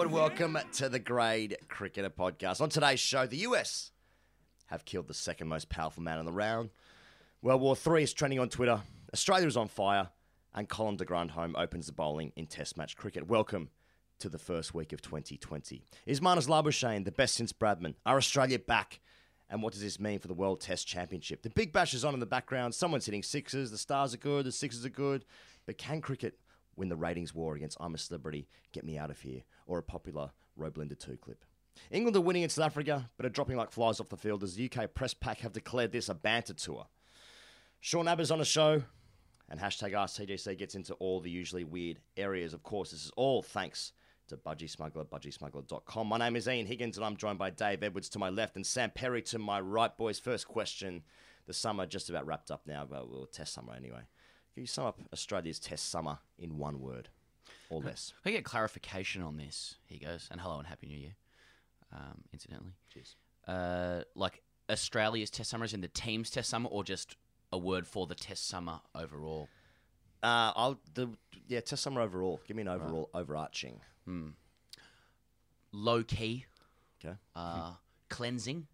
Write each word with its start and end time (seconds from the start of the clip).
And 0.00 0.12
welcome 0.12 0.56
to 0.74 0.88
the 0.88 1.00
Grade 1.00 1.56
Cricketer 1.66 2.08
Podcast. 2.08 2.60
On 2.60 2.68
today's 2.68 3.00
show, 3.00 3.26
the 3.26 3.38
US 3.38 3.90
have 4.66 4.84
killed 4.84 5.08
the 5.08 5.12
second 5.12 5.48
most 5.48 5.68
powerful 5.68 6.04
man 6.04 6.20
in 6.20 6.24
the 6.24 6.32
round. 6.32 6.70
World 7.42 7.60
War 7.60 7.76
III 7.76 8.04
is 8.04 8.12
trending 8.12 8.38
on 8.38 8.48
Twitter. 8.48 8.80
Australia 9.12 9.48
is 9.48 9.56
on 9.56 9.66
fire. 9.66 10.10
And 10.54 10.68
Colin 10.68 10.96
de 10.96 11.04
Grandhomme 11.04 11.56
opens 11.56 11.86
the 11.86 11.92
bowling 11.92 12.32
in 12.36 12.46
Test 12.46 12.78
match 12.78 12.96
cricket. 12.96 13.26
Welcome 13.26 13.70
to 14.20 14.28
the 14.28 14.38
first 14.38 14.72
week 14.72 14.92
of 14.92 15.02
2020. 15.02 15.82
Is 16.06 16.20
Marnus 16.20 16.46
Labuschagne 16.46 17.04
the 17.04 17.10
best 17.10 17.34
since 17.34 17.52
Bradman? 17.52 17.96
Are 18.06 18.18
Australia 18.18 18.60
back? 18.60 19.00
And 19.50 19.64
what 19.64 19.72
does 19.72 19.82
this 19.82 19.98
mean 19.98 20.20
for 20.20 20.28
the 20.28 20.34
World 20.34 20.60
Test 20.60 20.86
Championship? 20.86 21.42
The 21.42 21.50
Big 21.50 21.72
Bash 21.72 21.92
is 21.92 22.04
on 22.04 22.14
in 22.14 22.20
the 22.20 22.24
background. 22.26 22.72
Someone's 22.72 23.06
hitting 23.06 23.24
sixes. 23.24 23.72
The 23.72 23.78
stars 23.78 24.14
are 24.14 24.18
good. 24.18 24.46
The 24.46 24.52
sixes 24.52 24.86
are 24.86 24.90
good. 24.90 25.24
But 25.66 25.76
can 25.76 26.00
cricket 26.00 26.38
win 26.78 26.88
the 26.88 26.96
ratings 26.96 27.34
war 27.34 27.54
against 27.54 27.76
I'm 27.80 27.94
a 27.94 27.98
Celebrity, 27.98 28.48
Get 28.72 28.84
Me 28.84 28.96
Out 28.96 29.10
of 29.10 29.20
Here, 29.20 29.42
or 29.66 29.78
a 29.78 29.82
popular 29.82 30.30
Robelinda2 30.58 31.20
clip? 31.20 31.44
England 31.90 32.16
are 32.16 32.20
winning 32.20 32.42
in 32.42 32.48
South 32.48 32.66
Africa, 32.66 33.10
but 33.16 33.26
are 33.26 33.30
dropping 33.30 33.56
like 33.56 33.70
flies 33.70 34.00
off 34.00 34.08
the 34.08 34.16
field 34.16 34.42
as 34.42 34.54
the 34.54 34.70
UK 34.70 34.94
press 34.94 35.14
pack 35.14 35.40
have 35.40 35.52
declared 35.52 35.92
this 35.92 36.08
a 36.08 36.14
banter 36.14 36.54
tour. 36.54 36.86
Sean 37.80 38.08
Abbott's 38.08 38.30
on 38.30 38.40
a 38.40 38.44
show, 38.44 38.82
and 39.48 39.60
hashtag 39.60 39.92
AskTGC 39.92 40.58
gets 40.58 40.74
into 40.74 40.94
all 40.94 41.20
the 41.20 41.30
usually 41.30 41.64
weird 41.64 42.00
areas. 42.16 42.52
Of 42.52 42.62
course, 42.62 42.90
this 42.90 43.04
is 43.04 43.12
all 43.16 43.42
thanks 43.42 43.92
to 44.28 44.36
Budgie 44.36 44.68
Smuggler, 44.68 45.04
budgiesmuggler.com. 45.04 46.06
My 46.06 46.18
name 46.18 46.36
is 46.36 46.48
Ian 46.48 46.66
Higgins, 46.66 46.96
and 46.96 47.06
I'm 47.06 47.16
joined 47.16 47.38
by 47.38 47.50
Dave 47.50 47.82
Edwards 47.82 48.08
to 48.10 48.18
my 48.18 48.28
left 48.28 48.56
and 48.56 48.66
Sam 48.66 48.90
Perry 48.90 49.22
to 49.22 49.38
my 49.38 49.60
right. 49.60 49.96
Boys, 49.96 50.18
first 50.18 50.46
question. 50.46 51.02
The 51.46 51.54
summer 51.54 51.86
just 51.86 52.10
about 52.10 52.26
wrapped 52.26 52.50
up 52.50 52.66
now, 52.66 52.86
but 52.88 53.08
we'll 53.08 53.26
test 53.26 53.54
summer 53.54 53.72
anyway. 53.74 54.02
Can 54.58 54.64
you 54.64 54.66
sum 54.66 54.86
up 54.86 54.98
Australia's 55.12 55.60
test 55.60 55.88
summer 55.88 56.18
in 56.36 56.58
one 56.58 56.80
word 56.80 57.10
or 57.70 57.80
less? 57.80 58.12
Can 58.24 58.32
I 58.32 58.34
get 58.34 58.44
clarification 58.44 59.22
on 59.22 59.36
this? 59.36 59.76
He 59.86 59.98
goes, 59.98 60.26
and 60.32 60.40
hello 60.40 60.58
and 60.58 60.66
happy 60.66 60.88
new 60.88 60.96
year. 60.96 61.14
Um, 61.92 62.24
incidentally, 62.32 62.72
cheers. 62.92 63.14
Uh, 63.46 64.02
like 64.16 64.42
Australia's 64.68 65.30
test 65.30 65.50
summer 65.50 65.64
is 65.64 65.74
in 65.74 65.80
the 65.80 65.86
team's 65.86 66.28
test 66.28 66.50
summer, 66.50 66.68
or 66.70 66.82
just 66.82 67.14
a 67.52 67.56
word 67.56 67.86
for 67.86 68.08
the 68.08 68.16
test 68.16 68.48
summer 68.48 68.80
overall? 68.96 69.48
Uh, 70.24 70.50
I'll 70.56 70.80
the 70.92 71.10
yeah 71.46 71.60
test 71.60 71.84
summer 71.84 72.00
overall. 72.00 72.40
Give 72.44 72.56
me 72.56 72.62
an 72.62 72.68
overall 72.68 73.10
overarching. 73.14 73.78
Hmm. 74.06 74.30
Low 75.70 76.02
key. 76.02 76.46
Okay. 77.00 77.14
Uh, 77.36 77.74
cleansing. 78.08 78.66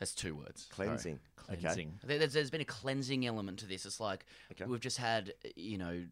Yeah. 0.00 0.06
That's 0.06 0.14
two 0.14 0.34
words. 0.34 0.66
Cleansing. 0.70 1.18
Sorry. 1.46 1.58
Okay. 1.58 1.88
There- 2.04 2.18
There's, 2.18 2.32
there's 2.32 2.50
been 2.50 2.60
a 2.60 2.64
cleansing 2.64 3.26
element 3.26 3.58
to 3.58 3.66
this. 3.66 3.84
It's 3.84 4.00
like 4.00 4.24
Okay. 4.52 4.64
we've 4.64 4.80
just 4.80 4.96
had, 4.98 5.34
you 5.56 5.78
know, 5.78 6.02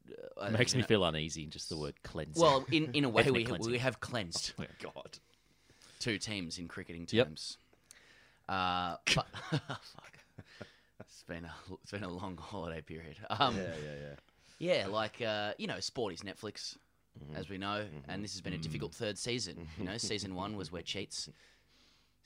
uh, 0.41 0.47
It 0.47 0.53
makes 0.53 0.73
you 0.75 0.79
me 0.79 0.83
know- 0.83 0.87
feel 0.89 1.05
uneasy 1.05 1.47
just 1.47 1.69
the 1.69 1.77
word 1.77 1.95
cleansing. 2.03 2.43
Well, 2.43 2.67
in, 2.71 2.91
in 2.93 3.05
a 3.05 3.09
way, 3.17 3.31
we, 3.31 3.45
cleansing. 3.45 3.71
we 3.73 3.79
have 3.79 4.01
cleansed 4.01 4.53
Oh 4.59 4.63
my 4.63 4.69
God. 4.83 5.19
two 6.01 6.19
teams 6.19 6.59
in 6.59 6.69
cricketing 6.69 7.07
Yep. 7.11 7.27
terms. 7.27 7.57
Uh, 8.49 8.97
but 9.15 9.27
fuck, 9.51 10.19
it's 11.01 11.23
been 11.29 11.45
a 11.45 11.53
it's 11.83 11.91
been 11.93 12.03
a 12.03 12.09
long 12.09 12.37
holiday 12.37 12.81
period. 12.81 13.17
Um, 13.31 13.57
Yeah, 13.57 13.63
yeah, 13.63 14.15
yeah. 14.59 14.77
yeah, 14.83 14.87
like 14.89 15.21
uh, 15.23 15.53
you 15.59 15.67
know, 15.67 15.81
sport 15.81 16.15
is 16.15 16.21
Netflix, 16.23 16.77
as 17.35 17.49
we 17.49 17.59
know, 17.59 17.85
and 18.09 18.25
this 18.25 18.33
has 18.33 18.41
been 18.41 18.55
a 18.55 18.59
difficult 18.59 18.93
third 18.95 19.19
season. 19.19 19.69
You 19.79 19.85
know, 19.85 19.99
season 19.99 20.35
one 20.35 20.57
was 20.57 20.73
where 20.73 20.83
cheats. 20.83 21.29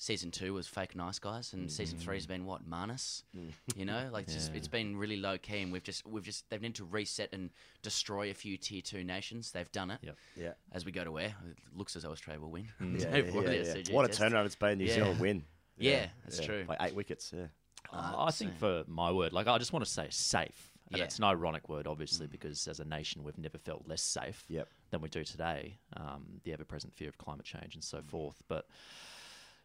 Season 0.02 0.32
two 0.32 0.52
was 0.52 0.66
fake 0.66 0.96
nice 0.96 1.20
guys, 1.20 1.52
and 1.52 1.70
season 1.70 1.96
three 1.96 2.16
has 2.16 2.24
mm. 2.24 2.30
been 2.30 2.44
what 2.44 2.68
Marnus. 2.68 3.22
Mm. 3.38 3.52
You 3.76 3.84
know, 3.84 4.08
like 4.12 4.24
it's, 4.24 4.34
just, 4.34 4.52
it's 4.52 4.66
been 4.66 4.96
really 4.96 5.16
low 5.16 5.38
key, 5.38 5.62
and 5.62 5.72
we've 5.72 5.84
just 5.84 6.04
we've 6.04 6.24
just 6.24 6.50
they've 6.50 6.60
need 6.60 6.74
to 6.74 6.84
reset 6.84 7.28
and 7.32 7.50
destroy 7.82 8.28
a 8.28 8.34
few 8.34 8.56
tier 8.56 8.82
two 8.82 9.04
nations. 9.04 9.52
They've 9.52 9.70
done 9.70 9.92
it. 9.92 10.00
Yep. 10.02 10.16
Yeah. 10.34 10.52
As 10.72 10.84
we 10.84 10.90
go 10.90 11.04
to 11.04 11.12
where 11.12 11.26
it 11.26 11.56
looks 11.72 11.94
as 11.94 12.02
though 12.02 12.10
Australia 12.10 12.40
will 12.40 12.50
win. 12.50 12.66
Mm. 12.80 13.00
Yeah, 13.00 13.16
yeah, 13.16 13.32
yeah, 13.32 13.50
is 13.50 13.68
yeah. 13.68 13.74
CG 13.74 13.92
What 13.92 14.04
a 14.04 14.08
turnaround 14.08 14.46
it's 14.46 14.56
been. 14.56 14.78
New 14.78 14.86
Yeah. 14.86 14.94
Zealand 14.94 15.20
win. 15.20 15.44
Yeah, 15.78 16.06
that's 16.24 16.40
true. 16.40 16.64
Like 16.68 16.78
eight 16.80 16.96
wickets. 16.96 17.32
Yeah. 17.32 17.46
Uh, 17.92 18.14
I 18.18 18.32
think 18.32 18.56
for 18.58 18.82
my 18.88 19.12
word, 19.12 19.32
like 19.32 19.46
I 19.46 19.56
just 19.58 19.72
want 19.72 19.84
to 19.84 19.90
say 19.90 20.08
safe. 20.10 20.72
And 20.90 20.98
Yeah. 20.98 21.04
it's 21.04 21.18
an 21.18 21.24
ironic 21.24 21.68
word, 21.68 21.86
obviously, 21.86 22.26
because 22.26 22.66
as 22.66 22.80
a 22.80 22.84
nation 22.84 23.22
we've 23.22 23.38
never 23.38 23.56
felt 23.56 23.86
less 23.86 24.02
safe 24.02 24.44
Yep. 24.48 24.66
than 24.90 25.00
we 25.00 25.08
do 25.08 25.22
today. 25.22 25.78
Um, 25.96 26.40
the 26.42 26.52
ever-present 26.52 26.92
fear 26.92 27.08
of 27.08 27.18
climate 27.18 27.46
change 27.46 27.76
and 27.76 27.84
so 27.84 28.02
forth. 28.02 28.42
But 28.48 28.66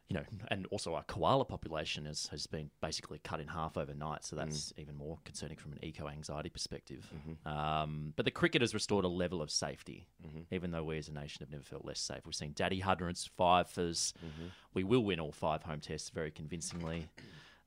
you 0.09 0.13
know, 0.15 0.23
and 0.49 0.65
also 0.67 0.93
our 0.95 1.03
koala 1.03 1.43
population 1.43 2.05
has, 2.05 2.27
has 2.27 2.47
been 2.47 2.69
basically 2.81 3.19
cut 3.23 3.41
in 3.41 3.47
half 3.47 3.75
overnight, 3.77 4.23
so 4.23 4.35
that's 4.37 4.73
even 4.77 4.95
more 4.95 5.17
concerning 5.25 5.57
from 5.57 5.73
an 5.73 5.79
eco-anxiety 5.81 6.49
perspective. 6.49 7.11
Um, 7.45 8.13
but 8.15 8.23
the 8.25 8.31
cricket 8.31 8.61
has 8.61 8.73
restored 8.73 9.03
a 9.05 9.09
level 9.09 9.41
of 9.41 9.51
safety, 9.51 10.07
even 10.51 10.71
though 10.71 10.83
we 10.83 10.97
as 10.97 11.09
a 11.09 11.13
nation 11.13 11.39
have 11.41 11.51
never 11.51 11.63
felt 11.63 11.83
less 11.83 11.99
safe. 11.99 12.21
We've 12.25 12.33
seen 12.35 12.53
daddy 12.55 12.79
hundreds, 12.79 13.25
fivers. 13.37 14.13
We 14.73 14.83
will 14.85 15.03
win 15.03 15.19
all 15.19 15.31
five 15.33 15.63
home 15.63 15.81
tests 15.81 16.09
very 16.09 16.31
convincingly. 16.31 17.09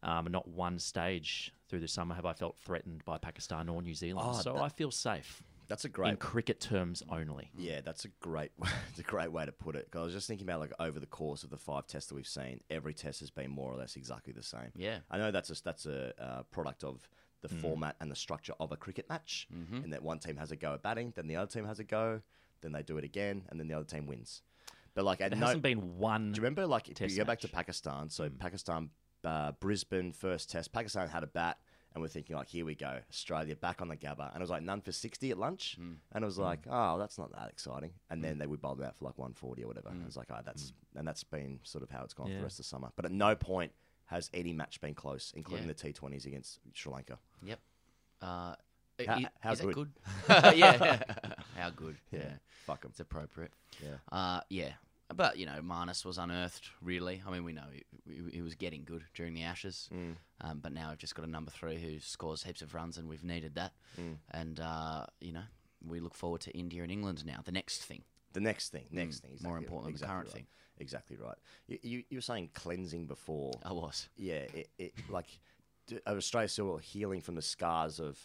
Um, 0.02 0.28
not 0.30 0.48
one 0.48 0.78
stage 0.78 1.52
through 1.68 1.80
the 1.80 1.88
summer 1.88 2.14
have 2.14 2.24
I 2.24 2.32
felt 2.32 2.56
threatened 2.56 3.04
by 3.04 3.18
Pakistan 3.18 3.68
or 3.68 3.82
New 3.82 3.94
Zealand. 3.94 4.26
Oh, 4.30 4.40
so 4.40 4.54
that- 4.54 4.62
I 4.62 4.68
feel 4.70 4.90
safe. 4.90 5.42
That's 5.70 5.84
a 5.86 5.88
great 5.88 6.10
in 6.10 6.16
cricket 6.16 6.60
terms 6.60 7.02
only. 7.08 7.50
Yeah, 7.56 7.80
that's 7.80 8.04
a 8.04 8.08
great, 8.20 8.50
it's 8.90 8.98
a 8.98 9.02
great 9.04 9.32
way 9.32 9.46
to 9.46 9.52
put 9.52 9.76
it. 9.76 9.88
'Cause 9.90 10.00
I 10.00 10.04
was 10.04 10.12
just 10.12 10.26
thinking 10.28 10.46
about 10.46 10.60
like 10.60 10.72
over 10.78 11.00
the 11.00 11.06
course 11.06 11.44
of 11.44 11.50
the 11.50 11.56
five 11.56 11.86
tests 11.86 12.08
that 12.10 12.16
we've 12.16 12.26
seen, 12.26 12.60
every 12.68 12.92
test 12.92 13.20
has 13.20 13.30
been 13.30 13.50
more 13.50 13.72
or 13.72 13.76
less 13.76 13.96
exactly 13.96 14.32
the 14.32 14.42
same. 14.42 14.72
Yeah. 14.76 14.98
I 15.10 15.16
know 15.16 15.30
that's 15.30 15.48
a 15.48 15.62
that's 15.62 15.86
a 15.86 16.12
uh, 16.22 16.42
product 16.50 16.84
of 16.84 17.08
the 17.40 17.48
format 17.48 17.96
and 18.00 18.10
the 18.10 18.16
structure 18.16 18.52
of 18.60 18.70
a 18.72 18.76
cricket 18.76 19.08
match, 19.08 19.48
Mhm. 19.50 19.84
in 19.84 19.90
that 19.90 20.02
one 20.02 20.18
team 20.18 20.36
has 20.36 20.50
a 20.50 20.56
go 20.56 20.74
at 20.74 20.82
batting, 20.82 21.12
then 21.16 21.26
the 21.26 21.36
other 21.36 21.50
team 21.50 21.64
has 21.64 21.78
a 21.78 21.84
go, 21.84 22.20
then 22.60 22.72
they 22.72 22.82
do 22.82 22.98
it 22.98 23.04
again, 23.04 23.46
and 23.48 23.58
then 23.58 23.66
the 23.66 23.72
other 23.74 23.86
team 23.86 24.06
wins. 24.06 24.42
But 24.92 25.04
like, 25.04 25.20
There 25.20 25.30
no, 25.30 25.46
hasn't 25.46 25.62
been 25.62 25.96
one. 25.98 26.32
Do 26.32 26.36
you 26.38 26.42
remember 26.42 26.66
like 26.66 26.88
if 26.90 27.00
you 27.00 27.16
go 27.16 27.24
back 27.24 27.40
to. 27.40 27.48
Pakistan? 27.48 28.10
So 28.10 28.28
Pakistan, 28.28 28.90
uh, 29.24 29.52
Brisbane 29.52 30.12
first 30.12 30.50
test. 30.50 30.72
Pakistan 30.72 31.08
had 31.08 31.22
a 31.22 31.28
bat, 31.28 31.58
and 31.94 32.02
we're 32.02 32.08
thinking 32.08 32.36
like, 32.36 32.48
here 32.48 32.64
we 32.64 32.74
go, 32.74 32.98
Australia 33.10 33.56
back 33.56 33.82
on 33.82 33.88
the 33.88 33.96
Gabba, 33.96 34.28
and 34.28 34.36
it 34.36 34.40
was 34.40 34.50
like 34.50 34.62
none 34.62 34.80
for 34.80 34.92
sixty 34.92 35.30
at 35.30 35.38
lunch, 35.38 35.76
hmm. 35.76 35.94
and 36.12 36.22
it 36.22 36.26
was 36.26 36.36
hmm. 36.36 36.42
like, 36.42 36.60
oh, 36.70 36.98
that's 36.98 37.18
not 37.18 37.32
that 37.32 37.48
exciting. 37.50 37.92
And 38.10 38.20
hmm. 38.20 38.26
then 38.26 38.38
they 38.38 38.46
would 38.46 38.60
bowl 38.60 38.74
them 38.74 38.86
out 38.86 38.96
for 38.96 39.04
like 39.04 39.18
one 39.18 39.32
forty 39.32 39.64
or 39.64 39.68
whatever. 39.68 39.88
And 39.88 40.02
it 40.02 40.06
was 40.06 40.16
like, 40.16 40.28
oh, 40.30 40.40
that's 40.44 40.72
and 40.96 41.06
that's 41.06 41.24
been 41.24 41.60
sort 41.62 41.82
of 41.82 41.90
how 41.90 42.02
it's 42.04 42.14
gone 42.14 42.28
for 42.28 42.36
the 42.36 42.42
rest 42.42 42.58
of 42.58 42.64
the 42.64 42.68
summer. 42.68 42.90
But 42.96 43.04
at 43.04 43.12
no 43.12 43.34
point 43.34 43.72
has 44.06 44.30
any 44.34 44.52
match 44.52 44.80
been 44.80 44.94
close, 44.94 45.32
including 45.36 45.66
Yeah. 45.66 45.72
the 45.74 45.82
T 45.82 45.92
Twenties 45.92 46.26
against 46.26 46.60
Sri 46.74 46.92
Lanka. 46.92 47.18
Yep. 47.44 47.60
Uh, 48.20 48.54
How- 49.06 49.20
how 49.40 49.52
is 49.52 49.60
good? 49.60 49.74
good? 49.74 49.90
yeah. 50.56 51.02
How 51.56 51.70
good? 51.70 51.96
Yeah. 52.10 52.32
Fuck 52.66 52.84
'em. 52.84 52.90
It's 52.90 53.00
appropriate. 53.00 53.52
Yeah. 53.82 53.96
Uh, 54.12 54.40
yeah. 54.50 54.72
But 55.14 55.36
you 55.38 55.46
know, 55.46 55.60
Marnus 55.62 56.04
was 56.04 56.18
unearthed. 56.18 56.70
Really, 56.82 57.22
I 57.26 57.30
mean, 57.30 57.44
we 57.44 57.52
know 57.52 57.64
he, 57.72 57.82
he, 58.12 58.36
he 58.36 58.42
was 58.42 58.54
getting 58.54 58.84
good 58.84 59.04
during 59.14 59.34
the 59.34 59.42
Ashes, 59.42 59.88
Mm. 59.92 60.16
um, 60.40 60.58
but 60.60 60.72
now 60.72 60.90
we've 60.90 60.98
just 60.98 61.14
got 61.14 61.24
a 61.26 61.30
number 61.30 61.50
three 61.50 61.76
who 61.80 62.00
scores 62.00 62.42
heaps 62.44 62.62
of 62.62 62.74
runs, 62.74 62.98
and 62.98 63.08
we've 63.08 63.24
needed 63.24 63.54
that. 63.56 63.72
Mm. 64.00 64.16
And 64.32 64.60
uh, 64.60 65.06
you 65.20 65.32
know, 65.32 65.42
we 65.86 66.00
look 66.00 66.14
forward 66.14 66.40
to 66.42 66.50
India 66.52 66.82
and 66.82 66.92
England 66.92 67.24
now. 67.26 67.40
The 67.44 67.52
next 67.52 67.82
thing. 67.84 68.02
The 68.32 68.40
next 68.40 68.68
thing, 68.70 68.86
next 68.92 69.18
Mm, 69.18 69.22
thing, 69.22 69.38
more 69.42 69.58
important 69.58 69.94
than 69.98 70.00
the 70.00 70.06
current 70.12 70.26
right. 70.28 70.34
thing. 70.34 70.46
Exactly 70.78 71.16
right. 71.16 71.36
You, 71.66 71.78
you, 71.82 72.04
you 72.10 72.16
were 72.18 72.22
saying 72.22 72.50
cleansing 72.54 73.06
before. 73.06 73.52
I 73.64 73.72
was. 73.72 74.08
Yeah, 74.16 74.44
it, 74.54 74.68
it 74.78 74.94
like 75.10 75.26
Australia 76.06 76.48
still 76.48 76.76
healing 76.78 77.20
from 77.20 77.34
the 77.34 77.42
scars 77.42 77.98
of 78.00 78.18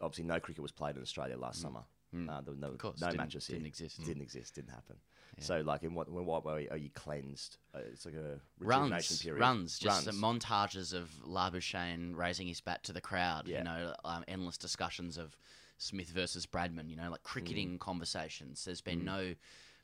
obviously 0.00 0.24
no 0.24 0.40
cricket 0.40 0.62
was 0.62 0.72
played 0.72 0.96
in 0.96 1.02
Australia 1.02 1.36
last 1.36 1.60
summer. 1.60 1.82
Uh, 2.14 2.40
there 2.40 2.54
were 2.54 2.58
no, 2.58 2.68
Mm. 2.68 2.72
Of 2.72 2.78
course, 2.78 3.00
no 3.00 3.08
didn't- 3.08 3.18
matches 3.20 3.46
here. 3.46 3.56
didn't 3.56 3.66
exist. 3.66 4.02
Didn't 4.04 4.22
exist. 4.22 4.54
Didn't 4.54 4.70
happen. 4.70 4.96
Yeah. 5.38 5.44
So, 5.44 5.60
like, 5.60 5.82
in 5.82 5.94
what, 5.94 6.08
in 6.08 6.24
what 6.26 6.44
way 6.44 6.66
are 6.70 6.76
you 6.76 6.90
cleansed? 6.94 7.58
Uh, 7.74 7.80
it's 7.92 8.06
like 8.06 8.14
a 8.14 8.40
runs, 8.58 9.22
period. 9.22 9.40
runs, 9.40 9.78
just 9.78 10.06
runs. 10.06 10.18
montages 10.18 10.94
of 10.94 11.10
Labuschagne 11.26 12.16
raising 12.16 12.46
his 12.46 12.60
bat 12.60 12.82
to 12.84 12.92
the 12.92 13.00
crowd. 13.02 13.46
Yeah. 13.46 13.58
You 13.58 13.64
know, 13.64 13.94
um, 14.04 14.24
endless 14.28 14.56
discussions 14.56 15.18
of 15.18 15.36
Smith 15.78 16.08
versus 16.08 16.46
Bradman. 16.46 16.88
You 16.88 16.96
know, 16.96 17.10
like 17.10 17.22
cricketing 17.22 17.78
conversations. 17.78 18.64
There's 18.64 18.80
been 18.80 19.00
Mm. 19.02 19.04
no, 19.04 19.34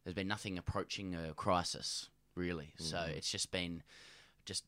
there's 0.04 0.14
been 0.14 0.28
nothing 0.28 0.56
approaching 0.58 1.14
a 1.14 1.34
crisis 1.34 2.08
really. 2.34 2.72
So 2.78 2.96
Mm. 2.96 3.08
it's 3.10 3.31
just 3.31 3.50
been, 3.50 3.82
just 4.46 4.64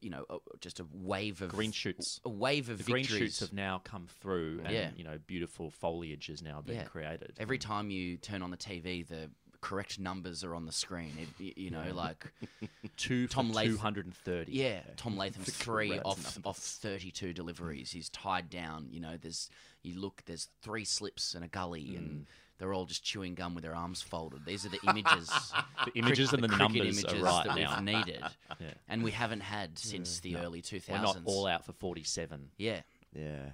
you 0.00 0.08
know, 0.10 0.24
just 0.60 0.80
a 0.80 0.86
wave 0.94 1.42
of 1.42 1.50
green 1.50 1.70
shoots. 1.70 2.18
a 2.24 2.28
wave 2.30 2.70
of 2.70 2.78
the 2.78 2.90
green 2.90 3.04
shoots 3.04 3.40
have 3.40 3.52
now 3.52 3.78
come 3.84 4.08
through, 4.20 4.62
and 4.64 4.74
Yeah. 4.74 4.90
you 4.96 5.04
know, 5.04 5.18
beautiful 5.26 5.70
foliage 5.70 6.26
has 6.28 6.42
now 6.42 6.60
been 6.62 6.84
created. 6.86 7.34
Every 7.38 7.58
time 7.58 7.90
you 7.90 8.16
turn 8.16 8.42
on 8.42 8.50
the 8.50 8.56
TV, 8.56 9.02
the 9.06 9.30
correct 9.64 9.98
numbers 9.98 10.44
are 10.44 10.54
on 10.54 10.66
the 10.66 10.72
screen. 10.72 11.12
It, 11.38 11.56
you 11.56 11.70
know, 11.70 11.84
Yeah. 11.86 11.92
like 11.94 12.26
Two 12.98 13.26
Tom 13.26 13.50
Latham, 13.50 13.72
230. 13.78 14.52
Yeah, 14.52 14.64
Yeah. 14.66 14.80
Tom 14.96 15.16
Latham 15.16 15.42
three 15.44 15.98
off 16.00 16.18
numbers. 16.18 16.38
off 16.44 16.58
thirty-two 16.58 17.32
deliveries. 17.32 17.90
He's 17.90 18.08
tied 18.10 18.50
down. 18.50 18.88
You 18.90 19.00
know, 19.00 19.16
there's 19.16 19.48
you 19.82 19.98
look. 19.98 20.22
There's 20.26 20.48
three 20.62 20.84
slips 20.84 21.34
and 21.34 21.44
a 21.44 21.48
gully, 21.48 21.82
Mm. 21.92 21.96
and 21.96 22.26
they're 22.58 22.72
all 22.74 22.84
just 22.84 23.02
chewing 23.02 23.34
gum 23.34 23.54
with 23.54 23.64
their 23.64 23.74
arms 23.74 24.02
folded. 24.02 24.44
These 24.44 24.66
are 24.66 24.68
the 24.68 24.80
images, 24.86 25.28
The 25.86 25.92
images 25.94 26.32
and 26.34 26.42
the 26.44 26.48
cricket 26.48 26.58
numbers 26.58 27.04
are 27.04 27.08
images 27.08 27.22
right 27.22 27.46
that 27.46 27.56
now. 27.56 27.74
we've 27.76 27.84
needed, 27.84 28.22
Yeah. 28.60 28.74
and 28.88 29.02
we 29.02 29.10
haven't 29.12 29.40
had 29.40 29.78
since 29.78 30.20
the 30.20 30.34
No. 30.34 30.40
early 30.42 30.60
two 30.62 30.80
We're 30.88 30.98
not 31.00 31.18
all 31.24 31.46
out 31.46 31.64
for 31.64 31.72
47. 31.72 32.50
Yeah. 32.58 32.82
Yeah. 33.14 33.50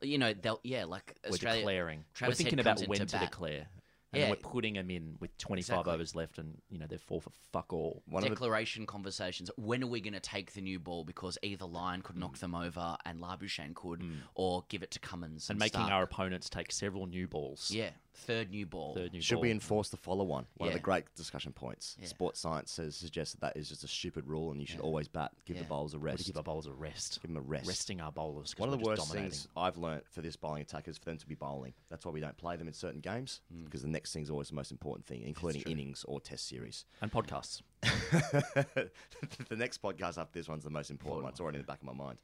You 0.00 0.18
know, 0.18 0.32
they'll 0.32 0.60
yeah, 0.62 0.84
like 0.84 1.16
We're 1.24 1.30
Australia. 1.32 1.60
declaring. 1.62 2.04
Travis 2.14 2.38
we're 2.38 2.44
thinking 2.44 2.60
about 2.60 2.80
when 2.86 3.00
to 3.00 3.06
bat. 3.06 3.20
declare. 3.30 3.66
And 4.12 4.20
Yeah. 4.20 4.26
then 4.28 4.30
we're 4.42 4.50
putting 4.50 4.74
them 4.74 4.90
in 4.90 5.16
with 5.20 5.36
25 5.36 5.58
Exactly. 5.80 5.92
overs 5.92 6.14
left, 6.14 6.38
and 6.38 6.62
you 6.70 6.78
know 6.78 6.86
they're 6.86 6.98
four 6.98 7.20
for 7.20 7.30
fuck 7.52 7.72
all. 7.74 8.02
declaration 8.22 8.86
conversations. 8.86 9.50
When 9.56 9.82
are 9.84 9.86
we 9.86 10.00
going 10.00 10.14
to 10.14 10.20
take 10.20 10.52
the 10.52 10.62
new 10.62 10.78
ball? 10.78 11.04
Because 11.04 11.36
either 11.42 11.66
Lyon 11.66 12.00
could 12.00 12.16
knock 12.16 12.38
them 12.38 12.54
over 12.54 12.96
and 13.04 13.20
Labuschagne 13.20 13.74
could, 13.74 14.00
mm. 14.00 14.16
or 14.34 14.64
give 14.68 14.82
it 14.82 14.90
to 14.92 14.98
Cummins 14.98 15.50
and 15.50 15.56
and, 15.56 15.60
making 15.60 15.80
Stark. 15.80 15.92
our 15.92 16.02
opponents 16.04 16.48
take 16.48 16.72
several 16.72 17.06
new 17.06 17.26
balls. 17.28 17.70
yeah 17.70 17.90
third 18.18 18.50
new 18.50 18.66
ball. 18.66 18.94
Third 18.94 19.12
new 19.12 19.20
Should 19.20 19.36
ball. 19.36 19.42
we 19.42 19.50
enforce 19.50 19.88
the 19.88 19.96
follow 19.96 20.24
one? 20.24 20.46
One 20.56 20.68
of 20.68 20.72
Yeah. 20.72 20.78
the 20.78 20.82
great 20.82 21.04
discussion 21.14 21.52
points. 21.52 21.96
Yeah. 22.00 22.06
Sports 22.08 22.40
science 22.40 22.70
says 22.70 22.96
suggests 22.96 23.34
that 23.34 23.40
that 23.40 23.56
is 23.56 23.68
just 23.68 23.84
a 23.84 23.88
stupid 23.88 24.26
rule, 24.26 24.50
and 24.50 24.60
you 24.60 24.66
should 24.66 24.80
always 24.80 25.08
bat. 25.08 25.32
Give 25.46 25.56
the 25.56 25.62
Yeah. 25.62 25.68
bowlers 25.68 25.94
a 25.94 25.98
We're 25.98 26.08
to 26.08 26.12
rest. 26.14 26.26
give 26.26 26.36
our 26.36 26.42
bowlers 26.42 26.66
a 26.66 26.72
rest. 26.72 27.20
Give 27.22 27.28
them 27.30 27.36
a 27.36 27.40
rest. 27.40 27.66
Resting 27.66 28.00
our 28.00 28.12
bowlers. 28.12 28.52
'cause 28.54 28.60
One 28.60 28.68
of 28.68 28.72
we're 28.74 28.78
the 28.78 28.96
just 28.96 29.00
worst 29.00 29.12
dominating. 29.12 29.30
things 29.30 29.48
I've 29.56 29.76
learnt 29.78 30.06
for 30.08 30.20
this 30.22 30.36
bowling 30.36 30.62
attack 30.62 30.88
is 30.88 30.98
for 30.98 31.06
them 31.06 31.18
to 31.18 31.26
be 31.26 31.34
bowling. 31.34 31.74
That's 31.88 32.04
why 32.04 32.12
we 32.12 32.20
don't 32.20 32.36
play 32.36 32.56
them 32.56 32.68
in 32.68 32.74
certain 32.74 33.00
games 33.00 33.40
Hmm. 33.50 33.64
because 33.64 33.82
the 33.82 33.88
next 33.88 34.12
thing's 34.12 34.30
always 34.30 34.48
the 34.48 34.54
most 34.56 34.70
important 34.72 35.06
thing, 35.06 35.22
including 35.22 35.62
innings 35.62 36.04
or 36.04 36.20
test 36.20 36.46
series. 36.46 36.84
and 37.00 37.10
podcasts. 37.12 37.62
the 37.82 39.56
next 39.56 39.80
podcast 39.80 40.18
after 40.18 40.38
this 40.38 40.48
one's 40.48 40.64
the 40.64 40.70
most 40.70 40.90
important 40.90 41.22
one. 41.24 41.30
It's 41.32 41.40
already 41.40 41.56
in 41.58 41.62
the 41.62 41.66
back 41.66 41.78
of 41.80 41.84
my 41.86 41.92
mind. 41.92 42.18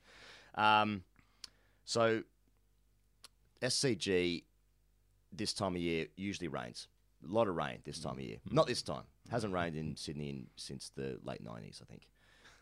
Um, 0.57 1.05
so 1.85 2.23
SCG 3.63 4.45
this 5.37 5.53
time 5.53 5.75
of 5.75 5.81
year 5.81 6.07
usually 6.17 6.49
rains. 6.49 6.89
A 7.29 7.33
lot 7.33 7.49
of 7.49 7.57
rain 7.57 7.79
this 7.85 7.99
time 7.99 8.15
of 8.15 8.21
year. 8.21 8.37
Not 8.51 8.67
this 8.67 8.83
time. 8.83 9.05
Hasn't 9.31 9.53
rained 9.53 9.77
in 9.77 9.97
Sydney 9.97 10.29
in, 10.29 10.47
since 10.57 10.91
the 10.95 11.19
late 11.25 11.43
nineties, 11.43 11.81
I 11.83 11.87
think. 11.87 12.09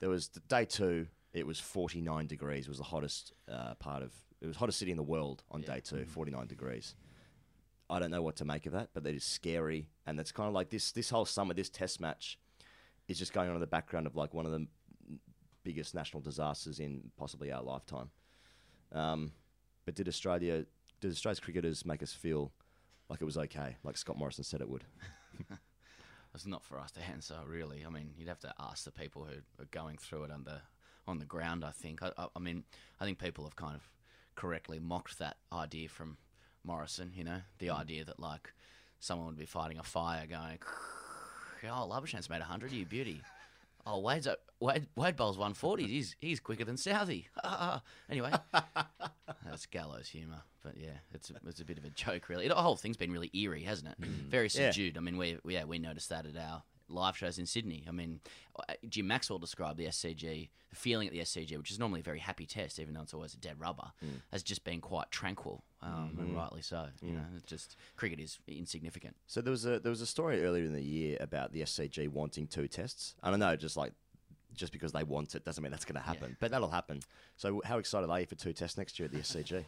There 0.01 0.09
was 0.09 0.29
the 0.29 0.41
day 0.41 0.65
two. 0.65 1.07
It 1.33 1.47
was 1.47 1.59
forty 1.59 2.01
nine 2.01 2.27
degrees. 2.27 2.67
It 2.67 2.69
was 2.69 2.79
the 2.79 2.85
hottest 2.85 3.33
uh, 3.51 3.75
part 3.75 4.03
of. 4.03 4.13
It 4.41 4.47
was 4.47 4.57
hottest 4.57 4.79
city 4.79 4.91
in 4.91 4.97
the 4.97 5.03
world 5.03 5.43
on 5.51 5.63
day 5.63 5.81
two. 5.81 6.05
Forty 6.05 6.31
nine 6.31 6.47
degrees. 6.47 6.95
I 7.91 7.99
don't 7.99 8.11
know 8.11 8.23
what 8.23 8.37
to 8.37 8.45
make 8.45 8.67
of 8.67 8.73
that, 8.73 8.91
but 8.95 9.05
that 9.05 9.15
is 9.15 9.25
scary, 9.25 9.89
and 10.07 10.19
that's 10.19 10.33
kind 10.33 10.49
of 10.49 10.55
like 10.55 10.71
this. 10.71 10.93
This 10.93 11.11
whole 11.11 11.25
summer, 11.25 11.55
this 11.55 11.69
Test 11.69 12.01
match 12.01 12.39
is 13.09 13.19
just 13.19 13.33
going 13.33 13.49
on 13.49 13.55
in 13.55 13.61
the 13.61 13.67
background 13.67 14.07
of 14.07 14.17
like 14.17 14.33
one 14.33 14.47
of 14.47 14.53
the 14.53 14.67
biggest 15.65 15.95
national 15.95 16.23
disasters 16.23 16.81
in 16.81 17.11
possibly 17.17 17.53
our 17.53 17.63
lifetime. 17.63 18.11
Um, 18.93 19.33
but 19.85 19.95
did 19.95 20.09
Australia, 20.09 20.65
did 21.01 21.11
Australia's 21.11 21.41
cricketers 21.41 21.85
make 21.85 22.03
us 22.03 22.13
feel 22.13 22.53
like 23.13 23.21
it 23.21 23.27
was 23.27 23.37
okay, 23.37 23.77
like 23.85 23.99
Scott 23.99 24.17
Morrison 24.17 24.43
said 24.43 24.63
it 24.63 24.69
would? 24.71 24.85
It's 26.35 26.47
not 26.47 26.65
for 26.65 26.79
us 26.79 26.91
to 26.93 27.01
answer, 27.03 27.37
really. 27.47 27.85
I 27.87 27.91
mean, 27.91 28.13
you'd 28.17 28.29
have 28.29 28.41
to 28.41 28.55
ask 28.59 28.85
the 28.85 28.91
people 28.91 29.25
who 29.25 29.35
are 29.63 29.67
going 29.71 29.99
through 29.99 30.25
it 30.25 30.31
on 30.31 30.45
the 30.45 30.63
on 31.07 31.19
the 31.19 31.27
ground. 31.27 31.63
I 31.63 31.73
think. 31.73 32.03
I, 32.03 32.11
I, 32.17 32.29
I 32.35 32.39
mean, 32.39 32.65
I 32.99 33.05
think 33.05 33.19
people 33.19 33.45
have 33.45 33.55
kind 33.55 33.75
of 33.75 33.83
correctly 34.35 34.79
mocked 34.79 35.19
that 35.19 35.37
idea 35.53 35.91
from 35.91 36.17
Morrison. 36.65 37.13
You 37.15 37.25
know, 37.25 37.43
the 37.59 37.67
mm. 37.67 37.79
idea 37.79 38.05
that 38.07 38.19
like 38.19 38.55
someone 38.99 39.27
would 39.27 39.37
be 39.39 39.45
fighting 39.45 39.79
a 39.79 39.83
fire, 39.83 40.27
going, 40.27 40.59
"Oh, 41.65 41.87
Labuschagne's 41.87 42.31
made 42.31 42.41
hundred, 42.41 42.73
you 42.73 42.87
beauty." 42.87 43.21
Oh, 43.87 43.99
Wade's 43.99 44.27
a, 44.27 44.37
Wade 44.61 44.87
Wade 44.97 45.17
bowls 45.17 45.37
one 45.39 45.55
forty. 45.55 45.87
He's 45.87 46.15
he's 46.21 46.39
quicker 46.41 46.65
than 46.65 46.77
Southey. 46.77 47.29
anyway, 48.11 48.33
that's 49.45 49.67
gallows 49.67 50.09
humour, 50.09 50.43
but 50.63 50.77
yeah, 50.77 50.99
it's 51.13 51.31
a, 51.31 51.35
it's 51.47 51.61
a 51.61 51.65
bit 51.65 51.79
of 51.79 51.85
a 51.85 51.91
joke, 51.91 52.29
really. 52.29 52.47
The 52.49 52.55
whole 52.55 52.77
thing's 52.77 52.97
been 52.97 53.11
really 53.13 53.31
eerie, 53.35 53.63
hasn't 53.65 53.89
it? 53.91 54.01
Mm. 54.01 54.29
Very 54.29 54.49
Yeah. 54.53 54.71
subdued. 54.71 54.97
I 54.97 55.01
mean, 55.01 55.17
we- 55.17 55.39
yeah 55.47 55.65
we 55.65 55.79
noticed 55.79 56.11
that 56.11 56.27
at 56.27 56.37
our 56.37 56.63
live 56.93 57.17
shows 57.17 57.39
in 57.39 57.47
Sydney. 57.47 57.85
I 57.89 57.91
mean, 57.93 58.21
uh, 58.57 58.75
Jim 58.89 59.07
Maxwell 59.07 59.39
described 59.39 59.79
the 59.79 59.87
SCG, 59.87 60.51
the 60.71 60.77
feeling 60.77 61.07
at 61.09 61.13
the 61.13 61.21
SCG, 61.21 61.57
which 61.59 61.71
is 61.71 61.79
normally 61.79 62.01
a 62.01 62.03
very 62.05 62.19
happy 62.19 62.47
test, 62.47 62.79
even 62.79 62.95
though 62.95 63.03
it's 63.03 63.15
always 63.15 63.35
a 63.35 63.39
dead 63.39 63.59
rubber, 63.59 63.93
as 64.33 64.43
just 64.43 64.65
being 64.65 64.81
quite 64.81 65.11
tranquil, 65.11 65.65
um, 65.83 66.17
and 66.19 66.29
Mm. 66.33 66.37
rightly 66.37 66.63
so. 66.63 66.89
You 67.01 67.13
Mm. 67.13 67.15
know, 67.15 67.27
it's 67.37 67.45
just 67.47 67.77
cricket 67.97 68.21
is 68.21 68.39
insignificant. 68.47 69.17
So 69.27 69.41
there 69.41 69.51
was 69.51 69.65
a 69.65 69.81
there 69.81 69.91
was 69.91 70.01
a 70.01 70.07
story 70.07 70.43
earlier 70.45 70.65
in 70.65 70.73
the 70.73 70.83
year 70.85 71.17
about 71.21 71.53
the 71.53 71.63
SCG 71.63 72.09
wanting 72.09 72.47
two 72.47 72.69
tests. 72.69 73.15
And 73.23 73.29
I 73.29 73.31
don't 73.31 73.41
know, 73.41 73.57
just 73.57 73.77
like 73.77 73.93
just 74.55 74.71
because 74.73 74.93
they 74.93 75.03
want 75.03 75.35
it 75.35 75.45
doesn't 75.47 75.63
mean 75.63 75.71
that's 75.71 75.87
going 75.87 75.95
to 75.97 76.01
happen, 76.03 76.37
but 76.39 76.51
that'll 76.51 76.69
happen. 76.71 77.01
So 77.39 77.63
how 77.65 77.79
excited 77.79 78.11
are 78.11 78.21
you 78.21 78.27
for 78.27 78.35
two 78.35 78.53
tests 78.53 78.77
next 78.77 78.99
year 78.99 79.07
at 79.07 79.13
the 79.13 79.21
SCG? 79.21 79.65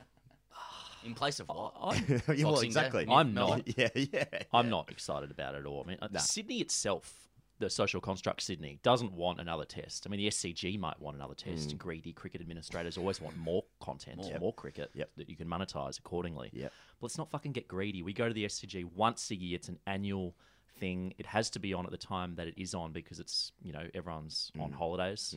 In 1.05 1.15
place 1.15 1.41
of 1.41 1.49
what? 1.49 1.75
Yeah, 2.09 2.45
well, 2.45 2.53
Boxing 2.53 2.61
Day? 2.61 2.67
exactly. 2.67 3.07
I'm 3.09 3.35
not. 3.35 3.63
Yeah, 3.79 3.89
yeah. 3.95 4.25
I'm 4.53 4.69
not 4.71 4.91
excited 4.91 5.31
about 5.31 5.55
it 5.55 5.59
at 5.59 5.67
all. 5.67 5.83
I 5.85 5.89
mean, 5.89 5.99
uh, 6.01 6.09
Nah. 6.11 6.19
Sydney 6.21 6.59
itself, 6.61 7.29
the 7.59 7.69
social 7.71 8.01
construct 8.01 8.41
Sydney, 8.43 8.79
doesn't 8.83 9.13
want 9.13 9.41
another 9.41 9.65
test. 9.65 10.07
I 10.07 10.11
mean, 10.11 10.19
the 10.21 10.29
SCG 10.29 10.79
might 10.79 10.99
want 11.01 11.17
another 11.17 11.35
test. 11.35 11.71
Mm. 11.71 11.79
Greedy 11.79 12.13
cricket 12.13 12.41
administrators 12.41 12.97
always 12.99 13.21
want 13.21 13.37
more 13.37 13.65
content, 13.81 14.19
More. 14.19 14.39
more 14.39 14.53
cricket 14.55 14.91
Yep. 14.95 15.11
that 15.19 15.29
you 15.29 15.37
can 15.37 15.47
monetize 15.49 15.99
accordingly. 15.99 16.51
Yep. 16.53 16.73
But 17.01 17.05
let's 17.07 17.19
not 17.19 17.31
fucking 17.31 17.53
get 17.53 17.69
greedy. 17.69 18.03
We 18.03 18.13
go 18.13 18.27
to 18.29 18.35
the 18.35 18.45
SCG 18.47 18.85
once 18.85 19.31
a 19.31 19.37
year. 19.37 19.57
It's 19.57 19.69
an 19.69 19.79
annual 19.87 20.35
thing. 20.79 21.15
It 21.19 21.27
has 21.27 21.51
to 21.51 21.59
be 21.61 21.73
on 21.75 21.85
at 21.85 21.93
the 21.93 21.99
time 21.99 22.35
that 22.37 22.49
it 22.49 22.55
is 22.61 22.75
on 22.75 22.93
because 22.93 23.21
it's 23.21 23.53
you 23.63 23.73
know 23.73 23.87
everyone's 23.95 24.51
on 24.59 24.71
Mm. 24.73 24.75
holidays. 24.75 25.37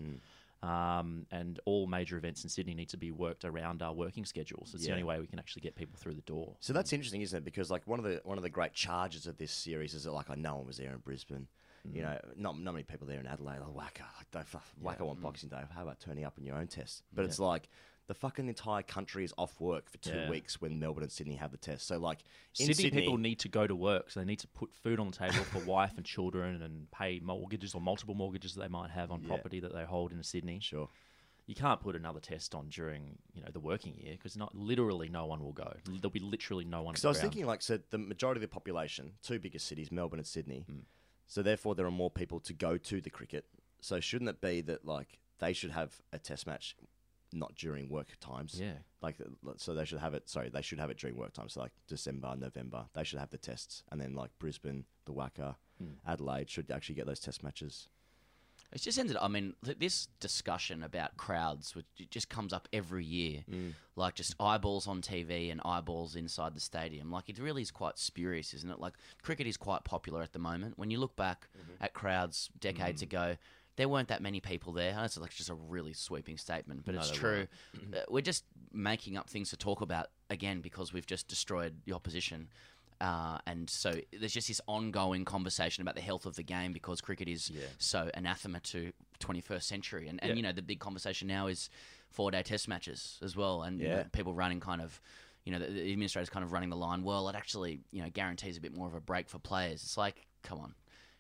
Um, 0.64 1.28
and 1.32 1.60
all 1.66 1.86
major 1.86 2.18
events 2.18 2.44
in 2.44 2.50
Sydney 2.50 2.74
need 2.74 2.90
to 2.90 2.98
be 2.98 3.12
worked 3.12 3.46
around 3.46 3.84
our 3.84 3.94
working 3.94 4.26
schedules. 4.26 4.72
It's 4.74 4.86
the 4.86 4.92
only 4.92 5.04
way 5.04 5.20
we 5.20 5.28
can 5.28 5.38
actually 5.38 5.62
get 5.62 5.76
people 5.76 5.96
through 5.98 6.16
the 6.16 6.22
door. 6.22 6.56
So 6.60 6.74
that's 6.74 6.94
interesting, 6.94 7.22
isn't 7.22 7.38
it? 7.38 7.46
Because 7.46 7.70
like 7.70 7.86
one 7.86 8.00
of 8.00 8.06
the 8.06 8.22
one 8.24 8.38
of 8.38 8.44
the 8.44 8.50
great 8.50 8.74
charges 8.74 9.28
of 9.28 9.38
this 9.38 9.52
series 9.52 9.94
is 9.94 10.06
that 10.06 10.12
like 10.12 10.30
I 10.30 10.36
no 10.36 10.56
one 10.56 10.66
was 10.66 10.78
there 10.78 10.92
in 10.92 10.98
Brisbane. 10.98 11.48
You 11.94 12.02
know, 12.02 12.20
not 12.36 12.60
not 12.60 12.74
many 12.74 12.84
people 12.84 13.08
there 13.08 13.20
in 13.20 13.28
Adelaide. 13.28 13.60
Like 13.60 13.74
whacker, 13.74 14.04
like 14.34 14.46
whacker 14.82 15.04
on 15.06 15.20
Boxing 15.22 15.50
Day. 15.50 15.62
How 15.74 15.84
about 15.84 16.00
turning 16.00 16.26
up 16.26 16.38
in 16.38 16.44
your 16.44 16.58
own 16.58 16.68
test? 16.68 17.04
But 17.14 17.24
it's 17.26 17.40
like 17.40 17.70
the 18.08 18.14
fucking 18.14 18.48
entire 18.48 18.82
country 18.84 19.24
is 19.26 19.34
off 19.38 19.60
work 19.60 19.90
for 19.90 19.98
two 19.98 20.16
Yeah. 20.16 20.30
weeks 20.30 20.62
when 20.62 20.80
Melbourne 20.80 21.04
and 21.04 21.12
Sydney 21.12 21.36
have 21.36 21.52
the 21.52 21.58
test. 21.58 21.86
So 21.88 21.98
like 21.98 22.24
Sydney, 22.54 22.74
Sydney, 22.74 23.02
people 23.02 23.18
need 23.18 23.40
to 23.40 23.50
go 23.50 23.68
to 23.68 23.76
work, 23.76 24.10
so 24.10 24.20
they 24.22 24.26
need 24.26 24.40
to 24.40 24.48
put 24.48 24.74
food 24.74 25.00
on 25.00 25.12
the 25.12 25.18
table 25.18 25.44
for 25.46 25.60
wife 25.60 25.94
and 25.98 26.06
children, 26.06 26.62
and 26.62 26.90
pay 26.92 27.20
mortgages 27.20 27.76
or 27.76 27.82
multiple 27.82 28.16
mortgages 28.16 28.54
that 28.56 28.62
they 28.62 28.68
might 28.70 28.92
have 28.92 29.12
on 29.12 29.22
Yeah. 29.22 29.28
property 29.28 29.60
that 29.60 29.74
they 29.74 29.84
hold 29.86 30.12
in 30.14 30.24
Sydney. 30.24 30.60
Sure. 30.62 30.90
You 31.48 31.56
can't 31.56 31.80
put 31.80 31.96
another 31.96 32.20
test 32.20 32.54
on 32.56 32.68
during 32.70 33.20
you 33.34 33.42
know 33.42 33.50
the 33.52 33.60
working 33.60 33.96
year 33.98 34.14
because 34.14 34.36
not 34.36 34.54
literally 34.56 35.08
no 35.10 35.26
one 35.26 35.42
will 35.44 35.54
go. 35.54 35.78
There'll 35.86 36.10
be 36.10 36.20
literally 36.20 36.66
no 36.66 36.82
one. 36.84 36.94
Because 36.94 37.06
I 37.06 37.10
was 37.10 37.22
thinking, 37.22 37.46
like, 37.46 37.62
so 37.62 37.78
the 37.90 37.98
majority 37.98 38.40
of 38.40 38.42
the 38.42 38.48
population, 38.54 39.14
two 39.22 39.40
biggest 39.40 39.66
cities, 39.66 39.92
Melbourne 39.92 40.20
and 40.20 40.28
Sydney, 40.28 40.62
Hmm. 40.68 40.80
so 41.26 41.42
therefore 41.42 41.76
there 41.76 41.86
are 41.86 41.92
more 41.92 42.12
people 42.12 42.40
to 42.42 42.54
go 42.54 42.78
to 42.78 43.00
the 43.02 43.10
cricket. 43.10 43.46
So 43.80 44.00
shouldn't 44.00 44.30
it 44.30 44.42
be 44.42 44.62
that 44.62 44.86
like 44.86 45.20
they 45.40 45.54
should 45.54 45.72
have 45.72 46.02
a 46.12 46.20
test 46.20 46.48
match, 46.48 46.76
not 47.34 47.56
during 47.56 47.90
work 47.90 48.18
times? 48.20 48.60
Yeah. 48.60 48.74
Like, 49.02 49.16
uh, 49.22 49.52
so 49.58 49.74
they 49.74 49.86
should 49.86 50.00
have 50.00 50.14
it. 50.14 50.30
Sorry, 50.30 50.50
they 50.50 50.62
should 50.62 50.80
have 50.80 50.90
it 50.90 50.98
during 50.98 51.18
work 51.18 51.34
times. 51.34 51.54
So 51.54 51.62
like 51.62 51.72
December, 51.88 52.36
November, 52.38 52.86
they 52.94 53.04
should 53.04 53.20
have 53.20 53.30
the 53.30 53.38
tests, 53.38 53.84
and 53.92 54.00
then 54.02 54.14
like 54.14 54.32
Brisbane, 54.40 54.86
the 55.06 55.14
WACA, 55.14 55.56
Adelaide 56.06 56.50
should 56.50 56.72
actually 56.72 56.96
get 56.96 57.06
those 57.06 57.20
test 57.20 57.44
matches. 57.44 57.90
It's 58.74 58.84
just 58.84 59.00
ended. 59.00 59.16
I 59.22 59.30
mean, 59.30 59.54
th- 59.64 59.80
this 59.80 60.08
discussion 60.20 60.84
about 60.84 61.16
crowds, 61.16 61.74
which 61.74 61.86
just 62.10 62.28
comes 62.28 62.52
up 62.52 62.68
every 62.74 63.06
year, 63.06 63.46
Mm. 63.50 63.74
like 63.96 64.16
just 64.16 64.36
eyeballs 64.42 64.88
on 64.88 65.02
TV 65.02 65.50
and 65.52 65.62
eyeballs 65.64 66.18
inside 66.18 66.54
the 66.54 66.60
stadium. 66.60 67.10
Like 67.10 67.30
it 67.30 67.40
really 67.40 67.62
is 67.62 67.72
quite 67.72 67.98
spurious, 67.98 68.54
isn't 68.54 68.70
it? 68.70 68.80
Like 68.80 68.96
cricket 69.22 69.48
is 69.48 69.56
quite 69.56 69.86
popular 69.86 70.22
at 70.22 70.34
the 70.34 70.40
moment. 70.40 70.78
When 70.78 70.92
you 70.92 71.00
look 71.00 71.16
back 71.16 71.48
Mm-hmm. 71.58 71.84
at 71.84 71.94
crowds 71.94 72.50
decades 72.60 73.02
ago, 73.02 73.38
there 73.78 73.88
weren't 73.88 74.10
that 74.10 74.22
many 74.22 74.40
people 74.42 74.74
there. 74.74 74.92
That's 74.94 75.18
like 75.18 75.34
just 75.34 75.50
a 75.50 75.56
really 75.56 75.94
sweeping 75.94 76.38
statement, 76.38 76.84
but 76.86 76.94
No, 76.96 77.00
it's 77.02 77.12
true. 77.12 77.48
Uh, 77.96 78.00
We're 78.10 78.22
just 78.22 78.44
making 78.74 79.16
up 79.18 79.30
things 79.30 79.50
to 79.52 79.58
talk 79.58 79.80
about 79.82 80.08
again 80.30 80.60
because 80.62 80.92
we've 80.92 81.06
just 81.06 81.28
destroyed 81.30 81.76
the 81.86 81.94
opposition. 81.94 82.50
Uh, 83.00 83.38
and 83.46 83.70
so 83.70 83.94
there's 84.20 84.34
just 84.34 84.48
this 84.48 84.60
ongoing 84.68 85.24
conversation 85.24 85.84
about 85.84 85.94
the 85.96 86.02
health 86.02 86.26
of 86.26 86.36
the 86.36 86.44
game 86.44 86.74
because 86.74 87.00
cricket 87.00 87.28
is 87.28 87.52
so 87.78 88.10
anathema 88.16 88.60
to 88.60 88.92
21st 89.20 89.64
century. 89.64 90.08
And, 90.08 90.20
and 90.24 90.32
Yeah. 90.32 90.36
you 90.36 90.42
know, 90.42 90.52
the 90.52 90.64
big 90.64 90.80
conversation 90.80 91.28
now 91.28 91.46
is 91.48 91.70
four 92.10 92.32
day 92.32 92.42
test 92.42 92.68
matches 92.68 93.20
as 93.22 93.36
well. 93.36 93.62
And 93.62 93.80
you 93.80 93.88
know, 93.88 94.06
people 94.12 94.34
running 94.34 94.60
kind 94.60 94.82
of, 94.82 95.00
you 95.46 95.52
know, 95.52 95.60
the, 95.60 95.68
the 95.68 95.92
administrators 95.92 96.30
kind 96.32 96.44
of 96.44 96.52
running 96.52 96.72
the 96.72 96.76
line. 96.76 97.04
Well, 97.04 97.30
it 97.30 97.36
actually, 97.36 97.82
you 97.92 98.02
know, 98.02 98.10
guarantees 98.10 98.58
a 98.58 98.62
bit 98.62 98.74
more 98.76 98.88
of 98.88 98.96
a 98.96 99.00
break 99.02 99.30
for 99.30 99.38
players. 99.40 99.84
It's 99.84 99.98
like, 99.98 100.26
come 100.42 100.60
on. 100.60 100.74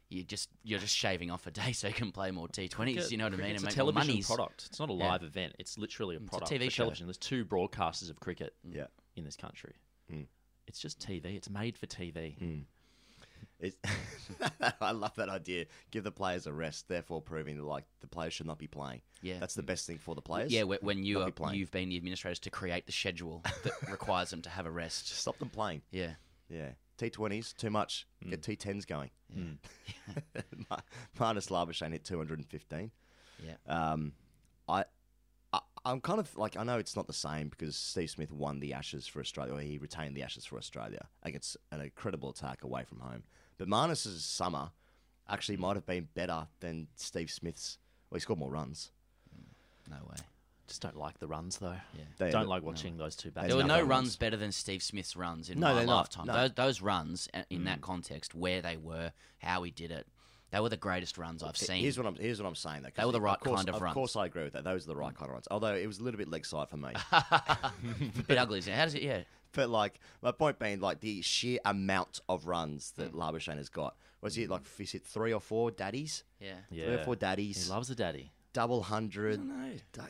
You 0.10 0.24
just 0.24 0.50
you're 0.64 0.80
just 0.80 0.96
shaving 0.96 1.32
off 1.32 1.48
a 1.48 1.52
day 1.52 1.72
so 1.74 1.88
you 1.88 1.94
can 1.94 2.12
play 2.12 2.32
more 2.32 2.48
T20s. 2.48 2.70
Cricket- 2.72 3.12
You 3.12 3.18
know 3.18 3.26
what 3.26 3.34
I 3.34 3.38
mean? 3.38 3.46
It's 3.48 3.64
and 3.64 3.64
a 3.64 3.66
make 3.72 3.76
television 3.76 4.08
monies. 4.08 4.28
product. 4.28 4.66
It's 4.68 4.80
not 4.80 4.90
a 4.90 4.94
Yeah. 4.94 5.10
live 5.10 5.24
event. 5.24 5.56
It's 5.60 5.78
literally 5.78 6.16
a 6.16 6.20
It's 6.20 6.28
a 6.28 6.30
product. 6.30 6.52
TV 6.52 6.70
show. 6.72 6.84
television. 6.84 7.08
There's 7.08 7.18
two 7.18 7.44
broadcasters 7.46 8.10
of 8.10 8.20
cricket 8.20 8.56
Yeah. 8.64 8.88
in 9.16 9.24
this 9.26 9.36
country. 9.36 9.74
Mm. 10.12 10.28
It's 10.68 10.80
just 10.80 11.00
TV. 11.00 11.36
It's 11.36 11.50
made 11.50 11.78
for 11.78 11.88
TV. 11.88 12.66
It's 13.60 13.76
I 14.82 14.92
love 14.92 15.16
that 15.16 15.30
idea. 15.30 15.66
Give 15.92 16.04
the 16.04 16.12
players 16.12 16.46
a 16.46 16.54
rest, 16.54 16.88
therefore 16.88 17.22
proving 17.22 17.58
that 17.58 17.64
like 17.64 17.86
the 18.02 18.08
players 18.08 18.34
should 18.34 18.46
not 18.46 18.60
be 18.60 18.68
playing. 18.68 19.02
Yeah. 19.22 19.40
that's 19.40 19.56
the 19.56 19.64
best 19.64 19.88
thing 19.88 19.98
for 19.98 20.14
the 20.14 20.22
players. 20.22 20.52
Yeah, 20.52 20.64
when 20.64 21.04
you 21.04 21.22
are, 21.22 21.32
be 21.32 21.58
you've 21.58 21.72
been 21.72 21.90
the 21.90 21.98
administrators 21.98 22.38
to 22.40 22.50
create 22.52 22.86
the 22.86 22.92
schedule 22.92 23.42
that 23.64 23.74
requires 23.90 24.30
them 24.30 24.42
to 24.44 24.50
have 24.50 24.66
a 24.68 24.72
rest. 24.72 25.08
stop 25.10 25.40
them 25.40 25.50
playing. 25.50 25.82
Yeah. 25.92 26.14
Yeah, 26.50 26.70
T 26.98 27.10
twenties 27.10 27.54
too 27.54 27.70
much. 27.70 28.08
Hmm. 28.24 28.30
Get 28.32 28.44
T 28.44 28.56
tens 28.56 28.86
going. 28.86 29.10
Ma- 30.70 30.80
Marnus 31.20 31.50
Labuschagne 31.50 31.92
hit 31.92 32.04
two 32.04 32.18
hundred 32.18 32.40
and 32.40 32.48
fifteen. 32.48 32.92
Yeah. 33.46 33.54
Um, 33.68 34.14
I, 34.68 34.86
I, 35.54 35.60
I'm 35.86 36.02
kind 36.02 36.20
of 36.20 36.36
like 36.38 36.58
I 36.58 36.64
know 36.64 36.78
it's 36.78 36.96
not 36.96 37.08
the 37.08 37.14
same 37.14 37.50
because 37.50 37.76
Steve 37.76 38.10
Smith 38.10 38.32
won 38.32 38.60
the 38.60 38.74
Ashes 38.74 39.06
for 39.08 39.20
Australia, 39.20 39.54
or 39.54 39.60
he 39.60 39.78
retained 39.78 40.16
the 40.16 40.24
Ashes 40.24 40.46
for 40.46 40.58
Australia 40.58 41.08
against 41.24 41.58
an 41.72 41.82
incredible 41.82 42.30
attack 42.30 42.64
away 42.64 42.84
from 42.84 43.00
home. 43.00 43.24
But 43.58 43.68
Marnus's 43.68 44.24
summer 44.24 44.72
actually 45.30 45.58
might 45.58 45.76
have 45.76 45.86
been 45.86 46.08
better 46.14 46.48
than 46.62 46.88
Steve 46.96 47.30
Smith's. 47.30 47.78
Well, 48.10 48.18
he 48.18 48.22
scored 48.22 48.40
more 48.40 48.52
runs. 48.52 48.92
No 49.90 49.98
way. 50.10 50.16
Just 50.68 50.82
don't 50.82 50.98
like 50.98 51.18
the 51.20 51.28
runs 51.28 51.58
though. 51.60 51.76
Yeah. 51.94 52.04
They- 52.18 52.32
don't 52.32 52.48
like 52.48 52.62
watching 52.64 52.98
those 52.98 53.16
two 53.16 53.32
back. 53.32 53.48
There 53.48 53.56
were 53.56 53.64
no 53.64 53.82
back. 53.82 53.90
runs 53.90 54.16
better 54.18 54.36
than 54.38 54.52
Steve 54.52 54.84
Smith's 54.84 55.16
runs 55.16 55.50
in 55.50 55.60
No, 55.60 55.74
my 55.76 55.84
lifetime. 55.86 56.26
No. 56.28 56.34
Those, 56.34 56.52
those 56.54 56.82
runs 56.82 57.30
in 57.50 57.64
that 57.66 57.82
context, 57.82 58.36
where 58.36 58.62
they 58.62 58.76
were, 58.78 59.12
how 59.40 59.64
he 59.64 59.72
did 59.72 59.92
it, 59.92 60.06
they 60.52 60.60
were 60.60 60.70
the 60.70 60.78
greatest 60.78 61.18
runs 61.18 61.44
I've 61.44 61.58
seen. 61.58 61.82
Here's 61.82 61.98
what 61.98 62.08
I'm 62.08 62.16
here's 62.16 62.42
what 62.42 62.48
I'm 62.48 62.56
saying 62.56 62.82
though. 62.84 62.90
'cause 62.90 62.96
They 62.98 63.06
were 63.06 63.12
the 63.12 63.22
right 63.22 63.40
course, 63.40 63.58
kind 63.58 63.70
of 63.70 63.82
runs. 63.82 63.92
Of 63.92 63.96
course, 63.96 64.16
I 64.16 64.26
agree 64.26 64.44
with 64.44 64.54
that. 64.54 64.64
Those 64.64 64.86
are 64.86 64.88
the 64.90 64.96
right 64.96 65.14
kind 65.16 65.30
of 65.30 65.34
runs. 65.34 65.48
Although 65.52 65.74
it 65.76 65.88
was 65.88 66.00
a 66.00 66.04
little 66.04 66.18
bit 66.18 66.30
leg 66.30 66.46
side 66.46 66.70
for 66.70 66.78
me. 66.78 66.90
bit 68.28 68.38
ugly. 68.38 68.60
isn't 68.60 68.72
it? 68.72 68.76
How 68.76 68.86
does 68.86 68.96
it? 68.96 69.02
Yeah. 69.04 69.22
But 69.54 69.70
like 69.70 70.00
my 70.22 70.32
point 70.34 70.60
being, 70.60 70.82
like 70.82 71.00
the 71.00 71.22
sheer 71.24 71.58
amount 71.66 72.20
of 72.30 72.46
runs 72.46 72.92
that 72.98 73.12
Hmm. 73.12 73.20
Labuschagne 73.20 73.58
has 73.58 73.70
got. 73.70 73.96
Was 74.22 74.36
he 74.36 74.46
like 74.46 74.62
is 74.78 74.94
it 74.94 75.04
three 75.04 75.34
or 75.34 75.40
four 75.40 75.72
daddies? 75.72 76.26
Yeah. 76.40 76.56
Three 76.70 76.84
or 76.96 77.04
four 77.04 77.16
daddies. 77.16 77.64
He 77.66 77.72
loves 77.72 77.90
a 77.90 77.96
daddy. 77.96 78.32
Double 78.58 78.82
hundred. 78.82 79.40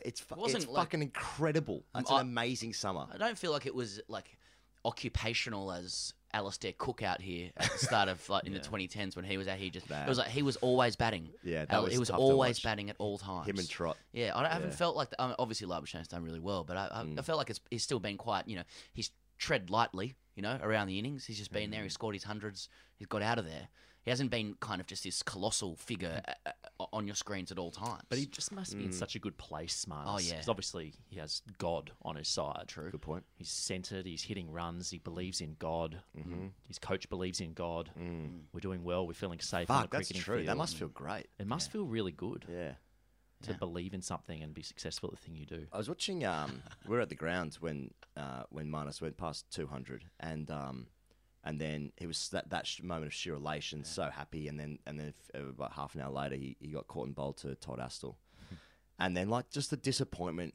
It's 0.06 0.20
fu- 0.20 0.34
wasn't 0.36 0.62
it's 0.64 0.72
like- 0.72 0.86
fucking 0.86 1.02
incredible. 1.02 1.84
It's 1.94 2.10
I- 2.10 2.20
an 2.22 2.28
amazing 2.28 2.72
summer. 2.72 3.06
I 3.12 3.18
don't 3.18 3.36
feel 3.36 3.52
like 3.52 3.66
it 3.66 3.74
was 3.74 4.00
like 4.08 4.38
occupational 4.86 5.70
as 5.70 6.14
Alastair 6.32 6.72
Cook 6.78 7.02
out 7.02 7.20
here 7.20 7.50
at 7.58 7.70
the 7.70 7.78
start 7.78 8.08
of 8.08 8.26
like 8.30 8.46
in 8.46 8.54
the 8.54 8.60
2010s 8.70 9.16
when 9.16 9.24
he 9.26 9.36
was 9.36 9.48
out 9.48 9.58
here. 9.58 9.68
Just 9.70 9.90
it 9.90 10.08
was 10.08 10.16
like 10.16 10.28
he 10.28 10.42
was 10.42 10.56
always 10.56 10.96
batting. 10.96 11.28
Yeah, 11.44 11.66
that 11.66 11.72
Al- 11.74 11.84
was 11.84 11.92
he 11.92 11.98
was 11.98 12.08
tough 12.08 12.16
to 12.16 12.22
always 12.22 12.56
watch. 12.56 12.62
batting 12.62 12.88
at 12.88 12.96
all 12.98 13.18
times. 13.18 13.46
Him 13.48 13.58
and 13.58 13.68
Trot. 13.68 13.96
Yeah, 14.12 14.32
I, 14.34 14.42
don't- 14.42 14.50
I 14.50 14.54
haven't 14.54 14.74
felt 14.74 14.96
like 14.96 15.10
the, 15.10 15.20
I 15.20 15.26
mean, 15.26 15.36
obviously 15.38 15.66
Labuschagne's 15.68 16.08
done 16.08 16.24
really 16.24 16.40
well, 16.40 16.64
but 16.64 16.76
I, 16.78 16.88
I, 16.90 17.02
Mm. 17.04 17.18
I 17.18 17.22
felt 17.22 17.38
like 17.38 17.50
it's, 17.50 17.60
he's 17.70 17.82
still 17.82 18.00
been 18.00 18.16
quite. 18.16 18.48
You 18.48 18.56
know, 18.56 18.64
he's 18.94 19.10
tread 19.38 19.68
lightly. 19.70 20.14
You 20.36 20.42
know, 20.42 20.58
around 20.62 20.86
the 20.86 20.98
innings, 20.98 21.26
he's 21.26 21.36
just 21.36 21.52
been 21.52 21.70
there. 21.70 21.80
Mm. 21.80 21.84
He 21.84 21.88
scored 21.90 22.14
his 22.14 22.24
hundreds. 22.24 22.68
He's 22.96 23.08
got 23.08 23.22
out 23.22 23.38
of 23.38 23.44
there. 23.44 23.68
He 24.08 24.10
hasn't 24.10 24.30
been 24.30 24.54
kind 24.58 24.80
of 24.80 24.86
just 24.86 25.04
this 25.04 25.22
colossal 25.22 25.76
figure 25.76 26.22
uh, 26.26 26.50
uh, 26.80 26.86
on 26.94 27.06
your 27.06 27.14
screens 27.14 27.52
at 27.52 27.58
all 27.58 27.70
times. 27.70 28.00
But 28.08 28.18
he 28.18 28.24
just 28.24 28.52
must 28.52 28.74
be 28.78 28.86
in 28.86 28.92
such 28.92 29.16
a 29.16 29.18
good 29.18 29.36
place, 29.36 29.84
Marnus. 29.84 30.04
Oh, 30.06 30.18
yeah. 30.18 30.36
'Cause 30.36 30.48
obviously 30.48 30.94
he 31.10 31.18
has 31.18 31.42
God 31.58 31.90
on 32.00 32.16
his 32.16 32.26
side. 32.26 32.64
True. 32.68 32.90
Good 32.90 33.02
point. 33.02 33.24
He's 33.36 33.50
centered. 33.50 34.06
He's 34.06 34.22
hitting 34.22 34.50
runs. 34.50 34.88
He 34.88 34.96
believes 34.98 35.42
in 35.42 35.56
God. 35.58 36.00
Mm-hmm. 36.18 36.46
His 36.66 36.78
coach 36.78 37.06
believes 37.10 37.42
in 37.42 37.52
God. 37.52 37.90
We're 38.54 38.60
doing 38.60 38.82
well. 38.82 39.06
We're 39.06 39.12
feeling 39.12 39.40
safe 39.40 39.70
on 39.70 39.76
Mm. 39.76 39.80
Fuck, 39.82 39.90
the 39.90 39.96
that's 39.98 40.08
cricketing 40.08 40.22
true. 40.22 40.36
field. 40.38 40.48
That 40.48 40.56
must 40.56 40.76
feel 40.78 40.88
great. 40.88 41.26
It 41.38 41.46
must 41.46 41.70
feel 41.70 41.84
really 41.84 42.12
good 42.12 42.46
Yeah. 42.48 42.76
to 43.42 43.50
Yeah. 43.50 43.56
believe 43.58 43.92
in 43.92 44.00
something 44.00 44.42
and 44.42 44.54
be 44.54 44.62
successful 44.62 45.10
at 45.12 45.16
the 45.18 45.22
thing 45.22 45.36
you 45.36 45.44
do. 45.44 45.66
I 45.70 45.76
was 45.76 45.88
watching. 45.90 46.24
Um, 46.24 46.62
we 46.86 46.96
were 46.96 47.02
at 47.02 47.10
the 47.10 47.14
grounds 47.14 47.60
when 47.60 47.92
uh, 48.16 48.44
when 48.48 48.68
Marnus 48.70 49.02
went 49.02 49.18
past 49.18 49.50
200, 49.50 50.06
and 50.18 50.50
um, 50.50 50.86
and 51.48 51.60
then 51.60 51.90
it 51.96 52.06
was 52.06 52.28
that 52.28 52.50
that 52.50 52.66
sh- 52.68 52.82
moment 52.82 53.06
of 53.06 53.14
sheer 53.14 53.34
elation, 53.34 53.82
so 53.82 54.04
happy, 54.10 54.46
and 54.46 54.60
then 54.60 54.78
and 54.86 55.00
then 55.00 55.14
f- 55.34 55.40
uh, 55.42 55.48
about 55.48 55.72
half 55.72 55.94
an 55.96 56.02
hour 56.02 56.12
later, 56.12 56.36
he, 56.36 56.56
he 56.60 56.68
got 56.68 56.86
caught 56.86 57.06
and 57.06 57.14
bowled 57.16 57.38
to 57.38 57.54
Todd 57.56 57.80
Astle, 57.80 58.14
and 59.00 59.16
then 59.16 59.28
like 59.28 59.50
just 59.50 59.70
the 59.70 59.76
disappointment 59.76 60.54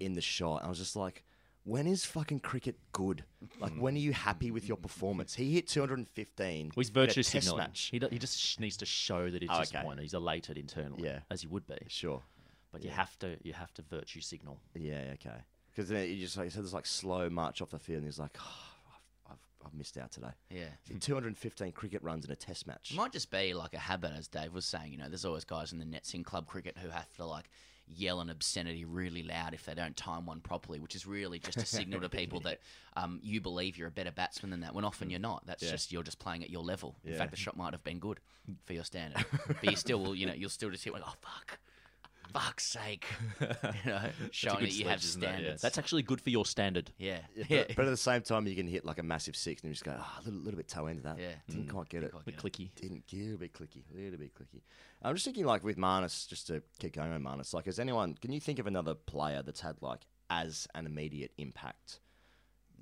in 0.00 0.14
the 0.14 0.20
shot. 0.20 0.64
I 0.64 0.68
was 0.68 0.78
just 0.78 0.96
like. 0.96 1.22
When 1.64 1.86
is 1.86 2.06
fucking 2.06 2.40
cricket 2.40 2.76
good? 2.90 3.22
Like, 3.60 3.74
when 3.74 3.94
are 3.94 3.98
you 3.98 4.14
happy 4.14 4.50
with 4.50 4.66
your 4.66 4.78
performance? 4.78 5.34
He 5.34 5.52
hit 5.52 5.68
215. 5.68 6.66
Well, 6.74 6.80
he's 6.80 6.88
virtue 6.88 7.22
signaling. 7.22 7.58
match. 7.58 7.90
He, 7.92 7.98
do- 7.98 8.08
he 8.10 8.18
just 8.18 8.40
sh- 8.40 8.58
needs 8.58 8.78
to 8.78 8.86
show 8.86 9.28
that 9.28 9.42
he's 9.42 9.50
Oh, 9.52 9.56
okay. 9.56 9.64
disappointed. 9.64 10.00
He's 10.02 10.14
elated 10.14 10.56
internally, 10.56 11.04
Yeah. 11.04 11.18
as 11.30 11.42
he 11.42 11.48
would 11.48 11.66
be. 11.66 11.76
Sure. 11.88 12.22
But 12.72 12.82
you 12.82 12.88
have 12.88 13.16
to 13.18 13.36
you 13.42 13.52
have 13.52 13.74
to 13.74 13.82
virtue 13.82 14.22
signal. 14.22 14.58
Yeah, 14.74 15.10
okay. 15.14 15.36
Because 15.70 15.90
then 15.90 16.08
you 16.08 16.16
just 16.16 16.38
like, 16.38 16.46
he 16.46 16.50
said 16.50 16.62
there's 16.62 16.72
like 16.72 16.86
slow 16.86 17.28
march 17.28 17.60
off 17.60 17.70
the 17.70 17.78
field, 17.78 17.98
and 17.98 18.06
he's 18.06 18.18
like, 18.18 18.38
oh, 18.40 18.69
I've, 19.64 19.74
missed 19.74 19.96
out 19.98 20.10
today. 20.10 20.30
Yeah. 20.50 20.64
215 21.00 21.72
cricket 21.72 22.02
runs 22.02 22.24
in 22.24 22.30
a 22.30 22.36
test 22.36 22.66
match. 22.66 22.90
It 22.92 22.96
might 22.96 23.12
just 23.12 23.30
be 23.30 23.54
like 23.54 23.74
a 23.74 23.78
habit, 23.78 24.12
as 24.16 24.28
Dave 24.28 24.52
was 24.52 24.64
saying. 24.64 24.92
You 24.92 24.98
know, 24.98 25.08
there's 25.08 25.24
always 25.24 25.44
guys 25.44 25.72
in 25.72 25.78
the 25.78 25.84
nets 25.84 26.14
in 26.14 26.24
club 26.24 26.46
cricket 26.46 26.76
who 26.78 26.88
have 26.90 27.12
to 27.16 27.24
like 27.26 27.50
yell 27.92 28.20
an 28.20 28.30
obscenity 28.30 28.84
really 28.84 29.22
loud 29.22 29.52
if 29.52 29.64
they 29.64 29.74
don't 29.74 29.96
time 29.96 30.24
one 30.26 30.40
properly, 30.40 30.78
which 30.78 30.94
is 30.94 31.06
really 31.06 31.38
just 31.38 31.56
a 31.58 31.66
signal 31.66 32.00
to 32.00 32.08
people 32.20 32.40
that 32.40 32.60
um, 32.96 33.18
you 33.22 33.40
believe 33.40 33.76
you're 33.76 33.88
a 33.88 33.92
better 33.92 34.12
batsman 34.12 34.50
than 34.50 34.60
that. 34.60 34.74
When 34.74 34.84
often 34.84 35.10
you're 35.10 35.18
not. 35.20 35.44
That's 35.46 35.62
Yeah. 35.62 35.70
just 35.72 35.90
you're 35.92 36.02
just 36.02 36.18
playing 36.18 36.42
at 36.44 36.50
your 36.50 36.62
level. 36.62 36.96
In 37.04 37.14
fact, 37.14 37.30
the 37.32 37.36
shot 37.36 37.56
might 37.56 37.72
have 37.72 37.82
been 37.84 37.98
good 37.98 38.20
for 38.64 38.72
your 38.74 38.84
standard, 38.84 39.24
but 39.46 39.64
you 39.70 39.76
still 39.76 40.00
will. 40.00 40.14
You 40.14 40.26
know, 40.26 40.34
you'll 40.34 40.50
still 40.50 40.70
just 40.70 40.84
hit 40.84 40.92
like, 40.92 41.02
oh 41.04 41.14
fuck, 41.20 41.58
fuck's 42.32 42.66
sake. 42.66 43.06
You 43.84 43.90
know, 43.90 44.00
showing 44.30 44.60
that 44.60 44.72
you 44.72 44.86
have 44.88 45.02
sledge, 45.02 45.04
isn't 45.04 45.22
it? 45.22 45.26
Yeah. 45.26 45.32
standards. 45.32 45.62
That's 45.62 45.78
actually 45.78 46.02
good 46.02 46.20
for 46.20 46.30
your 46.30 46.44
standard. 46.44 46.90
yeah, 46.98 47.20
Yeah, 47.34 47.44
yeah. 47.48 47.64
but, 47.68 47.76
but 47.76 47.86
at 47.86 47.90
the 47.90 47.96
same 47.96 48.22
time, 48.22 48.46
you 48.46 48.54
can 48.54 48.66
hit 48.66 48.84
like 48.84 48.98
a 48.98 49.02
massive 49.02 49.36
six, 49.36 49.62
and 49.62 49.70
you 49.70 49.74
just 49.74 49.84
go, 49.84 49.94
oh, 49.98 50.18
a 50.20 50.24
little, 50.24 50.40
little 50.40 50.58
bit 50.58 50.68
toe 50.68 50.86
end 50.86 50.98
of 50.98 51.04
that. 51.04 51.18
Yeah. 51.18 51.28
Didn't 51.48 51.66
mm. 51.66 51.70
quite 51.70 51.88
get 51.88 52.02
it. 52.02 52.12
quite 52.12 52.24
Bit 52.24 52.36
get 52.36 52.44
it. 52.44 52.52
clicky. 52.52 52.70
Didn't 52.74 53.06
get 53.06 53.20
a 53.20 53.22
little 53.22 53.38
bit 53.38 53.52
clicky, 53.52 53.82
a 53.92 53.98
little 53.98 54.18
bit 54.18 54.34
clicky. 54.34 54.60
I'm 55.02 55.14
just 55.14 55.24
thinking, 55.24 55.44
like 55.44 55.64
with 55.64 55.76
Marnus, 55.76 56.28
just 56.28 56.46
to 56.48 56.62
keep 56.78 56.94
going 56.94 57.12
on 57.12 57.22
Marnus. 57.22 57.54
Like, 57.54 57.66
has 57.66 57.78
anyone? 57.78 58.14
Can 58.20 58.32
you 58.32 58.40
think 58.40 58.58
of 58.58 58.66
another 58.66 58.94
player 58.94 59.42
that's 59.42 59.60
had 59.60 59.76
like 59.80 60.00
as 60.28 60.68
an 60.74 60.86
immediate 60.86 61.32
impact 61.38 62.00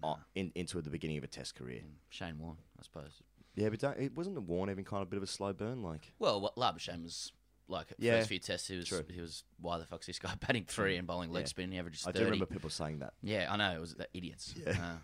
on, 0.02 0.18
in, 0.34 0.52
into 0.54 0.80
the 0.80 0.90
beginning 0.90 1.18
of 1.18 1.24
a 1.24 1.28
Test 1.28 1.54
career? 1.54 1.80
Mm. 1.80 1.94
Shane 2.08 2.38
Warne, 2.38 2.58
I 2.78 2.82
suppose. 2.82 3.22
Yeah, 3.54 3.70
but 3.70 3.80
don't, 3.80 3.98
it 3.98 4.16
wasn't 4.16 4.36
the 4.36 4.40
Warne 4.40 4.70
even 4.70 4.84
kind 4.84 5.02
of 5.02 5.08
a 5.08 5.10
bit 5.10 5.16
of 5.16 5.22
a 5.24 5.26
slow 5.26 5.52
burn? 5.52 5.82
Like, 5.82 6.12
Well, 6.20 6.40
what 6.40 6.56
Labuschagne 6.56 7.02
was 7.02 7.32
like 7.68 7.86
Yeah, 7.98 8.18
first 8.18 8.28
few 8.28 8.38
tests. 8.38 8.68
He 8.68 8.76
was 8.76 8.88
true. 8.88 9.04
he 9.12 9.20
was 9.20 9.44
why 9.60 9.78
the 9.78 9.84
fuck's 9.84 10.06
this 10.06 10.18
guy 10.18 10.34
batting 10.46 10.64
three 10.66 10.96
and 10.96 11.06
bowling 11.06 11.30
leg 11.32 11.42
Yeah. 11.44 11.48
spin? 11.48 11.72
He 11.72 11.78
averages 11.78 12.06
I 12.06 12.12
do 12.12 12.24
remember 12.24 12.46
people 12.46 12.70
saying 12.70 13.00
that. 13.00 13.12
Yeah, 13.22 13.46
I 13.52 13.56
know 13.56 13.76
it 13.76 13.80
was 13.80 13.94
the 13.94 14.08
idiots. 14.14 14.54
Yeah. 14.56 14.72
Uh, 14.72 14.96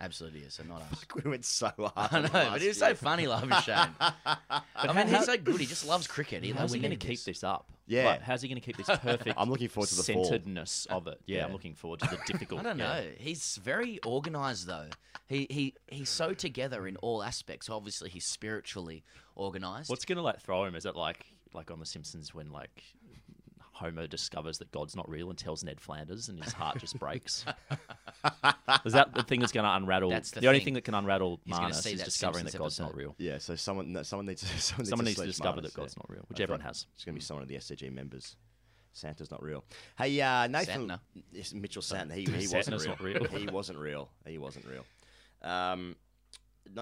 absolute 0.00 0.34
idiots, 0.34 0.56
so 0.56 0.64
not 0.64 0.82
us. 0.92 1.04
We 1.22 1.30
went 1.30 1.44
so 1.44 1.70
hard. 1.78 2.12
I 2.12 2.20
know, 2.20 2.28
but 2.32 2.60
he 2.60 2.68
was 2.68 2.78
year. 2.80 2.88
so 2.90 2.94
funny, 2.96 3.26
Labuschagne. 3.26 3.94
I 4.76 4.92
mean, 4.92 5.06
he's 5.06 5.26
so 5.26 5.36
good. 5.36 5.60
He 5.60 5.66
just 5.66 5.86
loves 5.86 6.06
cricket. 6.06 6.42
He 6.42 6.50
How's 6.50 6.60
loves 6.60 6.72
he 6.72 6.80
going 6.80 6.90
to 6.98 7.06
keep 7.06 7.22
this 7.22 7.44
up? 7.44 7.70
Yeah. 7.86 8.06
Like, 8.06 8.22
how's 8.22 8.42
he 8.42 8.48
going 8.48 8.60
to 8.60 8.64
keep 8.64 8.76
this 8.76 8.86
perfect? 8.98 9.34
I'm 9.36 9.50
looking 9.50 9.68
forward 9.68 9.88
to 9.90 9.94
the 9.96 10.02
fall. 10.02 10.24
centeredness 10.24 10.86
of 10.86 11.06
it. 11.06 11.20
Yeah, 11.26 11.44
I'm 11.46 11.52
looking 11.52 11.74
forward 11.74 12.00
to 12.00 12.08
the 12.08 12.18
difficult. 12.26 12.60
I 12.60 12.64
don't 12.64 12.78
yeah. 12.78 13.00
know. 13.00 13.06
He's 13.18 13.58
very 13.62 14.00
organised 14.04 14.66
though. 14.66 14.86
He 15.28 15.46
he 15.50 15.74
he's 15.88 16.08
so 16.10 16.34
together 16.34 16.86
in 16.86 16.96
all 16.96 17.22
aspects. 17.22 17.68
Obviously, 17.70 18.10
he's 18.10 18.24
spiritually 18.24 19.04
organised. 19.36 19.88
What's 19.90 20.04
going 20.04 20.16
to 20.16 20.22
like 20.22 20.40
throw 20.40 20.64
him? 20.64 20.74
Is 20.74 20.84
it 20.86 20.96
like 20.96 21.26
like 21.54 21.70
on 21.70 21.80
The 21.80 21.86
Simpsons 21.86 22.34
when 22.34 22.50
like 22.50 22.82
Homer 23.72 24.06
discovers 24.06 24.58
that 24.58 24.70
God's 24.70 24.94
not 24.94 25.08
real 25.08 25.30
and 25.30 25.38
tells 25.38 25.64
Ned 25.64 25.80
Flanders, 25.80 26.28
and 26.28 26.42
his 26.42 26.52
heart 26.52 26.78
just 26.78 26.98
breaks. 26.98 27.44
is 28.84 28.92
that 28.92 29.14
the 29.14 29.22
thing 29.22 29.40
that's 29.40 29.52
going 29.52 29.64
to 29.64 29.74
unravel? 29.74 30.10
That's 30.10 30.30
the 30.30 30.40
the, 30.40 30.46
only 30.46 30.60
thing. 30.60 30.66
thing 30.66 30.74
that 30.74 30.84
can 30.84 30.94
unravel 30.94 31.40
He's 31.44 31.56
gonna 31.56 31.70
Marnus 31.70 31.82
see 31.82 31.92
is 31.92 31.98
that 31.98 32.04
discovering 32.04 32.44
that 32.44 32.52
Simpsons 32.52 32.78
God's 32.78 32.90
not 32.90 32.96
real. 32.96 33.14
Yeah, 33.18 33.38
so 33.38 33.56
someone 33.56 33.92
no, 33.92 34.02
someone 34.02 34.26
needs 34.26 34.42
someone, 34.62 34.86
Someone 34.86 35.04
needs, 35.06 35.18
needs 35.18 35.18
to 35.18 35.22
to 35.22 35.26
discover 35.28 35.60
Marnus, 35.60 35.64
that 35.64 35.74
God's 35.74 35.94
yeah. 35.96 36.02
not 36.02 36.10
real, 36.10 36.24
which 36.28 36.40
I 36.40 36.42
everyone 36.44 36.60
has. 36.60 36.86
It's 36.94 37.04
going 37.04 37.14
to 37.14 37.18
be 37.18 37.24
someone 37.24 37.42
of 37.42 37.48
the 37.48 37.56
SCG 37.56 37.92
members. 37.92 38.36
Santa's 38.92 39.30
not 39.30 39.42
real. 39.42 39.64
Hey, 39.96 40.20
uh, 40.20 40.46
Nathan 40.46 40.88
Santner. 40.88 41.54
Mitchell 41.54 41.82
Santner. 41.82 42.12
He, 42.12 42.24
he 42.38 42.46
wasn't 42.54 42.80
real. 42.80 42.88
not 42.88 43.00
real. 43.00 43.24
he 43.24 43.46
wasn't 43.46 43.78
real. 43.78 44.10
He 44.26 44.38
wasn't 44.38 44.66
real. 44.66 44.84
Um, 45.42 45.88
Na- 45.90 46.11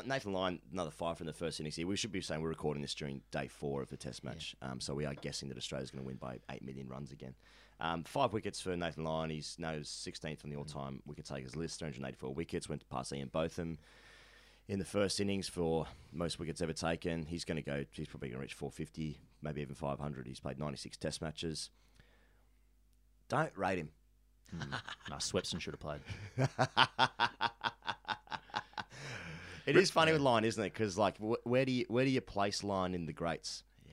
Nathan 0.04 0.32
Lyon, 0.32 0.60
another 0.72 0.90
five 0.90 1.18
from 1.18 1.26
the 1.26 1.32
first 1.32 1.58
innings 1.58 1.76
here. 1.76 1.86
We 1.86 1.96
should 1.96 2.12
be 2.12 2.20
saying 2.20 2.40
we're 2.42 2.48
recording 2.48 2.82
this 2.82 2.94
during 2.94 3.22
day 3.30 3.48
four 3.48 3.82
of 3.82 3.88
the 3.88 3.96
Test 3.96 4.22
match, 4.22 4.54
um, 4.62 4.80
so 4.80 4.94
we 4.94 5.06
are 5.06 5.14
guessing 5.14 5.48
that 5.48 5.58
Australia's 5.58 5.90
going 5.90 6.02
to 6.02 6.06
win 6.06 6.16
by 6.16 6.38
eight 6.50 6.64
million 6.64 6.88
runs 6.88 7.12
again. 7.12 7.34
Um, 7.80 8.04
five 8.04 8.32
wickets 8.32 8.60
for 8.60 8.76
Nathan 8.76 9.04
Lyon. 9.04 9.30
He's 9.30 9.56
now 9.58 9.72
16th 9.72 10.44
on 10.44 10.50
the 10.50 10.56
all-time 10.56 11.02
wicket 11.06 11.24
takers 11.24 11.56
list. 11.56 11.78
384 11.78 12.34
wickets. 12.34 12.68
Went 12.68 12.86
past 12.90 13.12
Ian 13.12 13.28
Botham 13.28 13.78
in 14.68 14.78
the 14.78 14.84
first 14.84 15.18
innings 15.18 15.48
for 15.48 15.86
most 16.12 16.38
wickets 16.38 16.60
ever 16.60 16.74
taken. 16.74 17.24
He's 17.24 17.44
going 17.44 17.56
to 17.56 17.62
go. 17.62 17.84
He's 17.92 18.06
probably 18.06 18.28
going 18.28 18.38
to 18.38 18.42
reach 18.42 18.54
450, 18.54 19.18
maybe 19.42 19.62
even 19.62 19.74
500. 19.74 20.26
He's 20.26 20.40
played 20.40 20.58
96 20.58 20.96
Test 20.98 21.22
matches. 21.22 21.70
Don't 23.28 23.56
rate 23.56 23.78
him. 23.78 23.90
No, 25.08 25.16
Swepson 25.16 25.60
should 25.60 25.74
have 25.74 25.80
played. 25.80 26.00
It 29.66 29.76
is 29.76 29.90
funny 29.90 30.12
with 30.12 30.20
Lyon, 30.20 30.44
isn't 30.44 30.62
it? 30.62 30.72
Because 30.72 30.96
like, 30.98 31.16
wh- 31.18 31.44
where 31.46 31.64
do 31.64 31.72
you 31.72 31.84
where 31.88 32.04
do 32.04 32.10
you 32.10 32.20
place 32.20 32.62
Lyon 32.64 32.94
in 32.94 33.06
the 33.06 33.12
greats? 33.12 33.62
Yeah, 33.86 33.92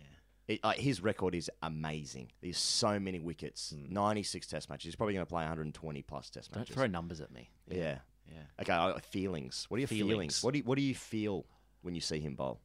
it, 0.56 0.60
uh, 0.64 0.72
his 0.72 1.02
record 1.02 1.36
is 1.36 1.50
amazing. 1.62 2.32
There's 2.42 2.58
so 2.58 3.00
many 3.00 3.20
wickets, 3.20 3.74
96 3.90 4.48
Test 4.48 4.70
matches. 4.70 4.86
He's 4.86 4.96
probably 4.96 5.14
going 5.14 5.26
to 5.26 5.30
play 5.30 5.42
120 5.44 6.02
plus 6.04 6.30
Test 6.30 6.52
Don't 6.52 6.62
matches. 6.62 6.76
throw 6.76 6.88
numbers 6.88 7.22
at 7.22 7.32
me. 7.32 7.50
Yeah, 7.70 8.00
Yeah. 8.28 8.40
Okay, 8.62 8.74
uh, 8.74 8.98
feelings. 9.00 9.66
What 9.70 9.78
are 9.78 9.80
your 9.82 9.88
feelings? 9.88 10.10
Feelings. 10.12 10.44
What 10.44 10.52
do 10.54 10.58
you, 10.60 10.64
what 10.64 10.78
do 10.78 10.82
you 10.84 10.96
feel 10.96 11.46
when 11.82 11.96
you 11.96 12.02
see 12.02 12.20
him 12.20 12.36
bowl? 12.36 12.60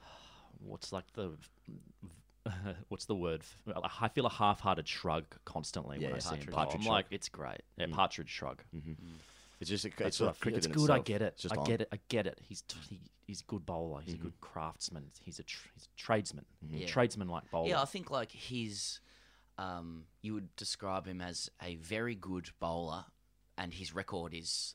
What's 0.58 0.92
like 0.92 1.04
the 1.14 1.32
what's 2.88 3.04
the 3.04 3.14
word? 3.14 3.42
I 4.00 4.08
feel 4.08 4.26
a 4.26 4.30
half-hearted 4.30 4.88
shrug 4.88 5.24
constantly 5.44 5.98
when 5.98 6.10
Yeah, 6.10 6.16
I 6.16 6.18
see 6.18 6.36
him. 6.36 6.46
partridge. 6.50 6.80
I'm 6.82 6.86
like, 6.86 7.06
it's 7.10 7.28
great. 7.28 7.60
Yeah, 7.76 7.86
Mm. 7.86 7.92
partridge 7.92 8.28
shrug. 8.30 8.62
It's 9.60 9.68
just 9.68 9.84
a, 9.84 9.90
That's 9.90 10.08
it's 10.08 10.20
what 10.20 10.26
a 10.26 10.30
I 10.30 10.32
feel. 10.32 10.40
cricket 10.40 10.58
It's 10.58 10.66
in 10.66 10.72
good. 10.72 10.90
I 10.90 10.98
get 11.00 11.22
it. 11.22 11.44
I 11.50 11.56
on. 11.56 11.64
get 11.64 11.80
it. 11.82 11.88
I 11.92 11.98
get 12.08 12.26
it. 12.26 12.38
He's 12.42 12.62
t- 12.62 12.78
he, 12.88 13.00
he's 13.26 13.42
a 13.42 13.44
good 13.44 13.66
bowler. 13.66 14.00
He's 14.00 14.14
a 14.14 14.18
good 14.18 14.40
craftsman. 14.40 15.10
He's 15.22 15.38
a 15.38 15.42
tr- 15.42 15.68
he's 15.74 15.84
a 15.84 16.00
tradesman. 16.00 16.46
Yeah. 16.68 16.86
Tradesman 16.86 17.28
like 17.28 17.50
bowler. 17.50 17.68
Yeah, 17.68 17.82
I 17.82 17.84
think 17.84 18.10
like 18.10 18.32
his, 18.32 19.00
um, 19.58 20.04
you 20.22 20.32
would 20.34 20.54
describe 20.56 21.06
him 21.06 21.20
as 21.20 21.50
a 21.62 21.76
very 21.76 22.14
good 22.14 22.48
bowler, 22.58 23.04
and 23.58 23.74
his 23.74 23.94
record 23.94 24.32
is 24.34 24.74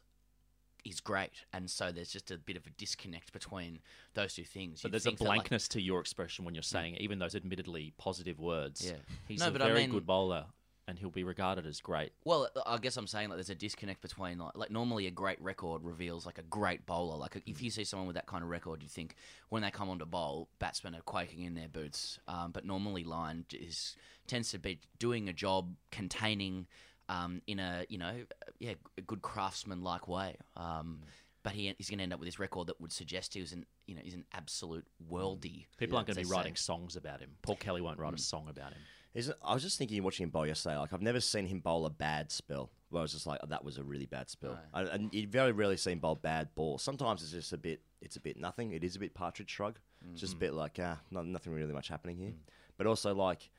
is 0.83 0.99
great, 0.99 1.31
and 1.51 1.67
so 1.67 1.91
there's 1.91 2.11
just 2.11 2.29
a 2.29 2.37
bit 2.37 2.55
of 2.55 2.67
a 2.67 2.69
disconnect 2.69 3.33
between 3.33 3.79
those 4.13 4.35
two 4.35 4.43
things. 4.43 4.83
But 4.83 4.89
You'd 4.89 4.93
there's 4.93 5.05
a 5.07 5.09
think 5.09 5.17
that, 5.17 5.23
like- 5.23 5.37
blankness 5.39 5.67
to 5.69 5.81
your 5.81 5.99
expression 5.99 6.45
when 6.45 6.53
you're 6.53 6.61
saying 6.61 6.97
even 6.97 7.17
those 7.17 7.33
admittedly 7.33 7.95
positive 7.97 8.39
words. 8.39 8.85
Yeah. 8.85 8.97
He's 9.27 9.39
No, 9.39 9.47
a 9.47 9.51
but 9.51 9.63
I 9.63 9.67
very 9.69 9.79
mean- 9.81 9.89
good 9.89 10.05
bowler, 10.05 10.45
and 10.87 10.99
he'll 10.99 11.09
be 11.09 11.23
regarded 11.23 11.65
as 11.65 11.81
great. 11.81 12.11
Well, 12.25 12.47
I 12.65 12.77
guess 12.77 12.95
I'm 12.97 13.07
saying 13.07 13.29
like 13.29 13.37
there's 13.37 13.49
a 13.49 13.55
disconnect 13.55 14.01
between 14.01 14.37
like, 14.37 14.55
like 14.55 14.69
normally 14.71 15.07
a 15.07 15.11
great 15.11 15.41
record 15.41 15.83
reveals 15.83 16.25
like 16.25 16.37
a 16.37 16.43
great 16.43 16.85
bowler. 16.85 17.17
Like 17.17 17.41
if 17.45 17.61
you 17.61 17.69
see 17.71 17.83
someone 17.83 18.07
with 18.07 18.15
that 18.15 18.27
kind 18.27 18.43
of 18.43 18.49
record, 18.49 18.83
you 18.83 18.89
think 18.89 19.15
when 19.49 19.63
they 19.63 19.71
come 19.71 19.89
on 19.89 19.99
to 19.99 20.05
bowl, 20.05 20.47
batsmen 20.59 20.93
are 20.95 21.01
quaking 21.01 21.41
in 21.43 21.55
their 21.55 21.67
boots. 21.67 22.19
Um, 22.27 22.51
but 22.51 22.65
normally 22.65 23.03
Lyon 23.03 23.45
is 23.53 23.95
tends 24.27 24.51
to 24.51 24.59
be 24.59 24.79
doing 24.99 25.27
a 25.29 25.33
job 25.33 25.73
containing 25.91 26.67
um, 27.09 27.41
in 27.47 27.59
a 27.59 27.85
you 27.89 27.97
know 27.97 28.13
yeah 28.59 28.73
a 28.97 29.01
good 29.01 29.21
craftsman 29.21 29.81
like 29.83 30.07
way. 30.07 30.35
Um, 30.55 30.99
but 31.43 31.53
he, 31.53 31.71
he's 31.77 31.89
going 31.89 31.99
to 31.99 32.03
end 32.03 32.11
up 32.13 32.19
with 32.19 32.25
this 32.27 32.39
record 32.39 32.67
that 32.67 32.81
would 32.81 32.91
suggest 32.91 33.33
he 33.35 33.41
was 33.41 33.51
an 33.53 33.65
you 33.87 33.95
know 33.95 34.01
he's 34.03 34.15
an 34.15 34.25
absolute 34.33 34.85
worldie. 35.11 35.65
People 35.77 35.97
aren't 35.97 36.07
going 36.07 36.15
to 36.15 36.21
be 36.21 36.27
they 36.27 36.31
writing 36.35 36.55
say. 36.55 36.61
songs 36.63 36.95
about 36.95 37.19
him. 37.21 37.29
Paul 37.43 37.55
Kelly 37.55 37.81
won't 37.81 37.97
Mm. 37.97 38.01
write 38.01 38.13
a 38.15 38.17
song 38.17 38.47
about 38.49 38.73
him. 38.73 38.81
Isn't, 39.15 39.37
I 39.43 39.53
was 39.53 39.63
just 39.63 39.77
thinking, 39.77 40.03
watching 40.03 40.25
him 40.25 40.29
bowl 40.29 40.45
yesterday. 40.45 40.77
Like 40.77 40.93
I've 40.93 41.01
never 41.01 41.21
seen 41.21 41.47
him 41.47 41.61
bowl 41.61 41.85
a 41.85 41.89
bad 41.89 42.31
spell. 42.31 42.69
Where 42.89 42.99
I 42.99 43.03
was 43.03 43.13
just 43.13 43.25
like, 43.25 43.39
oh, 43.43 43.47
that 43.47 43.63
was 43.63 43.77
a 43.77 43.83
really 43.83 44.05
bad 44.05 44.29
spell. 44.29 44.59
I, 44.73 44.83
and 44.83 45.13
you 45.13 45.27
very 45.27 45.51
rarely 45.51 45.77
see 45.77 45.91
him 45.91 45.99
bowl 45.99 46.15
bad 46.15 46.53
balls. 46.53 46.83
Sometimes 46.83 47.23
it's 47.23 47.31
just 47.31 47.53
a 47.53 47.57
bit, 47.57 47.81
it's 48.01 48.15
a 48.15 48.19
bit 48.19 48.37
nothing. 48.37 48.71
It 48.73 48.83
is 48.83 48.95
a 48.95 48.99
bit 48.99 49.13
partridge 49.13 49.49
shrug. 49.49 49.79
It's 50.11 50.21
just 50.21 50.33
a 50.33 50.35
mm. 50.35 50.41
bit 50.41 50.53
like, 50.53 50.79
ah, 50.81 50.99
no, 51.09 51.23
nothing 51.23 51.51
really 51.53 51.73
much 51.73 51.87
happening 51.87 52.17
here. 52.17 52.29
Mm. 52.29 52.53
But 52.77 52.87
also 52.87 53.15
like, 53.15 53.49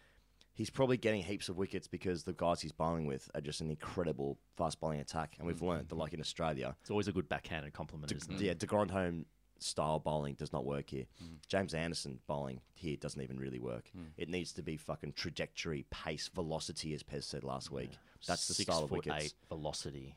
he's 0.55 0.71
probably 0.71 0.97
getting 0.97 1.23
heaps 1.23 1.49
of 1.49 1.57
wickets 1.57 1.89
because 1.89 2.23
the 2.23 2.33
guys 2.35 2.61
he's 2.61 2.73
bowling 2.73 3.07
with 3.07 3.29
are 3.35 3.41
just 3.41 3.61
an 3.61 3.71
incredible 3.71 4.39
fast 4.57 4.79
bowling 4.81 5.01
attack. 5.01 5.37
And 5.39 5.47
we've 5.47 5.57
mm. 5.57 5.69
learnt 5.69 5.89
that 5.89 5.97
like 5.97 6.15
in 6.15 6.21
Australia, 6.21 6.77
It's 6.83 6.91
always 6.91 7.09
a 7.09 7.13
good 7.13 7.29
backhanded 7.29 7.73
compliment, 7.73 8.13
isn't 8.13 8.33
it? 8.33 8.41
yeah, 8.41 8.55
De 8.55 8.67
Grandhomme 8.67 9.27
style 9.59 9.99
bowling 9.99 10.35
does 10.35 10.53
not 10.53 10.65
work 10.65 10.91
here. 10.91 11.07
Hmm. 11.19 11.35
James 11.49 11.75
Anderson 11.75 12.19
bowling 12.27 12.61
here 12.75 12.97
doesn't 12.97 13.21
even 13.23 13.39
really 13.39 13.59
work. 13.59 13.91
Hmm. 13.95 14.05
It 14.17 14.29
needs 14.29 14.53
to 14.53 14.63
be 14.63 14.77
fucking 14.77 15.13
trajectory, 15.15 15.85
pace, 15.91 16.29
velocity, 16.35 16.95
as 16.95 17.03
Pez 17.03 17.25
said 17.25 17.45
last 17.45 17.71
week. 17.71 17.91
That's 18.27 18.49
the 18.49 18.55
Six 18.55 18.67
style 18.71 18.85
of 18.85 18.91
wickets. 18.91 19.17
eight 19.25 19.35
velocity. 19.49 20.17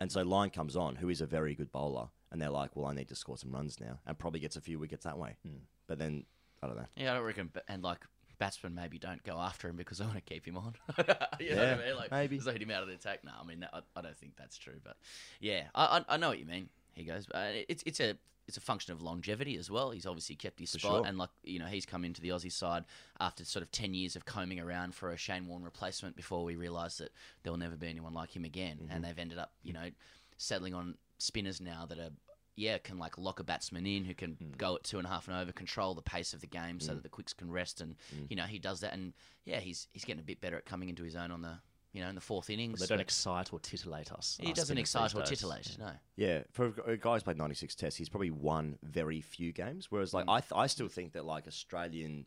And 0.00 0.12
so 0.12 0.22
Lyon 0.22 0.50
comes 0.50 0.76
on, 0.76 0.96
who 0.96 1.08
is 1.08 1.20
a 1.20 1.26
very 1.26 1.54
good 1.54 1.72
bowler, 1.72 2.08
and 2.30 2.40
they're 2.40 2.50
like, 2.50 2.76
well, 2.76 2.86
I 2.86 2.94
need 2.94 3.08
to 3.08 3.16
score 3.16 3.36
some 3.38 3.52
runs 3.52 3.80
now, 3.80 3.98
and 4.06 4.18
probably 4.18 4.40
gets 4.40 4.56
a 4.56 4.60
few 4.60 4.78
wickets 4.78 5.04
that 5.04 5.18
way. 5.18 5.36
Hmm. 5.44 5.56
But 5.86 5.98
then, 5.98 6.24
I 6.62 6.66
don't 6.66 6.76
know. 6.76 6.86
Yeah, 6.96 7.12
I 7.12 7.16
don't 7.16 7.24
reckon. 7.24 7.50
And 7.68 7.82
like 7.82 8.04
batsmen 8.38 8.72
maybe 8.72 8.98
don't 9.00 9.20
go 9.24 9.36
after 9.36 9.68
him 9.68 9.74
because 9.74 9.98
they 9.98 10.04
want 10.04 10.16
to 10.16 10.20
keep 10.22 10.46
him 10.46 10.56
on. 10.56 10.74
you 10.98 11.04
know 11.06 11.16
Yeah, 11.40 11.56
what 11.76 11.82
I 11.82 11.86
mean? 11.86 11.96
Like, 11.96 12.10
maybe. 12.12 12.38
him 12.38 12.70
out 12.70 12.82
of 12.82 12.88
the 12.88 12.94
attack. 12.94 13.24
No, 13.24 13.32
I 13.40 13.44
mean 13.44 13.60
that, 13.60 13.70
I, 13.72 13.80
I 13.96 14.02
don't 14.02 14.16
think 14.16 14.34
that's 14.36 14.56
true. 14.56 14.76
But 14.84 14.96
yeah, 15.40 15.64
I, 15.74 15.98
I, 16.08 16.14
I 16.14 16.16
know 16.18 16.28
what 16.28 16.38
you 16.38 16.46
mean. 16.46 16.68
He 16.92 17.02
goes. 17.04 17.26
but 17.26 17.36
uh, 17.36 17.50
it's 17.68 17.82
it's 17.86 17.98
a 18.00 18.16
it's 18.48 18.56
a 18.56 18.60
function 18.60 18.92
of 18.92 19.00
longevity 19.02 19.56
as 19.56 19.70
well. 19.70 19.90
He's 19.92 20.06
obviously 20.06 20.34
kept 20.34 20.58
his 20.58 20.72
For 20.72 20.78
spot, 20.80 20.92
sure. 20.96 21.06
and 21.06 21.16
like 21.18 21.30
you 21.44 21.58
know, 21.60 21.66
he's 21.66 21.86
come 21.86 22.04
into 22.04 22.20
the 22.20 22.30
Aussie 22.30 22.50
side 22.50 22.84
after 23.20 23.44
sort 23.44 23.62
of 23.62 23.70
ten 23.70 23.94
years 23.94 24.16
of 24.16 24.24
combing 24.24 24.58
around 24.58 24.94
for 24.94 25.10
a 25.12 25.16
Shane 25.16 25.46
Warne 25.46 25.62
replacement 25.62 26.16
before 26.16 26.42
we 26.44 26.56
realised 26.56 26.98
that 26.98 27.10
there 27.42 27.52
will 27.52 27.58
never 27.58 27.76
be 27.76 27.86
anyone 27.88 28.14
like 28.14 28.34
him 28.34 28.44
again, 28.44 28.78
Mm-hmm. 28.82 28.90
and 28.92 29.04
they've 29.04 29.18
ended 29.18 29.38
up 29.38 29.52
you 29.62 29.72
know 29.72 29.90
settling 30.38 30.74
on 30.74 30.96
spinners 31.18 31.60
now 31.60 31.84
that 31.86 31.98
are 31.98 32.10
yeah, 32.56 32.76
can 32.78 32.98
like 32.98 33.16
lock 33.18 33.38
a 33.38 33.44
batsman 33.44 33.86
in 33.86 34.04
who 34.04 34.14
can 34.14 34.30
Mm. 34.42 34.56
go 34.58 34.74
at 34.74 34.82
two 34.82 34.98
and 34.98 35.06
a 35.06 35.10
half 35.10 35.28
and 35.28 35.36
over, 35.36 35.52
control 35.52 35.94
the 35.94 36.02
pace 36.02 36.32
of 36.32 36.40
the 36.40 36.46
game 36.48 36.80
so 36.80 36.92
that 36.94 37.04
the 37.04 37.08
quicks 37.08 37.32
can 37.32 37.50
rest, 37.52 37.80
and 37.80 37.94
Mm. 38.16 38.26
you 38.30 38.36
know 38.36 38.44
he 38.44 38.58
does 38.58 38.80
that, 38.80 38.94
and 38.94 39.12
yeah, 39.44 39.60
he's 39.60 39.86
he's 39.92 40.04
getting 40.04 40.20
a 40.20 40.24
bit 40.24 40.40
better 40.40 40.56
at 40.56 40.64
coming 40.64 40.88
into 40.88 41.04
his 41.04 41.14
own 41.14 41.30
on 41.30 41.42
the 41.42 41.58
you 41.92 42.02
know 42.02 42.08
in 42.08 42.14
the 42.14 42.20
fourth 42.20 42.50
innings. 42.50 42.78
But 42.78 42.88
they 42.88 42.92
don't 42.94 42.98
But 42.98 43.06
excite 43.06 43.52
or 43.52 43.60
titillate 43.60 44.12
us. 44.12 44.38
he 44.40 44.48
our 44.48 44.54
doesn't 44.54 44.78
excite 44.78 45.14
or 45.14 45.20
these 45.20 45.28
days. 45.30 45.38
titillate. 45.38 45.76
No, 45.78 45.90
Yeah, 46.16 46.42
for 46.52 46.72
a 46.86 46.96
guy 46.96 47.14
who's 47.14 47.22
played 47.22 47.38
96 47.38 47.74
tests, 47.74 47.98
he's 47.98 48.08
probably 48.08 48.30
won 48.30 48.78
very 48.82 49.20
few 49.20 49.52
games. 49.52 49.90
Whereas, 49.90 50.12
like, 50.12 50.26
mm. 50.26 50.32
I, 50.32 50.40
th- 50.40 50.52
I 50.54 50.66
still 50.66 50.88
think 50.88 51.12
that, 51.12 51.24
like, 51.24 51.46
Australian, 51.46 52.26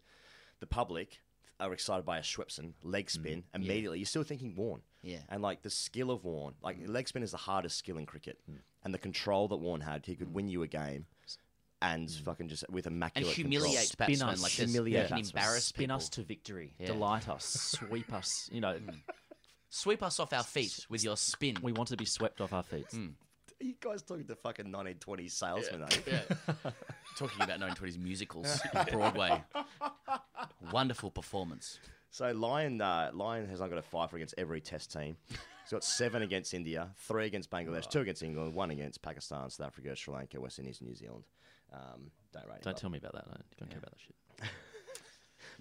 the 0.60 0.68
public 0.68 1.20
are 1.60 1.74
excited 1.74 2.06
by 2.06 2.18
a 2.18 2.22
Swepson 2.22 2.74
leg 2.84 3.08
mm. 3.08 3.12
spin 3.12 3.44
immediately. 3.54 4.00
You're 4.00 4.06
still 4.06 4.24
thinking 4.24 4.56
Warne. 4.56 4.82
Yeah. 5.04 5.20
And, 5.30 5.42
like, 5.42 5.62
the 5.62 5.70
skill 5.70 6.12
of 6.12 6.24
Warne, 6.26 6.56
like, 6.64 6.80
mm. 6.80 6.90
leg 6.90 7.08
spin 7.08 7.24
is 7.24 7.32
the 7.32 7.38
hardest 7.38 7.78
skill 7.78 7.98
in 7.98 8.06
cricket. 8.06 8.40
And 8.84 8.94
the 8.94 8.98
control 8.98 9.48
that 9.50 9.58
Warne 9.58 9.82
had, 9.82 10.06
he 10.06 10.16
could 10.16 10.34
win 10.34 10.48
you 10.48 10.64
a 10.64 10.68
game 10.68 11.06
and 11.82 12.10
fucking 12.10 12.48
just 12.48 12.70
with 12.70 12.86
and 12.86 12.96
immaculate 12.96 13.34
humiliate 13.34 13.96
control. 13.98 14.08
batsmen 14.08 14.30
us. 14.30 14.44
like. 14.44 14.52
Humiliate 14.52 15.04
He 15.04 15.08
can 15.10 15.26
embarrass 15.26 15.66
Spin 15.66 15.84
people. 15.86 15.96
us 15.96 16.10
to 16.10 16.24
victory. 16.24 16.74
Yeah. 16.80 16.88
Delight 16.88 17.28
us. 17.28 17.46
Sweep 17.46 18.14
us. 18.14 18.50
You 18.52 18.62
know, 18.62 18.78
Sweep 19.74 20.04
us 20.04 20.20
off 20.20 20.34
our 20.34 20.44
feet 20.44 20.86
with 20.90 21.02
your 21.02 21.16
spin. 21.16 21.56
we 21.62 21.72
want 21.72 21.88
to 21.88 21.96
be 21.96 22.04
swept 22.04 22.42
off 22.42 22.52
our 22.52 22.62
feet. 22.62 22.86
Are 22.94 23.64
you 23.64 23.74
guys 23.80 24.02
talking 24.02 24.26
to 24.26 24.36
fucking 24.36 24.66
1920s 24.66 25.32
salesmen, 25.32 25.84
are 25.84 25.88
you? 25.94 26.02
Yeah. 26.08 26.72
Talking 27.18 27.42
about 27.42 27.62
1920s 27.62 27.98
musicals, 27.98 28.60
on 28.76 28.86
Broadway. 28.92 29.42
Wonderful 30.74 31.10
performance. 31.10 31.80
So 32.10 32.34
Lyon, 32.34 32.82
uh, 32.82 33.12
Lyon 33.14 33.48
has 33.48 33.62
now 33.62 33.68
got 33.68 33.78
a 33.78 33.82
five 33.82 34.10
for 34.10 34.18
against 34.18 34.36
every 34.38 34.60
Test 34.60 34.92
team. 34.92 35.16
He's 35.30 35.72
got 35.72 35.86
seven 35.86 36.22
against 36.22 36.54
India, 36.54 36.90
three 36.98 37.26
against 37.26 37.50
Bangladesh, 37.50 37.90
two 37.90 38.02
against 38.02 38.24
England, 38.24 38.54
one 38.54 38.72
against 38.72 39.02
Pakistan, 39.02 39.50
South 39.50 39.68
Africa, 39.68 39.96
Sri 39.96 40.14
Lanka, 40.14 40.42
West 40.42 40.60
Indies, 40.60 40.82
New 40.82 40.96
Zealand. 40.96 41.24
Um, 41.72 42.12
don't 42.34 42.46
rate. 42.48 42.62
Don't 42.62 42.74
up. 42.74 42.80
tell 42.80 42.90
me 42.90 42.98
about 42.98 43.14
that. 43.14 43.26
I 43.32 43.38
don't 43.58 43.70
care 43.70 43.80
about 43.80 43.92
that 43.92 44.02
shit. 44.02 44.50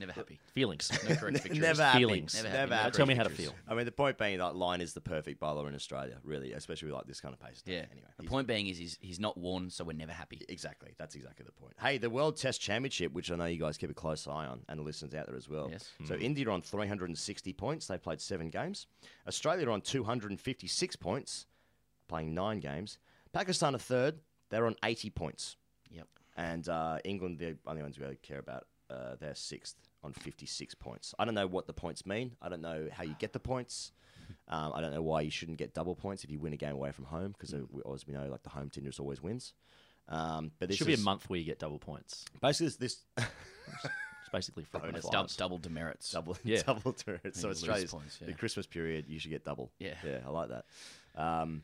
Never 0.00 0.12
happy. 0.12 0.40
Feelings. 0.54 0.90
No 1.06 1.14
correct 1.16 1.42
pictures. 1.42 1.58
Never 1.60 1.82
happy. 1.82 1.98
Feelings. 1.98 2.34
Never 2.34 2.48
Never 2.48 2.74
happy. 2.74 2.84
happy. 2.84 2.96
Tell 2.96 3.04
me 3.06 3.14
how 3.14 3.22
to 3.24 3.28
feel. 3.28 3.52
I 3.68 3.74
mean, 3.74 3.84
the 3.84 3.92
point 3.92 4.16
being 4.16 4.38
that 4.38 4.56
Lyon 4.56 4.80
is 4.80 4.94
the 4.94 5.00
perfect 5.02 5.38
bowler 5.38 5.68
in 5.68 5.74
Australia, 5.74 6.16
really, 6.24 6.54
especially 6.54 6.86
with 6.86 6.94
like 6.94 7.06
this 7.06 7.20
kind 7.20 7.34
of 7.34 7.40
pace. 7.40 7.62
Yeah. 7.66 7.84
Anyway, 7.92 8.08
the 8.16 8.22
point 8.24 8.46
being 8.48 8.66
is 8.66 8.78
he's, 8.78 8.96
he's 9.02 9.20
not 9.20 9.36
Warne, 9.36 9.68
so 9.68 9.84
we're 9.84 9.92
never 9.92 10.12
happy. 10.12 10.40
Exactly. 10.48 10.94
That's 10.96 11.14
exactly 11.14 11.44
the 11.44 11.52
point. 11.52 11.74
Hey, 11.78 11.98
the 11.98 12.08
World 12.08 12.38
Test 12.38 12.62
Championship, 12.62 13.12
which 13.12 13.30
I 13.30 13.36
know 13.36 13.44
you 13.44 13.60
guys 13.60 13.76
keep 13.76 13.90
a 13.90 13.94
close 13.94 14.26
eye 14.26 14.46
on, 14.46 14.60
and 14.70 14.78
the 14.78 14.82
listeners 14.82 15.14
out 15.14 15.26
there 15.26 15.36
as 15.36 15.50
well. 15.50 15.68
Yes. 15.70 15.90
So 16.06 16.14
India 16.14 16.48
are 16.48 16.52
on 16.52 16.62
360 16.62 17.52
points. 17.52 17.86
They 17.86 17.98
played 17.98 18.22
seven 18.22 18.48
games. 18.48 18.86
Australia 19.28 19.68
are 19.68 19.72
on 19.72 19.82
256 19.82 20.96
points, 20.96 21.44
playing 22.08 22.32
nine 22.32 22.60
games. 22.60 22.98
Pakistan 23.34 23.74
are 23.74 23.78
third. 23.78 24.18
They're 24.48 24.66
on 24.66 24.76
80 24.82 25.10
points. 25.10 25.56
Yep. 25.90 26.06
And 26.38 26.66
uh, 26.70 26.98
England, 27.04 27.38
the 27.38 27.58
only 27.66 27.82
ones 27.82 27.98
we 27.98 28.04
really 28.04 28.16
care 28.16 28.38
about 28.38 28.66
uh, 28.90 29.14
they're 29.20 29.34
sixth 29.34 29.76
on 30.02 30.12
56 30.12 30.74
points. 30.76 31.14
I 31.18 31.24
don't 31.24 31.34
know 31.34 31.46
what 31.46 31.66
the 31.66 31.72
points 31.72 32.06
mean. 32.06 32.32
I 32.40 32.48
don't 32.48 32.62
know 32.62 32.88
how 32.92 33.04
you 33.04 33.14
get 33.18 33.32
the 33.32 33.40
points. 33.40 33.92
Um, 34.48 34.72
I 34.74 34.80
don't 34.80 34.92
know 34.92 35.02
why 35.02 35.20
you 35.22 35.30
shouldn't 35.30 35.58
get 35.58 35.74
double 35.74 35.94
points 35.94 36.24
if 36.24 36.30
you 36.30 36.38
win 36.38 36.52
a 36.52 36.56
game 36.56 36.72
away 36.74 36.92
from 36.92 37.04
home 37.06 37.32
because, 37.36 37.52
as 37.54 38.06
we 38.06 38.14
know, 38.14 38.26
like 38.28 38.42
the 38.42 38.50
home 38.50 38.70
team 38.70 38.84
just 38.84 39.00
always 39.00 39.22
wins. 39.22 39.52
Um, 40.08 40.50
but 40.58 40.64
It 40.64 40.68
this 40.68 40.76
should 40.78 40.86
be 40.86 40.92
a 40.92 40.96
is- 40.96 41.04
month 41.04 41.28
where 41.28 41.38
you 41.38 41.44
get 41.44 41.58
double 41.58 41.78
points. 41.78 42.24
Basically, 42.40 42.66
this, 42.68 42.76
this 42.76 42.96
It's 44.22 44.28
basically 44.32 44.64
frequent 44.64 44.94
Bonus 44.94 45.08
flyers. 45.08 45.36
Double 45.36 45.58
demerits. 45.58 46.10
double 46.10 46.36
Yeah. 46.44 46.62
double 46.66 46.92
demerits. 46.92 47.40
So 47.40 47.48
You 47.48 47.50
lose 47.50 47.58
Australia's 47.62 47.90
points, 47.90 48.18
yeah. 48.20 48.26
the 48.28 48.32
Christmas 48.34 48.66
period, 48.66 49.06
you 49.08 49.18
should 49.18 49.30
get 49.30 49.44
double. 49.44 49.70
Yeah. 49.78 49.94
yeah, 50.04 50.18
I 50.26 50.30
like 50.30 50.48
that. 50.50 50.64
Um, 51.16 51.62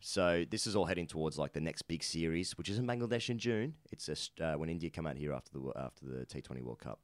so 0.00 0.44
this 0.50 0.66
is 0.66 0.74
all 0.76 0.86
heading 0.86 1.06
towards 1.06 1.38
like 1.38 1.52
the 1.52 1.60
next 1.60 1.82
big 1.82 2.02
series, 2.02 2.56
which 2.56 2.68
is 2.68 2.78
in 2.78 2.86
Bangladesh 2.86 3.28
in 3.30 3.38
June. 3.38 3.74
It's 3.92 4.08
a, 4.08 4.44
uh, 4.44 4.54
when 4.58 4.68
India 4.70 4.88
come 4.90 5.06
out 5.06 5.16
here 5.16 5.32
after 5.32 5.50
the 5.58 5.72
after 5.76 6.06
the 6.06 6.24
T 6.24 6.40
Twenty 6.40 6.62
World 6.62 6.78
Cup. 6.80 6.98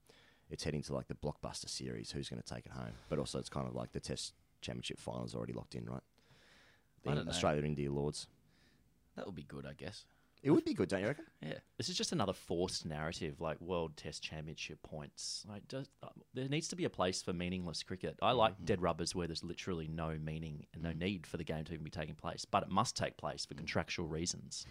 It's 0.51 0.65
heading 0.65 0.83
to 0.83 0.95
like 0.95 1.09
the 1.09 1.15
blockbuster 1.15 1.69
series. 1.69 2.11
Who's 2.11 2.29
going 2.29 2.43
to 2.43 2.55
take 2.55 2.67
it 2.67 2.73
home? 2.73 2.93
But 3.09 3.19
also, 3.19 3.39
it's 3.39 3.49
kind 3.49 3.67
of 3.67 3.75
like 3.75 3.93
the 3.93 4.01
Test 4.01 4.35
Championship 4.61 5.01
finals 5.01 5.35
already 5.35 5.53
locked 5.53 5.75
in, 5.75 5.85
right? 5.85 6.03
The 7.03 7.11
I 7.11 7.15
don't 7.15 7.25
know. 7.27 7.31
Australia 7.31 7.63
India 7.65 7.91
Lords. 7.91 8.27
That 9.17 9.27
would 9.27 9.35
be 9.35 9.43
good, 9.43 9.67
I 9.67 9.73
guess. 9.73 10.05
It 10.43 10.51
would 10.51 10.65
be 10.65 10.75
good, 10.75 10.89
don't 10.89 11.01
you 11.01 11.09
reckon? 11.09 11.25
Yeah. 11.43 11.55
This 11.77 11.89
is 11.89 11.97
just 11.97 12.13
another 12.13 12.33
forced 12.33 12.87
narrative, 12.87 13.41
like 13.41 13.61
World 13.61 13.97
Test 13.97 14.23
Championship 14.23 14.81
points. 14.83 15.45
Like, 15.49 15.67
just, 15.67 15.91
uh, 16.03 16.09
there 16.35 16.49
needs 16.49 16.69
to 16.69 16.77
be 16.77 16.85
a 16.85 16.91
place 16.91 17.23
for 17.23 17.33
meaningless 17.33 17.83
cricket. 17.83 18.17
I 18.23 18.33
like 18.33 18.55
mm-hmm. 18.55 18.67
dead 18.67 18.83
rubbers 18.83 19.15
where 19.15 19.27
there's 19.27 19.43
literally 19.43 19.89
no 19.89 20.17
meaning 20.23 20.67
and 20.75 20.83
no 20.83 20.91
mm-hmm. 20.91 20.99
need 21.01 21.27
for 21.27 21.39
the 21.39 21.43
game 21.43 21.65
to 21.65 21.73
even 21.73 21.85
be 21.85 21.91
taking 21.91 22.15
place, 22.15 22.45
but 22.45 22.63
it 22.63 22.69
must 22.69 22.97
take 22.97 23.17
place 23.17 23.45
for 23.45 23.55
mm-hmm. 23.55 23.61
contractual 23.61 24.07
reasons. 24.07 24.67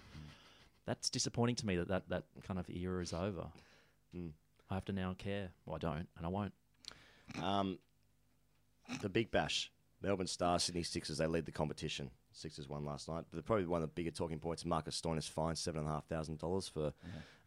That's 0.86 1.10
disappointing 1.10 1.56
to 1.56 1.66
me 1.66 1.76
that 1.78 1.88
that, 1.88 2.10
that 2.10 2.24
kind 2.44 2.60
of 2.60 2.70
era 2.70 3.02
is 3.02 3.12
over. 3.12 3.48
Mm. 4.16 4.30
I 4.70 4.76
have 4.76 4.86
to 4.86 4.94
now 4.94 5.16
care. 5.18 5.50
Well, 5.66 5.76
I 5.76 5.80
don't, 5.80 6.08
and 6.18 6.26
I 6.26 6.30
won't. 6.30 6.54
Um, 7.42 7.80
the 9.02 9.10
Big 9.10 9.32
Bash, 9.32 9.72
Melbourne 10.02 10.28
Stars, 10.28 10.64
Sydney 10.64 10.84
Sixers, 10.84 11.18
they 11.18 11.28
lead 11.28 11.46
the 11.46 11.52
competition. 11.52 12.10
Sixers 12.32 12.68
won 12.68 12.86
last 12.86 13.08
night. 13.08 13.24
But 13.32 13.46
probably 13.46 13.66
one 13.66 13.82
of 13.82 13.90
the 13.90 13.94
bigger 13.94 14.12
talking 14.12 14.40
points, 14.40 14.66
Marcus 14.66 15.00
Stoinis 15.00 15.30
fined 15.30 15.56
$7,500 15.56 16.70
for 16.70 16.94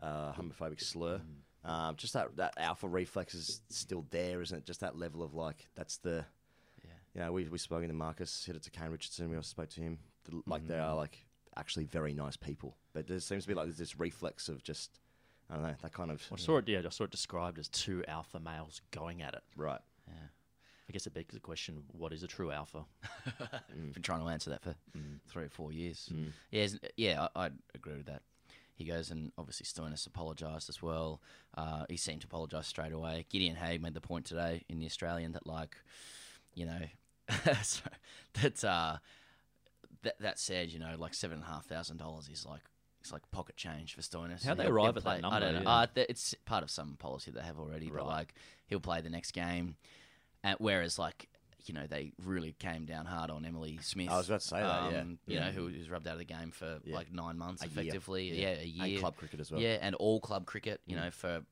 uh, 0.03 0.33
homophobic 0.33 0.81
slur. 0.81 1.21
Um, 1.65 1.97
just 1.97 2.15
that, 2.15 2.37
that 2.37 2.55
alpha 2.57 2.89
reflex 2.89 3.35
is 3.35 3.61
still 3.69 4.07
there, 4.11 4.41
isn't 4.41 4.59
it? 4.59 4.65
Just 4.65 4.81
that 4.81 4.97
level 4.97 5.23
of 5.23 5.35
like, 5.35 5.69
that's 5.75 5.99
the. 5.99 6.25
Yeah. 6.83 6.91
You 7.15 7.21
know, 7.21 7.33
we, 7.33 7.45
we 7.49 7.59
spoke 7.59 7.87
to 7.87 7.93
Marcus, 7.93 8.45
hit 8.45 8.57
it 8.57 8.63
to 8.63 8.71
Kane 8.71 8.91
Richardson, 8.91 9.29
we 9.29 9.37
also 9.37 9.49
spoke 9.49 9.69
to 9.71 9.81
him. 9.81 9.99
Like, 10.47 10.67
they 10.67 10.79
are 10.79 10.95
like 10.95 11.27
actually 11.57 11.85
very 11.85 12.15
nice 12.15 12.37
people. 12.37 12.77
But 12.95 13.07
there 13.07 13.21
seems 13.21 13.45
to 13.45 13.49
be 13.49 13.55
like 13.55 13.67
there's 13.67 13.79
this 13.79 13.99
reflex 13.99 14.49
of 14.49 14.63
just, 14.63 15.01
I 15.51 15.55
don't 15.55 15.63
know, 15.63 15.75
that 15.81 15.93
kind 15.93 16.11
of. 16.11 16.23
I 16.33 16.37
saw 16.37 16.59
it. 16.59 16.69
Yeah, 16.69 16.81
I 16.85 16.89
saw 16.91 17.05
it 17.05 17.11
described 17.11 17.59
as 17.59 17.69
two 17.69 18.05
alpha 18.07 18.39
males 18.39 18.81
going 18.91 19.23
at 19.23 19.35
it. 19.35 19.43
Right. 19.57 19.81
Yeah. 20.07 20.15
I 20.89 20.93
guess 20.93 21.07
it 21.07 21.15
begs 21.15 21.35
the 21.35 21.41
question: 21.41 21.83
What 21.93 22.13
is 22.13 22.23
a 22.23 22.27
true 22.27 22.51
alpha? 22.53 22.85
Been 23.93 24.03
trying 24.03 24.21
to 24.23 24.29
answer 24.29 24.51
that 24.51 24.63
for 24.63 24.75
Mm. 24.97 25.21
three 25.29 25.45
or 25.45 25.49
four 25.51 25.73
years. 25.73 26.11
Yeah, 26.51 26.67
yeah, 26.97 27.29
I, 27.35 27.45
I'd 27.47 27.53
agree 27.75 27.97
with 27.97 28.07
that. 28.07 28.23
He 28.75 28.85
goes 28.85 29.11
and 29.11 29.33
obviously 29.37 29.67
Stoinis 29.67 30.07
apologised 30.07 30.69
as 30.69 30.81
well. 30.83 31.21
Uh, 31.57 31.85
he 31.91 31.97
seemed 31.97 32.21
to 32.21 32.27
apologise 32.29 32.67
straight 32.69 32.93
away. 32.93 33.27
Gideon 33.29 33.57
Haigh 33.57 33.79
made 33.79 33.95
the 33.95 34.01
point 34.01 34.25
today 34.25 34.63
in 34.69 34.79
the 34.79 34.87
Australian 34.87 35.33
that 35.33 35.47
like, 35.49 35.77
you 36.55 36.65
know, 36.65 36.81
so 37.63 37.83
that 38.35 38.63
uh, 38.65 38.99
that 40.03 40.19
that 40.21 40.39
said, 40.39 40.71
you 40.71 40.79
know, 40.79 40.95
like 40.97 41.13
seven 41.15 41.39
and 41.39 41.45
a 41.45 41.51
half 41.51 41.67
thousand 41.67 41.97
dollars 41.97 42.29
is 42.33 42.47
like 42.47 42.63
it's 43.09 43.13
like 43.13 43.29
pocket 43.31 43.57
change 43.57 43.95
for 43.95 44.03
Stoinis. 44.03 44.45
How'd 44.45 44.59
they 44.59 44.65
He'll- 44.65 44.73
arrive 44.75 44.83
he'll 44.85 44.89
at 44.89 44.95
that 44.97 45.21
play- 45.23 45.31
I 45.31 45.41
don't 45.41 45.55
know. 45.55 45.63
Yeah. 45.63 45.69
Uh, 45.71 45.87
it's 45.97 46.35
part 46.45 46.63
of 46.63 46.71
some 46.71 46.97
policy 46.99 47.31
they 47.31 47.41
have 47.41 47.59
already, 47.59 47.91
but 47.91 48.07
like 48.07 48.35
he'll 48.67 48.81
play 48.81 49.01
the 49.01 49.11
next 49.11 49.33
game. 49.33 49.77
Uh, 50.45 50.55
whereas 50.59 50.99
like 50.99 51.29
you 51.65 51.75
know 51.75 51.87
they 51.87 52.13
really 52.25 52.53
came 52.59 52.85
down 52.85 53.05
hard 53.07 53.31
on 53.31 53.45
Emily 53.45 53.79
Smith. 53.83 54.09
I 54.11 54.17
was 54.19 54.29
about 54.29 54.41
to 54.41 54.47
say 54.47 54.61
that, 54.61 54.93
yeah. 54.93 55.01
um, 55.01 55.19
You 55.27 55.35
Yeah. 55.37 55.47
know 55.47 55.53
who 55.53 55.65
was 55.65 55.91
rubbed 55.91 56.07
out 56.07 56.13
of 56.13 56.19
the 56.19 56.25
game 56.25 56.51
for 56.51 56.81
Yeah. 56.85 56.95
like 56.95 57.13
nine 57.13 57.37
months 57.39 57.63
A 57.63 57.69
year. 57.69 57.81
effectively. 57.81 58.29
Yeah. 58.41 58.51
Yeah, 58.51 58.57
a 58.57 58.63
And 58.83 58.91
year. 58.93 59.01
club 59.01 59.17
cricket 59.17 59.41
as 59.41 59.51
well. 59.51 59.61
Yeah, 59.61 59.79
and 59.81 59.95
all 59.97 60.21
club 60.21 60.47
cricket. 60.47 60.81
You 60.87 60.97
Mm. 60.97 61.01
know 61.05 61.11
for 61.11 61.37
um, 61.37 61.45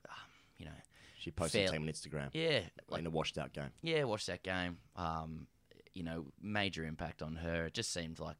you 0.58 0.66
know 0.66 0.72
She 1.18 1.30
posted 1.30 1.62
a 1.62 1.64
fair- 1.68 1.72
team 1.78 1.82
on 1.88 1.92
Instagram. 1.92 2.30
Yeah, 2.34 2.60
in 2.98 3.06
a 3.06 3.10
washed 3.10 3.36
out 3.38 3.52
game. 3.54 3.72
yeah, 3.82 4.04
washed 4.04 4.28
out 4.28 4.42
game. 4.42 4.78
Um, 4.94 5.48
you 5.94 6.02
know, 6.02 6.26
major 6.40 6.84
impact 6.84 7.22
on 7.22 7.36
her. 7.36 7.66
It 7.66 7.72
just 7.74 7.90
seemed 7.92 8.18
like 8.20 8.36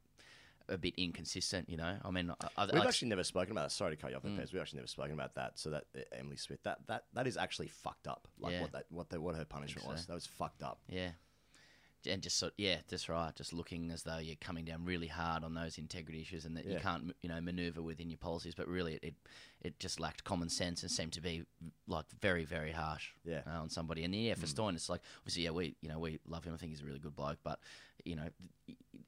a 0.69 0.77
bit 0.77 0.93
inconsistent. 0.97 1.69
You 1.69 1.77
know, 1.77 1.97
I 2.03 2.11
mean, 2.11 2.31
I, 2.57 2.65
We've 2.65 2.81
I- 2.81 2.85
actually 2.87 3.09
never 3.09 3.23
spoken 3.23 3.51
about 3.51 3.63
that. 3.63 3.71
Sorry 3.71 3.95
to 3.95 4.01
cut 4.01 4.11
you 4.11 4.17
off, 4.17 4.23
Mm. 4.23 4.39
Pez. 4.39 4.51
We've 4.53 4.61
actually 4.61 4.77
never 4.77 4.87
spoken 4.87 5.13
about 5.13 5.35
that. 5.35 5.57
So 5.59 5.69
that 5.71 5.85
uh, 5.95 6.01
Emily 6.13 6.37
Smith, 6.37 6.59
that 6.63 6.79
that 6.87 7.05
that 7.13 7.27
is 7.27 7.37
actually 7.37 7.67
fucked 7.67 8.07
up. 8.07 8.27
Like 8.39 8.53
Yeah. 8.53 8.61
what 8.61 8.71
that 8.73 8.85
what 8.89 9.09
the, 9.09 9.21
what 9.21 9.35
her 9.35 9.45
punishment 9.45 9.85
so. 9.85 9.91
was. 9.91 10.05
That 10.05 10.13
was 10.13 10.25
fucked 10.25 10.63
up. 10.63 10.79
Yeah. 10.89 11.09
And 12.07 12.21
just 12.21 12.37
so, 12.37 12.49
yeah, 12.57 12.77
that's 12.87 13.09
right. 13.09 13.35
Just 13.35 13.53
looking 13.53 13.91
as 13.91 14.03
though 14.03 14.17
you're 14.17 14.35
coming 14.37 14.65
down 14.65 14.85
really 14.85 15.07
hard 15.07 15.43
on 15.43 15.53
those 15.53 15.77
integrity 15.77 16.21
issues, 16.21 16.45
and 16.45 16.55
that 16.57 16.65
you 16.65 16.79
can't, 16.79 17.15
you 17.21 17.29
know, 17.29 17.39
maneuver 17.41 17.81
within 17.81 18.09
your 18.09 18.17
policies. 18.17 18.55
But 18.55 18.67
really, 18.67 18.93
it, 18.95 19.03
it 19.03 19.13
it 19.61 19.79
just 19.79 19.99
lacked 19.99 20.23
common 20.23 20.49
sense 20.49 20.83
and 20.83 20.91
seemed 20.91 21.13
to 21.13 21.21
be 21.21 21.43
like 21.87 22.05
very 22.21 22.45
very 22.45 22.71
harsh. 22.71 23.09
Yeah. 23.23 23.41
uh, 23.47 23.61
on 23.61 23.69
somebody. 23.69 24.03
And 24.03 24.13
yeah, 24.15 24.35
for 24.35 24.45
Mm. 24.45 24.49
Stoin, 24.49 24.75
it's 24.75 24.89
like 24.89 25.01
obviously, 25.19 25.43
yeah, 25.43 25.51
we 25.51 25.75
you 25.81 25.89
know 25.89 25.99
we 25.99 26.19
love 26.27 26.43
him. 26.43 26.53
I 26.53 26.57
think 26.57 26.71
he's 26.71 26.81
a 26.81 26.85
really 26.85 26.99
good 26.99 27.15
bloke, 27.15 27.39
but 27.43 27.59
you 28.05 28.15
know, 28.15 28.29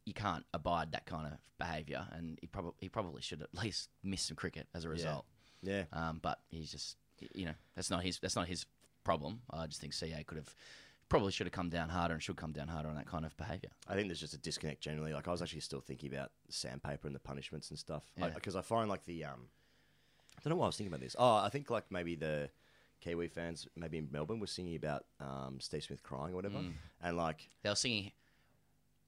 you 0.06 0.14
can't 0.14 0.46
abide 0.54 0.92
that 0.92 1.06
kind 1.06 1.28
of 1.28 1.34
behaviour, 1.58 2.06
and 2.12 2.38
he 2.42 2.48
probably 2.48 2.74
he 2.80 2.90
probably 2.90 3.22
should 3.22 3.42
at 3.42 3.50
least 3.64 3.90
miss 4.04 4.24
some 4.24 4.36
cricket 4.36 4.68
as 4.74 4.86
a 4.86 4.90
result. 4.90 5.26
Yeah. 5.62 5.84
Um, 5.94 6.20
but 6.22 6.40
he's 6.50 6.72
just, 6.72 6.98
you 7.34 7.46
know, 7.46 7.54
that's 7.76 7.90
not 7.90 8.04
his 8.04 8.20
that's 8.20 8.36
not 8.36 8.48
his 8.48 8.66
problem. 9.04 9.42
I 9.52 9.66
just 9.68 9.82
think 9.82 9.94
CA 9.94 10.24
could 10.24 10.38
have 10.38 10.54
probably 11.10 11.32
should 11.32 11.48
have 11.48 11.52
come 11.54 11.69
down 11.69 11.89
harder 11.89 12.13
and 12.13 12.22
should 12.24 12.36
come 12.38 12.52
down 12.52 12.67
harder 12.67 12.88
on 12.89 12.95
that 12.95 13.08
kind 13.08 13.26
of 13.26 13.36
behaviour. 13.36 13.69
I 13.88 13.95
think 13.95 14.08
there's 14.08 14.19
just 14.19 14.34
a 14.34 14.38
disconnect 14.38 14.80
generally. 14.82 15.12
Like 15.13 15.28
I 15.28 15.32
was 15.32 15.41
actually 15.41 15.62
still 15.62 15.82
thinking 15.82 16.13
about 16.13 16.32
sandpaper 16.50 17.08
and 17.08 17.15
the 17.15 17.19
punishments 17.19 17.69
and 17.72 17.80
stuff 17.80 18.04
Yeah. 18.17 18.30
because 18.30 18.56
I, 18.56 18.62
find 18.62 18.89
like 18.89 19.06
the 19.06 19.26
um, 19.26 19.48
I 20.38 20.41
don't 20.43 20.52
know 20.52 20.58
why 20.58 20.65
I 20.65 20.67
was 20.67 20.78
thinking 20.78 20.93
about 20.93 21.02
this. 21.02 21.15
Oh, 21.19 21.36
I 21.36 21.50
think 21.50 21.69
like 21.69 21.86
maybe 21.91 22.15
the 22.15 22.50
Kiwi 23.02 23.28
fans 23.28 23.67
maybe 23.76 23.98
in 23.98 24.08
Melbourne 24.12 24.39
were 24.39 24.48
singing 24.48 24.76
about 24.76 25.06
um, 25.19 25.58
Steve 25.60 25.84
Smith 25.84 26.04
crying 26.04 26.34
or 26.34 26.36
whatever, 26.36 26.60
Mm. 26.60 26.74
and 27.02 27.17
like 27.17 27.50
They 27.63 27.69
were 27.69 27.76
singing 27.76 28.12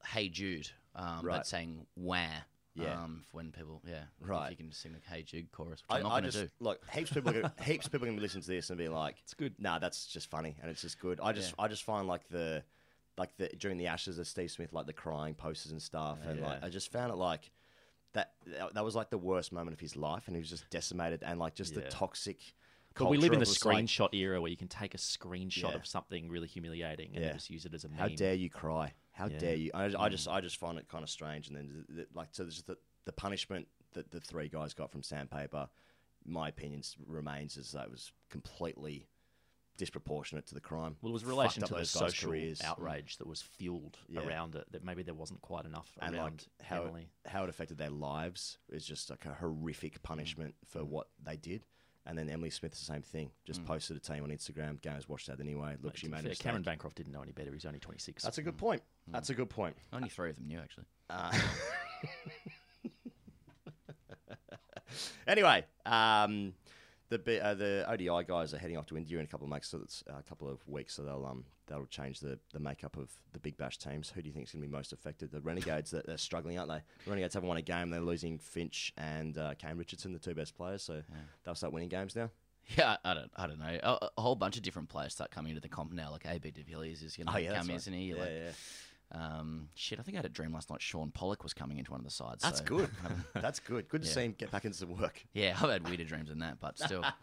"Hey 0.06 0.28
Jude," 0.30 0.70
um, 0.96 1.26
Right. 1.26 1.38
but 1.38 1.48
saying 1.48 1.86
"Wah." 1.96 2.28
Yeah. 2.74 3.04
Um, 3.04 3.26
when 3.32 3.52
people, 3.52 3.82
yeah, 3.86 4.04
Right. 4.20 4.46
If 4.46 4.52
you 4.52 4.58
can 4.58 4.70
just 4.70 4.82
sing 4.82 4.94
the 4.94 5.00
"Hey 5.14 5.24
Jude" 5.24 5.52
chorus, 5.52 5.82
which 5.82 5.86
I, 5.90 5.98
I'm 5.98 6.04
not 6.04 6.10
going 6.12 6.24
to 6.24 6.32
just 6.32 6.44
do. 6.46 6.50
like 6.66 6.80
heaps 6.90 7.12
of 7.12 7.16
people. 7.18 7.32
Are 7.38 7.42
gonna, 7.42 7.54
heaps 7.64 7.86
of 7.86 7.92
people 7.92 8.08
to 8.08 8.14
listen 8.14 8.42
to 8.42 8.48
this 8.48 8.70
and 8.70 8.78
be 8.78 8.88
like, 8.88 9.18
"It's 9.24 9.34
good." 9.34 9.56
Nah, 9.60 9.80
that's 9.80 10.06
just 10.08 10.30
funny, 10.30 10.56
and 10.62 10.72
it's 10.72 10.82
just 10.82 11.00
good. 11.00 11.20
I 11.22 11.34
just, 11.34 11.54
I 11.60 11.68
just 11.68 11.84
find 11.84 12.08
like 12.08 12.28
the, 12.30 12.64
like 13.18 13.36
the 13.38 13.50
during 13.58 13.78
the 13.78 13.88
Ashes 13.88 14.20
of 14.20 14.28
Steve 14.28 14.52
Smith, 14.52 14.72
like 14.74 14.86
the 14.86 14.94
crying 14.94 15.34
posters 15.34 15.72
and 15.74 15.82
stuff, 15.82 16.20
and 16.24 16.42
like 16.42 16.64
I 16.64 16.70
just 16.70 16.92
found 16.92 17.12
it 17.12 17.18
like 17.18 17.52
that. 18.14 18.34
That 18.74 18.86
was 18.86 18.96
like 18.96 19.10
the 19.10 19.18
worst 19.18 19.52
moment 19.52 19.74
of 19.74 19.80
his 19.80 19.96
life, 19.96 20.28
and 20.28 20.36
he 20.36 20.40
was 20.40 20.50
just 20.50 20.70
decimated, 20.70 21.24
and 21.24 21.40
like 21.40 21.56
just 21.56 21.76
the 21.76 21.82
toxic. 21.82 22.40
But 22.98 23.10
we 23.10 23.18
live 23.18 23.32
in 23.32 23.40
the 23.40 23.46
just, 23.46 23.66
like, 23.66 23.86
screenshot 23.86 24.14
era 24.14 24.42
where 24.42 24.52
you 24.52 24.58
can 24.58 24.68
take 24.68 24.94
a 24.94 24.98
screenshot 24.98 25.72
Yeah. 25.72 25.76
of 25.76 25.88
something 25.88 26.28
really 26.30 26.48
humiliating 26.48 27.16
and 27.16 27.24
Yeah. 27.24 27.32
just 27.34 27.50
use 27.50 27.66
it 27.66 27.74
as 27.74 27.86
a 27.86 27.90
meme. 27.90 27.98
How 27.98 28.10
dare 28.10 28.34
you 28.34 28.50
cry? 28.50 28.94
How 29.22 29.28
Yeah. 29.28 29.38
dare 29.38 29.56
you? 29.56 29.72
I, 29.76 29.84
I 29.98 30.10
just, 30.10 30.28
Mm. 30.28 30.32
I 30.34 30.42
just 30.42 30.58
find 30.58 30.80
it 30.80 30.88
kind 30.88 31.04
of 31.04 31.10
strange. 31.10 31.48
And 31.48 31.56
then, 31.56 31.86
the, 31.88 31.94
the, 31.94 32.08
like, 32.14 32.30
so 32.32 32.44
there's 32.44 32.64
the, 32.64 32.78
the 33.06 33.12
punishment 33.12 33.68
that 33.94 34.10
the 34.10 34.20
three 34.20 34.50
guys 34.50 34.74
got 34.74 34.90
from 34.92 35.04
Sandpaper, 35.04 35.70
my 36.26 36.50
opinion 36.50 36.82
remains 37.06 37.56
as 37.58 37.72
though 37.72 37.82
it 37.82 37.92
was 37.92 38.12
completely 38.30 39.08
disproportionate 39.78 40.46
to 40.48 40.54
the 40.56 40.60
crime. 40.62 40.98
Well, 41.02 41.12
it 41.12 41.14
was 41.14 41.26
relation 41.26 41.62
to 41.64 41.70
the 41.74 41.80
those 41.80 41.92
social 41.92 42.30
careers. 42.30 42.62
outrage 42.62 43.18
that 43.18 43.28
was 43.28 43.42
fueled 43.42 43.98
Yeah. 44.10 44.22
around 44.22 44.56
it. 44.56 44.66
That 44.72 44.84
maybe 44.84 45.04
there 45.04 45.14
wasn't 45.14 45.42
quite 45.42 45.66
enough 45.66 45.98
and 46.02 46.16
around 46.16 46.48
like 46.60 46.68
how 46.68 46.84
Emily. 46.86 47.10
it, 47.26 47.30
how 47.30 47.44
it 47.44 47.50
affected 47.50 47.78
their 47.78 47.90
lives 47.90 48.58
is 48.70 48.86
just 48.86 49.10
like 49.12 49.26
a 49.26 49.34
horrific 49.36 50.02
punishment 50.04 50.56
for 50.66 50.84
what 50.84 51.08
they 51.24 51.38
did. 51.38 51.66
And 52.08 52.18
then 52.18 52.30
Emily 52.30 52.50
Smith, 52.50 52.72
the 52.72 52.78
same 52.78 53.04
thing. 53.04 53.30
Just 53.46 53.62
Mm. 53.62 53.68
posted 53.68 53.96
a 53.96 54.00
team 54.00 54.24
on 54.24 54.32
Instagram. 54.32 54.82
Games 54.82 55.08
watched 55.08 55.28
that 55.28 55.40
anyway. 55.40 55.74
Look, 55.82 55.94
Mate, 55.94 55.98
she 55.98 56.08
made 56.08 56.22
a 56.26 56.30
fair. 56.30 56.36
Cameron 56.36 56.64
Bancroft 56.64 56.98
didn't 56.98 57.14
know 57.14 57.22
any 57.22 57.32
better. 57.32 57.54
He's 57.54 57.66
only 57.66 57.80
26. 57.80 58.24
That's 58.24 58.40
a 58.40 58.42
good 58.42 58.58
point. 58.58 58.82
That's 59.08 59.30
a 59.30 59.36
good 59.36 59.52
point. 59.52 59.76
Only 59.94 60.10
three 60.10 60.32
of 60.32 60.36
them 60.38 60.48
knew 60.48 60.60
actually. 60.60 60.86
Uh, 61.12 61.32
anyway, 65.28 65.64
um, 65.86 66.54
the 67.18 67.46
uh, 67.46 67.54
the 67.54 67.86
ODI 67.90 68.26
guys 68.28 68.54
are 68.54 68.58
heading 68.58 68.78
off 68.78 68.86
to 68.88 68.98
India 68.98 69.18
in 69.20 69.26
a 69.26 69.28
couple 69.28 69.46
of 69.46 69.52
weeks, 69.54 69.70
so 69.70 69.84
uh, 70.10 70.18
a 70.18 70.24
couple 70.24 70.50
of 70.50 70.66
weeks, 70.68 70.96
so 70.96 71.04
they'll 71.04 71.26
um 71.26 71.44
that'll 71.68 71.86
change 71.86 72.20
the, 72.20 72.38
the 72.54 72.60
makeup 72.60 72.98
of 72.98 73.10
the 73.34 73.40
Big 73.40 73.58
Bash 73.58 73.78
teams. 73.78 74.10
Who 74.10 74.22
do 74.22 74.28
you 74.28 74.34
think 74.34 74.48
is 74.48 74.52
going 74.52 74.62
to 74.64 74.68
be 74.68 74.72
most 74.72 74.92
affected? 74.94 75.32
The 75.32 75.40
Renegades 75.42 75.92
that 75.92 76.06
they're 76.06 76.18
struggling, 76.18 76.58
aren't 76.60 76.70
they? 76.72 76.82
The 77.06 77.10
Renegades 77.12 77.34
haven't 77.34 77.48
won 77.48 77.58
a 77.58 77.62
game. 77.62 77.90
They're 77.90 78.02
losing 78.02 78.38
Finch 78.40 78.94
and 78.98 79.38
uh, 79.38 79.54
Kane 79.56 79.78
Richardson, 79.78 80.12
the 80.14 80.20
two 80.20 80.34
best 80.36 80.56
players, 80.56 80.84
so 80.84 81.02
they'll 81.44 81.56
start 81.56 81.74
winning 81.74 81.90
games 81.90 82.16
now. 82.16 82.30
Yeah, 82.78 82.98
I 83.04 83.14
don't, 83.16 83.32
I 83.36 83.48
don't 83.48 83.60
know. 83.60 83.80
A, 83.84 84.10
a 84.18 84.22
whole 84.22 84.36
bunch 84.36 84.56
of 84.56 84.62
different 84.64 84.88
players 84.88 85.14
start 85.14 85.32
coming 85.32 85.50
into 85.50 85.62
the 85.62 85.68
comp 85.68 85.92
now. 85.94 86.12
Like 86.12 86.26
AB 86.28 86.52
de 86.52 86.62
Villiers 86.64 87.02
is 87.02 87.18
going 87.18 87.28
to 87.28 87.34
Oh, 87.34 87.38
yeah, 87.38 87.58
come, 87.58 87.68
right. 87.68 87.76
isn't 87.76 87.92
he? 87.94 88.12
Yeah, 88.12 88.20
like, 88.20 88.30
yeah. 88.30 88.52
Um, 89.14 89.68
shit, 89.76 90.00
I 90.00 90.04
think 90.04 90.16
I 90.16 90.20
had 90.20 90.26
a 90.26 90.30
dream 90.30 90.54
last 90.54 90.70
night. 90.70 90.82
Shaun 90.82 91.12
Pollock 91.12 91.44
was 91.44 91.54
coming 91.54 91.78
into 91.80 91.92
one 91.92 92.00
of 92.00 92.06
the 92.06 92.12
sides. 92.12 92.44
That's 92.44 92.60
so- 92.60 92.66
good. 92.66 92.90
That's 93.34 93.60
good. 93.60 93.90
Good 93.90 94.04
to 94.04 94.08
Yeah. 94.08 94.14
see 94.14 94.22
him 94.26 94.36
get 94.38 94.52
back 94.52 94.64
into 94.66 94.78
some 94.78 94.98
work. 94.98 95.26
Yeah, 95.34 95.58
I've 95.62 95.70
had 95.70 95.86
weirder 95.88 96.06
dreams 96.06 96.30
than 96.30 96.40
that, 96.40 96.60
but 96.60 96.78
still. 96.80 97.04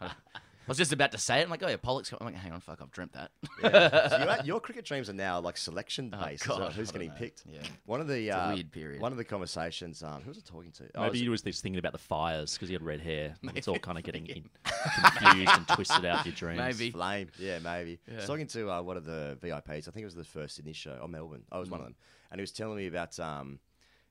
was 0.69 0.77
just 0.77 0.93
about 0.93 1.11
to 1.11 1.17
say 1.17 1.39
it. 1.39 1.43
I'm 1.43 1.49
like, 1.49 1.61
oh 1.63 1.67
yeah, 1.67 1.75
Pollock's. 1.77 2.13
I'm 2.13 2.25
like, 2.25 2.35
hang 2.35 2.51
on, 2.53 2.61
fuck, 2.61 2.79
I've 2.81 2.91
dreamt 2.91 3.13
that. 3.13 3.31
Yeah. 3.61 4.07
So 4.09 4.17
you- 4.17 4.43
your 4.45 4.59
cricket 4.61 4.85
dreams 4.85 5.09
are 5.09 5.13
now 5.13 5.39
like 5.41 5.57
selection 5.57 6.13
Oh, 6.17 6.23
based. 6.25 6.43
as 6.43 6.49
well. 6.49 6.59
God, 6.59 6.73
Who's 6.73 6.89
I 6.89 6.91
don't 6.93 7.01
getting 7.01 7.09
know. 7.09 7.15
picked? 7.19 7.43
Yeah. 7.45 7.59
One 7.85 7.99
of 8.01 8.07
the 8.07 8.27
It's 8.27 8.35
a 8.35 8.39
uh, 8.45 8.53
weird 8.53 8.71
period. 8.71 9.01
One 9.01 9.11
of 9.11 9.17
the 9.17 9.23
conversations. 9.25 10.01
Um, 10.03 10.21
who 10.21 10.29
was 10.29 10.37
I 10.37 10.41
talking 10.49 10.71
to? 10.73 10.83
Oh, 10.95 11.01
Maybe 11.03 11.19
it 11.19 11.21
he 11.23 11.29
was- 11.29 11.43
was 11.43 11.53
just 11.53 11.63
thinking 11.63 11.79
about 11.79 11.91
the 11.91 11.97
fires 11.97 12.53
because 12.53 12.69
he 12.69 12.73
had 12.73 12.83
red 12.83 13.01
hair. 13.01 13.35
and 13.41 13.51
It's 13.57 13.67
all 13.67 13.79
kind 13.79 13.97
of 13.97 14.03
getting 14.03 14.25
in, 14.27 14.49
confused 15.17 15.49
and 15.51 15.67
twisted 15.67 16.05
out 16.05 16.21
of 16.21 16.25
your 16.25 16.35
dreams. 16.35 16.59
Maybe 16.59 16.91
flame. 16.91 17.29
Yeah, 17.37 17.59
maybe. 17.59 17.99
I 18.11 18.15
was 18.15 18.25
talking 18.27 18.47
to 18.47 18.71
uh, 18.71 18.81
one 18.81 18.97
of 18.97 19.05
the 19.05 19.37
VIPs. 19.41 19.87
I 19.87 19.91
think 19.91 19.97
it 19.97 20.05
was 20.05 20.15
the 20.15 20.23
first 20.23 20.55
Sydney 20.55 20.73
show, 20.73 20.97
or 21.01 21.07
Melbourne. 21.07 21.43
I 21.51 21.59
was 21.59 21.69
one 21.69 21.79
of 21.81 21.85
Mm. 21.85 21.89
them. 21.89 21.95
And 22.31 22.39
he 22.39 22.43
was 22.43 22.51
telling 22.51 22.77
me 22.77 22.85
about, 22.87 23.19
um, 23.19 23.59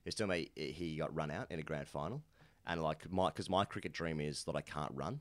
he 0.02 0.08
was 0.08 0.14
telling 0.16 0.30
me 0.30 0.50
he 0.56 0.96
got 0.96 1.14
run 1.14 1.30
out 1.30 1.50
in 1.50 1.58
a 1.60 1.62
grand 1.62 1.86
final. 1.86 2.22
And 2.66 2.82
like, 2.82 3.10
my, 3.10 3.28
because 3.28 3.48
my 3.48 3.64
cricket 3.64 3.92
dream 3.92 4.20
is 4.20 4.44
that 4.44 4.56
I 4.56 4.60
can't 4.60 4.90
run. 4.94 5.20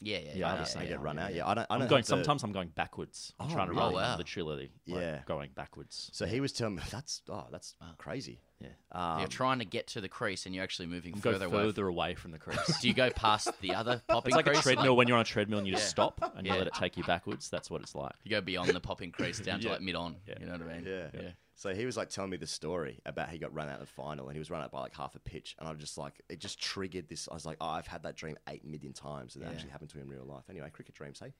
Yeah, 0.00 0.18
yeah, 0.18 0.24
Yeah, 0.24 0.32
yeah. 0.36 0.46
I 0.46 0.48
I 0.50 0.52
understand. 0.56 0.88
get 0.88 1.00
run 1.00 1.18
out. 1.18 1.34
Yeah, 1.34 1.46
I 1.46 1.54
don't. 1.54 1.66
I 1.70 1.74
I'm 1.74 1.80
don't 1.80 1.88
going. 1.88 1.98
have 2.00 2.04
to- 2.06 2.10
Sometimes 2.10 2.42
I'm 2.42 2.52
going 2.52 2.68
backwards. 2.68 3.32
I'm 3.40 3.48
Oh, 3.48 3.54
trying 3.54 3.66
to 3.68 3.72
really? 3.72 3.82
run 3.84 3.92
Oh, 3.92 3.96
wow. 3.96 4.16
literally. 4.18 4.70
like, 4.86 5.00
Yeah. 5.00 5.22
going 5.26 5.50
backwards. 5.54 6.10
So 6.12 6.26
he 6.26 6.40
was 6.40 6.52
telling 6.52 6.76
me 6.76 6.82
that's 6.90 7.22
oh 7.28 7.46
that's 7.50 7.74
crazy. 7.98 8.40
Yeah. 8.64 9.14
Um, 9.14 9.18
you're 9.20 9.28
trying 9.28 9.58
to 9.58 9.64
get 9.64 9.86
to 9.88 10.00
the 10.00 10.08
crease, 10.08 10.46
and 10.46 10.54
you're 10.54 10.64
actually 10.64 10.86
moving 10.86 11.14
I'm 11.14 11.20
go 11.20 11.32
further 11.32 11.46
away. 11.46 11.62
further 11.64 11.86
away 11.88 12.14
from 12.14 12.30
the 12.30 12.38
crease. 12.38 12.78
Do 12.80 12.88
you 12.88 12.94
go 12.94 13.10
past 13.10 13.50
the 13.60 13.74
other 13.74 14.02
popping 14.08 14.30
It's 14.30 14.36
like 14.36 14.46
crease? 14.46 14.58
a 14.60 14.62
treadmill 14.62 14.96
when 14.96 15.08
you're 15.08 15.16
on 15.16 15.22
a 15.22 15.24
treadmill 15.24 15.58
and 15.58 15.66
you 15.68 15.74
just 15.74 15.88
stop 15.88 16.20
and 16.36 16.46
Yeah. 16.46 16.52
you 16.54 16.58
let 16.58 16.66
it 16.68 16.74
take 16.74 16.96
you 16.96 17.04
backwards. 17.04 17.48
That's 17.50 17.70
what 17.70 17.82
it's 17.82 17.94
like. 17.94 18.12
You 18.24 18.30
go 18.30 18.40
beyond 18.40 18.70
the 18.70 18.80
popping 18.80 19.10
crease 19.12 19.38
down 19.40 19.60
to 19.60 19.68
like 19.70 19.80
mid 19.82 19.94
on. 19.96 20.16
You 20.40 20.46
know 20.46 20.52
what 20.52 20.62
I 20.62 20.74
mean? 20.76 20.84
Yeah. 20.86 21.08
Yeah. 21.14 21.30
So 21.56 21.72
he 21.72 21.86
was 21.86 21.96
like 21.96 22.08
telling 22.10 22.30
me 22.30 22.36
the 22.36 22.48
story 22.48 23.00
about 23.06 23.28
he 23.28 23.38
got 23.38 23.54
run 23.54 23.68
out 23.68 23.74
of 23.80 23.86
the 23.86 23.92
final 23.92 24.26
and 24.26 24.34
he 24.34 24.40
was 24.40 24.50
run 24.50 24.60
out 24.62 24.72
by 24.72 24.80
like 24.80 24.94
half 24.96 25.14
a 25.14 25.20
pitch 25.20 25.54
and 25.58 25.68
I 25.68 25.70
was 25.70 25.80
just 25.80 25.96
like 25.96 26.20
it 26.28 26.40
just 26.40 26.60
triggered 26.60 27.08
this. 27.08 27.28
I 27.30 27.34
was 27.34 27.46
like, 27.46 27.58
oh, 27.60 27.66
I've 27.68 27.86
had 27.86 28.02
that 28.02 28.16
dream 28.16 28.36
eight 28.48 28.64
million 28.64 28.92
times 28.92 29.34
and 29.36 29.44
it 29.44 29.46
Yeah. 29.46 29.52
actually 29.52 29.70
happened 29.70 29.90
to 29.90 29.96
me 29.98 30.02
in 30.02 30.08
real 30.08 30.24
life. 30.24 30.44
Anyway, 30.50 30.68
cricket 30.72 30.94
dreams, 30.96 31.20
hey. 31.20 31.32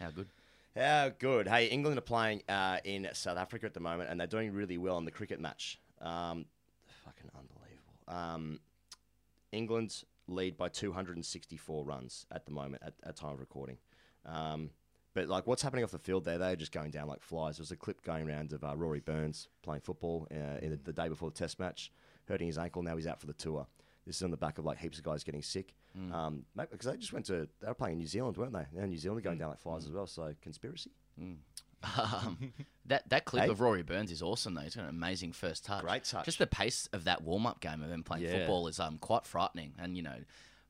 How 0.00 0.10
good. 0.12 0.28
How 0.76 1.08
good. 1.18 1.48
Hey, 1.48 1.66
England 1.66 1.98
are 1.98 2.02
playing 2.02 2.42
uh, 2.48 2.78
in 2.84 3.08
South 3.14 3.36
Africa 3.36 3.66
at 3.66 3.74
the 3.74 3.80
moment 3.80 4.10
and 4.10 4.20
they're 4.20 4.28
doing 4.28 4.52
really 4.52 4.78
well 4.78 4.96
in 4.98 5.04
the 5.04 5.10
cricket 5.10 5.40
match. 5.40 5.80
Um, 6.00 6.44
fucking 7.08 7.30
unbelievable. 7.34 7.94
Um, 8.06 8.60
England 9.52 10.04
lead 10.26 10.56
by 10.56 10.68
264 10.68 11.84
runs 11.84 12.26
at 12.30 12.44
the 12.44 12.52
moment 12.52 12.82
at, 12.84 12.94
at 13.04 13.16
time 13.16 13.32
of 13.32 13.40
recording. 13.40 13.78
Um, 14.26 14.70
but 15.14 15.28
like, 15.28 15.46
what's 15.46 15.62
happening 15.62 15.84
off 15.84 15.90
the 15.90 15.98
field 15.98 16.24
there? 16.24 16.38
They're 16.38 16.56
just 16.56 16.72
going 16.72 16.90
down 16.90 17.08
like 17.08 17.22
flies. 17.22 17.56
There 17.56 17.62
was 17.62 17.70
a 17.70 17.76
clip 17.76 18.02
going 18.02 18.28
around 18.28 18.52
of 18.52 18.62
uh, 18.62 18.76
Rory 18.76 19.00
Burns 19.00 19.48
playing 19.62 19.80
football 19.80 20.28
uh, 20.30 20.58
in 20.60 20.70
the, 20.70 20.76
the 20.76 20.92
day 20.92 21.08
before 21.08 21.30
the 21.30 21.36
Test 21.36 21.58
match, 21.58 21.90
hurting 22.28 22.46
his 22.46 22.58
ankle. 22.58 22.82
Now 22.82 22.96
he's 22.96 23.06
out 23.06 23.20
for 23.20 23.26
the 23.26 23.32
tour. 23.32 23.66
This 24.06 24.16
is 24.16 24.22
on 24.22 24.30
the 24.30 24.36
back 24.36 24.58
of 24.58 24.64
like 24.64 24.78
heaps 24.78 24.98
of 24.98 25.04
guys 25.04 25.24
getting 25.24 25.42
sick. 25.42 25.74
Mm. 25.98 26.12
Um, 26.14 26.44
because 26.56 26.86
they 26.86 26.96
just 26.96 27.12
went 27.12 27.26
to 27.26 27.48
they 27.60 27.66
were 27.66 27.74
playing 27.74 27.94
in 27.94 27.98
New 27.98 28.06
Zealand, 28.06 28.36
weren't 28.36 28.52
they? 28.52 28.66
Now 28.72 28.86
New 28.86 28.96
Zealand 28.96 29.20
are 29.20 29.22
going 29.22 29.38
down 29.38 29.50
like 29.50 29.58
flies 29.58 29.86
as 29.86 29.90
well. 29.90 30.06
So 30.06 30.34
conspiracy. 30.40 30.90
Um, 31.82 32.52
that 32.86 33.08
that 33.10 33.24
clip 33.24 33.44
Hey? 33.44 33.50
of 33.50 33.60
Rory 33.60 33.82
Burns 33.82 34.10
is 34.10 34.22
awesome 34.22 34.54
though. 34.54 34.62
He's 34.62 34.74
got 34.74 34.84
an 34.84 34.90
amazing 34.90 35.32
first 35.32 35.64
touch. 35.64 35.82
Great 35.82 36.04
touch. 36.04 36.24
Just 36.24 36.38
the 36.38 36.46
pace 36.46 36.88
of 36.92 37.04
that 37.04 37.22
warm 37.22 37.46
up 37.46 37.60
game 37.60 37.82
of 37.82 37.90
him 37.90 38.02
playing 38.02 38.24
Yeah. 38.24 38.32
football 38.38 38.66
is 38.66 38.80
um 38.80 38.98
quite 38.98 39.24
frightening. 39.26 39.74
And 39.78 39.96
you 39.96 40.02
know, 40.02 40.16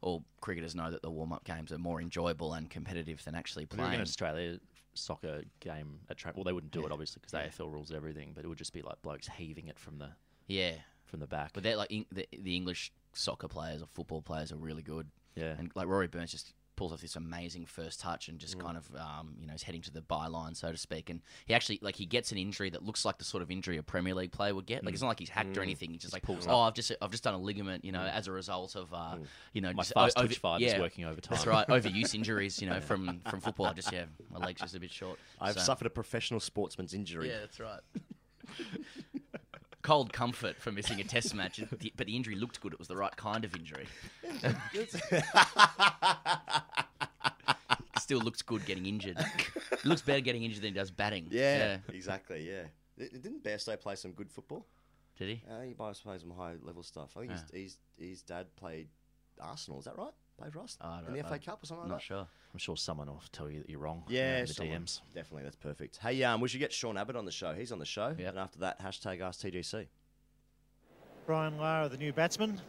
all 0.01 0.25
cricketers 0.41 0.75
know 0.75 0.91
that 0.91 1.03
the 1.03 1.11
warm 1.11 1.33
up 1.33 1.45
games 1.45 1.73
are 1.73 1.79
more 1.79 2.01
enjoyable 2.01 2.53
and 2.55 2.69
competitive 2.69 3.25
than 3.25 3.35
actually 3.35 3.65
If 3.65 3.73
we 3.73 3.79
were 3.79 3.85
in 3.85 3.89
playing. 3.89 4.01
an 4.01 4.07
Australia 4.07 4.61
soccer 4.95 5.43
game 5.61 6.01
at 6.11 6.17
track, 6.19 6.37
well, 6.37 6.45
they 6.45 6.53
wouldn't 6.53 6.73
do 6.73 6.85
it 6.85 6.93
obviously 6.93 7.21
because 7.21 7.33
the 7.33 7.39
AFL 7.65 7.73
rules 7.73 7.91
everything, 7.93 8.33
but 8.35 8.45
it 8.45 8.49
would 8.49 8.59
just 8.59 8.73
be 8.73 8.83
like 8.83 9.01
blokes 9.03 9.29
heaving 9.29 9.69
it 9.69 9.79
from 9.79 9.99
the 9.99 10.11
Yeah, 10.47 10.73
from 11.07 11.21
the 11.21 11.27
back. 11.27 11.53
but 11.55 11.63
they're 11.63 11.77
like 11.77 11.91
Eng- 11.93 12.07
the, 12.13 12.29
the 12.39 12.55
English 12.57 12.93
soccer 13.15 13.49
players 13.49 13.81
or 13.83 13.87
football 13.87 14.21
players 14.23 14.53
are 14.53 14.57
really 14.57 14.83
good. 14.83 15.09
Yeah. 15.37 15.55
and 15.57 15.71
like 15.77 15.87
Rory 15.87 16.09
Burns 16.09 16.33
just 16.33 16.53
pulls 16.79 16.93
off 16.93 17.01
this 17.01 17.17
amazing 17.17 17.67
first 17.67 17.99
touch 18.01 18.29
and 18.29 18.39
just 18.39 18.57
Mm. 18.57 18.63
kind 18.63 18.77
of 18.77 18.89
um, 18.95 19.35
you 19.41 19.47
know 19.47 19.53
is 19.55 19.65
heading 19.65 19.83
to 19.83 19.91
the 19.91 20.01
byline 20.01 20.57
so 20.57 20.71
to 20.71 20.79
speak 20.79 21.11
and 21.11 21.21
he 21.47 21.53
actually 21.55 21.79
like 21.83 21.97
he 21.97 22.07
gets 22.07 22.31
an 22.31 22.39
injury 22.39 22.71
that 22.71 22.85
looks 22.85 23.05
like 23.05 23.19
the 23.19 23.25
sort 23.25 23.43
of 23.43 23.51
injury 23.51 23.77
a 23.79 23.83
Premier 23.83 24.15
League 24.15 24.31
player 24.33 24.55
would 24.55 24.65
get 24.67 24.85
like 24.85 24.95
it's 24.95 25.03
not 25.03 25.09
like 25.09 25.19
he's 25.19 25.29
hacked 25.29 25.57
or 25.57 25.61
Mm. 25.61 25.65
anything 25.65 25.91
he's 25.91 26.03
just 26.03 26.13
like 26.13 26.23
pulls 26.23 26.47
oh. 26.49 26.61
I've 26.61 26.75
just 26.75 26.93
I've 27.03 27.11
just 27.11 27.25
done 27.25 27.35
a 27.35 27.39
ligament 27.39 27.85
you 27.85 27.91
know 27.93 28.03
as 28.03 28.29
a 28.29 28.33
result 28.33 28.77
of 28.77 28.95
uh, 28.95 29.17
you 29.53 29.61
know 29.61 29.73
My 29.73 29.83
just 29.83 29.93
fast 29.95 30.17
o- 30.17 30.25
twitch 30.25 30.39
five 30.39 30.63
is 30.63 30.79
working 30.79 31.05
overtime. 31.05 31.31
that's 31.35 31.47
right 31.47 31.67
overuse 31.67 32.15
injuries 32.21 32.63
you 32.63 32.69
know 32.71 32.81
from 32.81 33.21
from 33.29 33.41
football 33.41 33.67
I 33.67 33.73
just 33.73 33.93
yeah 33.93 34.05
my 34.31 34.39
legs 34.39 34.61
just 34.61 34.75
a 34.77 34.81
bit 34.81 34.93
short 34.93 35.19
I've 35.41 35.55
So- 35.55 35.61
suffered 35.61 35.87
a 35.89 35.91
professional 35.91 36.39
sportsman's 36.41 36.95
injury. 36.95 37.29
yeah 37.29 37.41
that's 37.41 37.59
right 37.59 37.81
cold 39.89 40.13
comfort 40.13 40.61
for 40.61 40.71
missing 40.71 41.01
a 41.01 41.05
test 41.05 41.35
match 41.35 41.61
but 41.97 42.07
the 42.07 42.17
injury 42.17 42.35
looked 42.35 42.61
good 42.61 42.73
it 42.73 42.79
was 42.79 42.89
the 42.89 42.97
right 42.97 43.17
kind 43.17 43.45
of 43.45 43.55
injury 43.57 43.87
still 48.09 48.21
looks 48.21 48.41
good 48.41 48.65
getting 48.65 48.87
injured. 48.87 49.19
It 49.71 49.85
looks 49.85 50.01
better 50.01 50.21
getting 50.21 50.43
injured 50.43 50.63
than 50.63 50.73
he 50.73 50.75
does 50.75 50.91
batting. 50.91 51.27
Yeah, 51.31 51.79
exactly. 51.93 52.49
Yeah, 52.49 52.63
didn't 52.97 53.45
Bairstow 53.45 53.79
play 53.79 53.97
some 53.97 54.13
good 54.13 54.31
football? 54.31 54.67
Did 55.19 55.29
he? 55.29 55.43
Uh, 55.51 55.63
he 55.63 55.75
plays 55.75 55.99
played 55.99 56.21
some 56.21 56.31
high 56.31 56.55
level 56.63 56.83
stuff. 56.83 57.11
I 57.17 57.21
think 57.21 57.33
his, 57.33 57.45
his 57.53 57.77
his 57.99 58.23
dad 58.23 58.47
played 58.57 58.89
Arsenal. 59.39 59.79
Is 59.79 59.85
that 59.85 59.99
right? 59.99 60.13
Played 60.39 60.53
for 60.53 60.61
Arsenal 60.61 60.89
I 60.93 60.99
in 60.99 61.05
don't- 61.05 61.13
the 61.15 61.21
FA 61.25 61.35
I'm 61.35 61.41
Cup 61.41 61.63
or 61.63 61.67
something 61.67 61.83
like 61.83 61.89
Not 61.91 61.97
that. 61.99 62.03
sure. 62.05 62.27
I'm 62.53 62.59
sure 62.59 62.77
someone 62.77 63.09
will 63.09 63.23
tell 63.33 63.51
you 63.51 63.59
that 63.61 63.69
you're 63.69 63.81
wrong. 63.81 64.05
uh, 64.07 64.11
Yeah, 64.11 64.39
in 64.39 64.47
the 64.47 64.55
someone- 64.55 64.83
DMs. 64.85 65.01
Definitely, 65.15 65.43
that's 65.45 65.57
perfect. 65.57 65.97
Hey, 65.99 66.23
um, 66.23 66.41
we 66.41 66.49
should 66.49 66.61
get 66.61 66.73
Sean 66.73 66.97
Abbott 66.97 67.17
on 67.17 67.25
the 67.25 67.33
show. 67.33 67.55
He's 67.55 67.73
on 67.73 67.79
the 67.81 67.85
show, 67.85 68.09
and 68.19 68.39
after 68.39 68.59
that, 68.61 68.81
hashtag 68.81 69.21
Ask 69.21 69.41
TGC. 69.41 69.89
Brian 71.27 71.59
Lara, 71.59 71.89
the 71.89 71.97
new 71.99 72.13
batsman. 72.13 72.61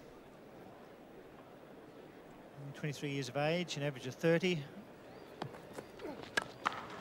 23 2.76 3.12
years 3.12 3.30
of 3.30 3.38
age, 3.38 3.78
an 3.78 3.84
average 3.84 4.06
of 4.08 4.16
30. 4.16 4.64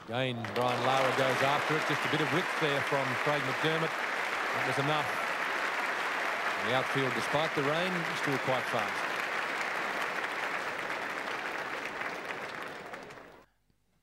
Again, 0.07 0.47
Brian 0.55 0.87
Lara 0.87 1.11
goes 1.19 1.43
after 1.43 1.77
it. 1.77 1.83
Just 1.89 2.05
a 2.07 2.11
bit 2.11 2.21
of 2.21 2.33
width 2.33 2.47
there 2.61 2.81
from 2.83 3.05
Craig 3.25 3.43
McDermott. 3.43 3.91
That 4.55 4.67
was 4.67 4.79
enough. 4.85 5.07
The 6.67 6.75
outfield, 6.75 7.13
despite 7.15 7.55
the 7.55 7.63
rain, 7.63 7.93
still 8.23 8.39
quite 8.39 8.63
fast. 8.65 9.08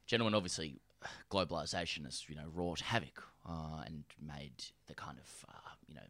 Gentlemen, 0.07 0.35
obviously, 0.35 0.79
globalization 1.31 2.05
has 2.05 2.23
you 2.29 2.35
know 2.35 2.45
wrought 2.53 2.79
havoc 2.81 3.23
uh, 3.47 3.83
and 3.85 4.03
made 4.21 4.63
the 4.87 4.93
kind 4.93 5.17
of 5.17 5.45
uh, 5.49 5.69
you 5.87 5.95
know 5.95 6.01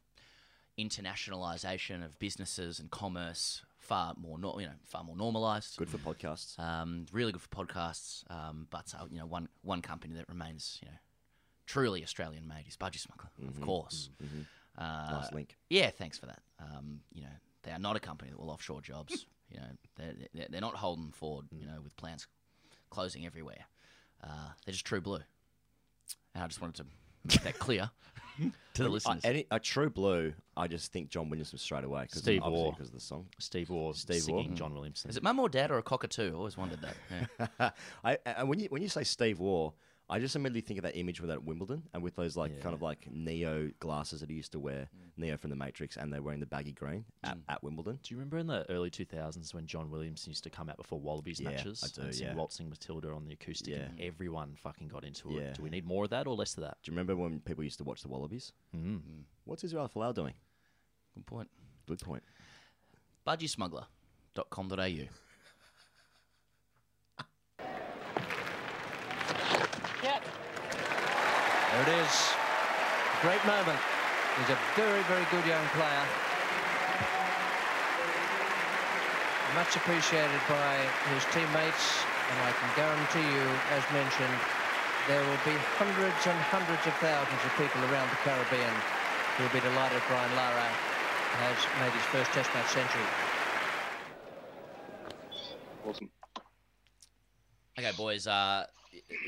internationalization 0.77 2.03
of 2.03 2.17
businesses 2.19 2.79
and 2.79 2.91
commerce 2.91 3.63
far 3.79 4.13
more 4.17 4.38
nor- 4.38 4.60
you 4.60 4.67
know 4.67 4.73
far 4.84 5.03
more 5.03 5.15
normalized. 5.15 5.77
Good 5.77 5.89
for 5.89 5.97
podcasts. 5.97 6.60
Um, 6.60 7.05
really 7.12 7.31
good 7.31 7.41
for 7.41 7.49
podcasts. 7.49 8.29
Um, 8.29 8.67
but 8.69 8.93
uh, 8.99 9.05
you 9.12 9.19
know 9.19 9.25
one 9.25 9.47
one 9.62 9.81
company 9.81 10.13
that 10.15 10.27
remains 10.29 10.79
you 10.81 10.89
know 10.89 10.97
truly 11.65 12.03
Australian 12.03 12.47
made 12.47 12.65
is 12.67 12.77
Budgie 12.77 12.99
Smuggler, 12.99 13.29
of 13.47 13.55
Mhm, 13.55 13.62
course. 13.62 14.10
mhm. 14.23 14.45
Uh, 14.77 15.12
Nice 15.21 15.31
link. 15.34 15.55
Yeah, 15.69 15.89
thanks 15.89 16.17
for 16.17 16.25
that. 16.25 16.41
Um, 16.60 17.01
you 17.13 17.21
know 17.21 17.36
they 17.63 17.71
are 17.71 17.79
not 17.79 17.95
a 17.95 17.99
company 17.99 18.31
that 18.31 18.39
will 18.39 18.49
offshore 18.51 18.81
jobs. 18.81 19.25
you 19.49 19.58
know 19.60 19.67
they're, 19.95 20.13
they're, 20.34 20.47
they're 20.49 20.62
not 20.62 20.75
Holden 20.75 21.12
Ford. 21.12 21.45
You 21.51 21.65
know 21.65 21.79
with 21.81 21.95
plants 21.95 22.27
closing 22.89 23.25
everywhere. 23.25 23.65
Uh, 24.23 24.28
they're 24.65 24.73
just 24.73 24.86
true 24.86 25.01
blue. 25.01 25.19
And 26.34 26.43
I 26.43 26.47
just 26.47 26.62
wanted 26.62 26.75
to 26.75 26.86
make 27.28 27.41
that 27.43 27.60
clear 27.60 27.89
to 28.73 28.84
the 28.84 28.86
Uh, 28.86 28.91
listeners. 28.91 29.21
any, 29.23 29.45
a 29.51 29.60
true 29.60 29.89
blue, 29.89 30.34
I 30.58 30.67
just 30.67 30.91
think 30.91 31.10
John 31.10 31.30
Williamson 31.30 31.58
straight 31.60 31.84
away. 31.84 32.08
Cause 32.12 32.21
Steve 32.21 32.41
obviously 32.43 32.65
Waugh. 32.65 32.71
because 32.71 32.88
of 32.89 32.93
the 32.93 32.99
song. 32.99 33.28
Steve 33.39 33.69
Waugh 33.69 33.93
Steve 33.93 34.21
singing 34.21 34.49
Waugh. 34.49 34.56
John 34.56 34.73
Williamson. 34.73 35.10
Is 35.10 35.17
it 35.17 35.23
mum 35.23 35.39
or 35.39 35.47
dad 35.49 35.71
or 35.71 35.78
a 35.78 35.84
cockatoo? 35.84 36.32
I 36.32 36.36
always 36.36 36.58
wondered 36.58 36.80
that. 36.82 37.49
Yeah. 37.60 37.69
I, 38.04 38.17
and 38.25 38.49
when 38.49 38.60
you 38.60 38.67
when 38.69 38.82
you 38.82 38.89
say 38.89 39.04
Steve 39.04 39.39
Waugh, 39.39 39.71
I 40.07 40.19
just 40.19 40.35
immediately 40.35 40.61
think 40.61 40.77
of 40.77 40.83
that 40.83 40.95
image 40.95 41.19
with 41.19 41.31
that 41.31 41.43
Wimbledon 41.43 41.81
and 41.93 42.03
with 42.03 42.15
those 42.15 42.37
like 42.37 42.61
kind 42.61 42.75
of 42.75 42.81
like 42.83 43.07
Neo 43.11 43.71
glasses 43.79 44.21
that 44.21 44.29
he 44.29 44.35
used 44.35 44.51
to 44.51 44.59
wear, 44.59 44.87
mm. 44.95 45.09
Neo 45.17 45.35
from 45.35 45.49
the 45.49 45.55
Matrix, 45.55 45.97
and 45.97 46.13
they're 46.13 46.21
wearing 46.21 46.39
the 46.39 46.45
baggy 46.45 46.73
green 46.73 47.05
at, 47.23 47.35
mm. 47.35 47.41
at 47.49 47.63
Wimbledon. 47.63 47.97
Do 48.03 48.13
you 48.13 48.17
remember 48.17 48.37
in 48.37 48.45
the 48.45 48.69
early 48.69 48.91
2000s 48.91 49.51
when 49.55 49.65
John 49.65 49.89
Williamson 49.89 50.31
used 50.31 50.43
to 50.43 50.51
come 50.51 50.69
out 50.69 50.77
before 50.77 50.99
Wallabies 50.99 51.39
Yeah, 51.39 51.49
matches 51.49 51.83
I 51.83 51.87
do, 51.99 52.05
and 52.05 52.13
sing 52.13 52.27
yeah. 52.27 52.35
Waltzing 52.35 52.69
Matilda 52.69 53.09
on 53.11 53.25
the 53.25 53.33
acoustic? 53.33 53.73
and 53.75 53.99
everyone 53.99 54.55
fucking 54.61 54.89
got 54.89 55.03
into 55.03 55.39
it. 55.39 55.55
Do 55.55 55.63
we 55.63 55.71
need 55.71 55.85
more 55.85 56.03
of 56.03 56.11
that 56.11 56.27
or 56.27 56.35
less 56.35 56.55
of 56.55 56.61
that? 56.63 56.77
Do 56.83 56.91
you 56.91 56.95
remember 56.95 57.15
when 57.15 57.39
people 57.39 57.63
used 57.63 57.79
to 57.79 57.83
watch 57.83 58.03
the 58.03 58.07
Wallabies? 58.07 58.51
Mm. 58.75 59.01
What's 59.45 59.63
Israel 59.63 59.89
Folau 59.93 60.13
doing? 60.13 60.35
Good 61.15 61.25
point. 61.25 61.49
Good 61.87 61.99
point. 61.99 62.21
Budgiesmuggler.com.au. 63.25 65.24
There 71.75 71.91
it 71.91 72.07
is. 72.07 72.15
Great 73.19 73.43
moment. 73.43 73.75
He's 74.39 74.47
a 74.47 74.59
very, 74.79 75.03
very 75.11 75.27
good 75.27 75.43
young 75.43 75.67
player. 75.75 76.05
Much 79.59 79.75
appreciated 79.75 80.39
by 80.47 80.79
his 81.11 81.27
teammates, 81.35 81.99
and 82.31 82.39
I 82.47 82.55
can 82.55 82.71
guarantee 82.79 83.27
you, 83.27 83.43
as 83.75 83.83
mentioned, 83.91 84.39
there 85.11 85.19
will 85.19 85.43
be 85.43 85.51
hundreds 85.75 86.15
and 86.23 86.39
hundreds 86.47 86.79
of 86.88 86.95
thousands 87.03 87.43
of 87.43 87.51
people 87.59 87.83
around 87.91 88.07
the 88.07 88.23
Caribbean 88.23 88.71
who 89.35 89.43
will 89.43 89.51
be 89.51 89.59
delighted 89.59 90.01
Brian 90.07 90.33
Lara 90.39 90.71
has 91.43 91.59
made 91.83 91.91
his 91.91 92.07
first 92.07 92.31
Test 92.31 92.47
match 92.55 92.71
century. 92.71 93.03
Awesome. 95.83 96.09
Okay, 97.77 97.91
boys. 97.97 98.27
Uh, 98.27 98.63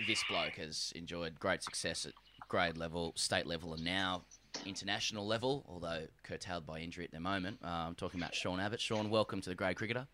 this 0.08 0.24
bloke 0.30 0.56
has 0.56 0.94
enjoyed 0.96 1.38
great 1.40 1.62
success 1.62 2.06
at 2.06 2.14
grade 2.48 2.78
level, 2.78 3.14
state 3.16 3.46
level, 3.46 3.74
and 3.74 3.84
now 3.84 4.24
international 4.66 5.26
level. 5.26 5.66
Although 5.68 6.08
curtailed 6.24 6.66
by 6.66 6.80
injury 6.80 7.06
at 7.06 7.12
the 7.12 7.20
moment. 7.20 7.60
Uh, 7.64 7.68
I'm 7.68 7.96
talking 7.96 8.20
about 8.20 8.36
Sean 8.36 8.60
Abbott. 8.60 8.82
Sean, 8.82 9.10
welcome 9.10 9.42
to 9.42 9.50
the 9.50 9.56
Grade 9.56 9.78
Cricketer. 9.78 10.08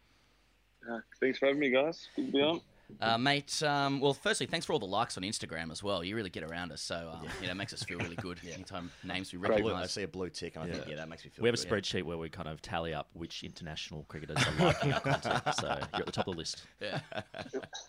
Uh, 0.89 0.99
thanks 1.19 1.39
for 1.39 1.47
having 1.47 1.59
me, 1.59 1.69
guys. 1.69 2.07
Good 2.15 2.27
to 2.27 2.31
be 2.31 2.41
on. 2.41 2.61
Uh, 3.01 3.17
mate, 3.17 3.61
um, 3.63 3.99
well, 3.99 4.13
firstly, 4.13 4.45
thanks 4.45 4.65
for 4.65 4.73
all 4.73 4.79
the 4.79 4.85
likes 4.85 5.17
on 5.17 5.23
Instagram 5.23 5.71
as 5.71 5.81
well. 5.81 6.03
You 6.03 6.15
really 6.15 6.29
get 6.29 6.43
around 6.43 6.71
us, 6.71 6.81
so 6.81 7.11
um, 7.13 7.27
you 7.41 7.47
know, 7.47 7.51
it 7.51 7.55
makes 7.55 7.73
us 7.73 7.83
feel 7.83 7.97
really 7.97 8.15
good. 8.17 8.39
Anytime 8.53 8.91
names 9.03 9.33
we 9.33 9.39
Great 9.39 9.61
blue- 9.61 9.69
recognise. 9.71 9.83
I 9.85 9.87
see 9.87 10.03
a 10.03 10.07
blue 10.07 10.29
tick, 10.29 10.55
and 10.55 10.65
I 10.65 10.73
think, 10.73 10.87
yeah, 10.87 10.95
that 10.97 11.09
makes 11.09 11.23
me 11.23 11.31
feel 11.31 11.43
We 11.43 11.49
have 11.49 11.55
a 11.59 11.63
good. 11.63 11.67
spreadsheet 11.83 12.03
where 12.03 12.17
we 12.17 12.29
kind 12.29 12.47
of 12.47 12.61
tally 12.61 12.93
up 12.93 13.07
which 13.13 13.43
international 13.43 14.03
cricketers 14.09 14.37
are 14.37 14.65
liking 14.65 14.93
our 14.93 14.99
content. 14.99 15.41
So 15.59 15.67
you're 15.67 15.99
at 16.01 16.05
the 16.05 16.11
top 16.11 16.27
of 16.27 16.33
the 16.33 16.37
list. 16.37 16.63
Yeah. 16.81 16.99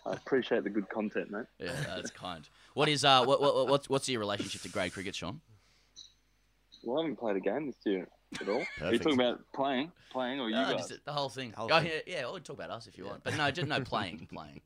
I 0.05 0.13
appreciate 0.13 0.63
the 0.63 0.69
good 0.69 0.89
content, 0.89 1.29
mate. 1.31 1.45
Yeah, 1.59 1.73
that's 1.95 2.11
kind. 2.11 2.47
What 2.73 2.89
is 2.89 3.05
uh, 3.05 3.23
what, 3.25 3.41
what, 3.41 3.67
what's 3.67 3.89
what's 3.89 4.09
your 4.09 4.19
relationship 4.19 4.61
to 4.63 4.69
grade 4.69 4.93
cricket, 4.93 5.15
Sean? 5.15 5.41
Well, 6.83 6.99
I 6.99 7.01
haven't 7.03 7.17
played 7.17 7.35
a 7.35 7.39
game 7.39 7.67
this 7.67 7.77
year 7.85 8.07
at 8.39 8.49
all. 8.49 8.63
Are 8.81 8.91
you 8.93 8.99
talking 8.99 9.19
about 9.19 9.41
playing, 9.53 9.91
playing, 10.11 10.39
or 10.39 10.49
you 10.49 10.55
No, 10.55 10.63
guys? 10.75 10.87
just 10.87 11.05
the 11.05 11.11
whole 11.11 11.29
thing. 11.29 11.53
Whole 11.53 11.71
oh, 11.71 11.79
thing. 11.79 11.91
yeah, 12.07 12.15
yeah, 12.19 12.25
we'll 12.25 12.39
talk 12.39 12.57
about 12.57 12.69
us 12.71 12.87
if 12.87 12.97
you 12.97 13.05
want, 13.05 13.23
but 13.23 13.35
no, 13.37 13.49
just 13.51 13.67
no 13.67 13.81
playing, 13.81 14.27
playing. 14.33 14.61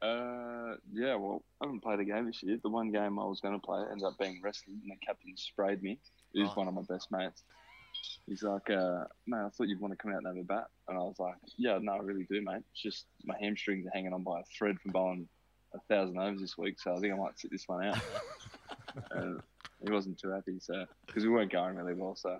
Uh, 0.00 0.74
yeah, 0.92 1.14
well, 1.14 1.42
I 1.60 1.66
haven't 1.66 1.80
played 1.82 2.00
a 2.00 2.04
game 2.04 2.26
this 2.26 2.42
year. 2.42 2.58
The 2.62 2.68
one 2.70 2.90
game 2.90 3.18
I 3.18 3.24
was 3.24 3.40
going 3.40 3.54
to 3.54 3.64
play 3.64 3.82
ended 3.90 4.04
up 4.04 4.18
being 4.18 4.40
rested, 4.42 4.74
and 4.74 4.90
the 4.90 4.96
captain 5.06 5.36
sprayed 5.36 5.82
me. 5.82 5.98
He's 6.32 6.48
Oh. 6.48 6.52
one 6.54 6.68
of 6.68 6.74
my 6.74 6.82
best 6.82 7.10
mates. 7.12 7.44
He's 8.26 8.42
like, 8.42 8.68
uh, 8.70 9.04
mate, 9.26 9.38
I 9.44 9.48
thought 9.50 9.68
you'd 9.68 9.80
want 9.80 9.92
to 9.92 9.96
come 9.96 10.12
out 10.12 10.18
and 10.18 10.26
have 10.26 10.36
a 10.36 10.42
bat. 10.42 10.66
And 10.88 10.96
I 10.98 11.00
was 11.02 11.18
like, 11.20 11.34
yeah, 11.56 11.78
no, 11.80 11.92
I 11.92 11.98
really 11.98 12.24
do, 12.24 12.42
mate. 12.42 12.62
It's 12.72 12.82
just 12.82 13.06
my 13.24 13.36
hamstrings 13.38 13.86
are 13.86 13.90
hanging 13.94 14.12
on 14.12 14.22
by 14.24 14.40
a 14.40 14.44
thread 14.58 14.80
from 14.80 14.90
bowling 14.92 15.28
a 15.74 15.78
thousand 15.88 16.18
overs 16.18 16.40
this 16.40 16.58
week, 16.58 16.80
so 16.80 16.96
I 16.96 17.00
think 17.00 17.12
I 17.14 17.16
might 17.16 17.38
sit 17.38 17.50
this 17.50 17.64
one 17.68 17.84
out. 17.86 17.98
and 19.12 19.40
he 19.86 19.92
wasn't 19.92 20.18
too 20.18 20.30
happy, 20.30 20.58
so 20.60 20.84
because 21.06 21.22
we 21.22 21.30
weren't 21.30 21.52
going 21.52 21.76
really 21.76 21.94
well, 21.94 22.16
so. 22.16 22.38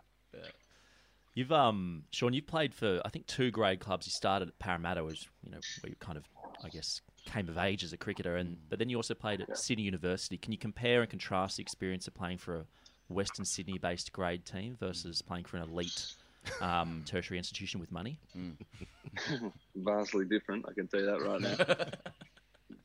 You've 1.34 1.52
um 1.52 2.04
Sean, 2.10 2.34
you've 2.34 2.46
played 2.46 2.74
for 2.74 3.00
I 3.04 3.08
think 3.08 3.26
two 3.26 3.50
grade 3.50 3.80
clubs. 3.80 4.06
You 4.06 4.10
started 4.12 4.48
at 4.48 4.58
Parramatta, 4.58 5.02
which 5.02 5.28
you 5.42 5.50
know 5.50 5.60
where 5.80 5.90
you 5.90 5.96
kind 5.98 6.18
of 6.18 6.24
I 6.64 6.68
guess 6.68 7.00
came 7.24 7.48
of 7.48 7.58
age 7.58 7.84
as 7.84 7.92
a 7.92 7.96
cricketer, 7.96 8.36
and 8.36 8.56
but 8.68 8.78
then 8.78 8.88
you 8.88 8.96
also 8.96 9.14
played 9.14 9.40
at 9.40 9.56
Sydney 9.56 9.84
University. 9.84 10.36
Can 10.36 10.52
you 10.52 10.58
compare 10.58 11.00
and 11.00 11.08
contrast 11.08 11.56
the 11.56 11.62
experience 11.62 12.06
of 12.06 12.14
playing 12.14 12.38
for 12.38 12.58
a 12.58 12.64
Western 13.08 13.44
Sydney 13.44 13.78
based 13.78 14.12
grade 14.12 14.44
team 14.44 14.76
versus 14.78 15.22
playing 15.22 15.44
for 15.44 15.56
an 15.56 15.70
elite 15.70 16.14
um, 16.60 17.02
tertiary 17.06 17.38
institution 17.38 17.80
with 17.80 17.90
money? 17.90 18.18
vastly 19.76 20.26
different. 20.26 20.66
I 20.68 20.72
can 20.74 20.86
tell 20.88 21.00
you 21.00 21.06
that 21.06 21.22
right 21.22 21.40
now. 21.40 21.86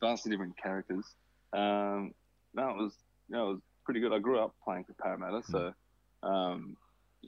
vastly 0.00 0.30
different 0.30 0.56
characters. 0.56 1.04
Um, 1.52 2.14
no, 2.54 2.70
it 2.70 2.76
was 2.76 2.94
no, 3.28 3.50
it 3.50 3.52
was 3.52 3.60
pretty 3.84 4.00
good. 4.00 4.12
I 4.12 4.18
grew 4.20 4.38
up 4.38 4.54
playing 4.64 4.84
for 4.84 4.94
Parramatta, 4.94 5.42
so 5.50 5.72
um, 6.22 6.76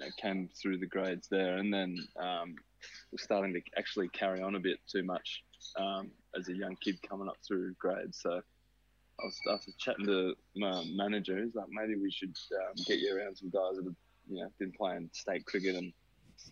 you 0.00 0.06
know, 0.06 0.12
came 0.20 0.48
through 0.60 0.78
the 0.78 0.86
grades 0.86 1.28
there, 1.30 1.58
and 1.58 1.72
then 1.72 1.96
um, 2.18 2.54
was 3.12 3.22
starting 3.22 3.52
to 3.54 3.60
actually 3.78 4.08
carry 4.08 4.40
on 4.42 4.54
a 4.54 4.60
bit 4.60 4.78
too 4.90 5.02
much 5.02 5.42
um, 5.76 6.10
as 6.36 6.48
a 6.48 6.56
young 6.56 6.76
kid 6.82 6.98
coming 7.08 7.28
up 7.28 7.36
through 7.46 7.74
grades. 7.78 8.20
So 8.22 8.30
I 8.30 9.24
was 9.24 9.38
after 9.52 9.72
chatting 9.78 10.06
to 10.06 10.34
my 10.56 10.84
manager, 10.94 11.42
he's 11.42 11.54
like, 11.54 11.66
maybe 11.70 11.96
we 12.00 12.10
should 12.10 12.34
um, 12.52 12.82
get 12.86 12.98
you 12.98 13.16
around 13.16 13.36
some 13.36 13.50
guys 13.50 13.76
that 13.76 13.84
have 13.84 13.94
you 14.28 14.42
know 14.42 14.48
been 14.58 14.72
playing 14.72 15.10
state 15.12 15.44
cricket 15.44 15.76
and 15.76 15.92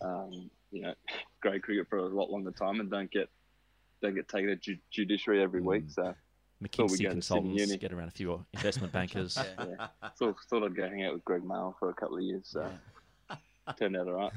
um, 0.01 0.49
you 0.71 0.81
know 0.81 0.93
grade 1.41 1.63
cricket 1.63 1.87
for 1.89 1.97
a 1.97 2.07
lot 2.07 2.29
longer 2.29 2.51
time 2.51 2.79
and 2.79 2.91
don't 2.91 3.11
get 3.11 3.29
don't 4.01 4.15
get 4.15 4.29
taken 4.29 4.49
to 4.49 4.55
ju- 4.55 4.77
judiciary 4.91 5.41
every 5.41 5.61
week. 5.61 5.85
So 5.87 6.13
McKinsey 6.63 7.09
consultants 7.09 7.75
get 7.77 7.93
around 7.93 8.09
a 8.09 8.11
few 8.11 8.45
investment 8.53 8.93
bankers. 8.93 9.37
yeah. 9.59 9.87
Thought, 10.17 10.35
thought 10.49 10.63
I'd 10.63 10.75
go 10.75 10.89
hang 10.89 11.03
out 11.03 11.13
with 11.13 11.23
Greg 11.23 11.43
Mail 11.43 11.75
for 11.79 11.89
a 11.89 11.93
couple 11.93 12.17
of 12.17 12.23
years. 12.23 12.49
So 12.49 12.69
turned 13.73 13.95
out 13.95 14.07
all 14.07 14.13
right. 14.13 14.31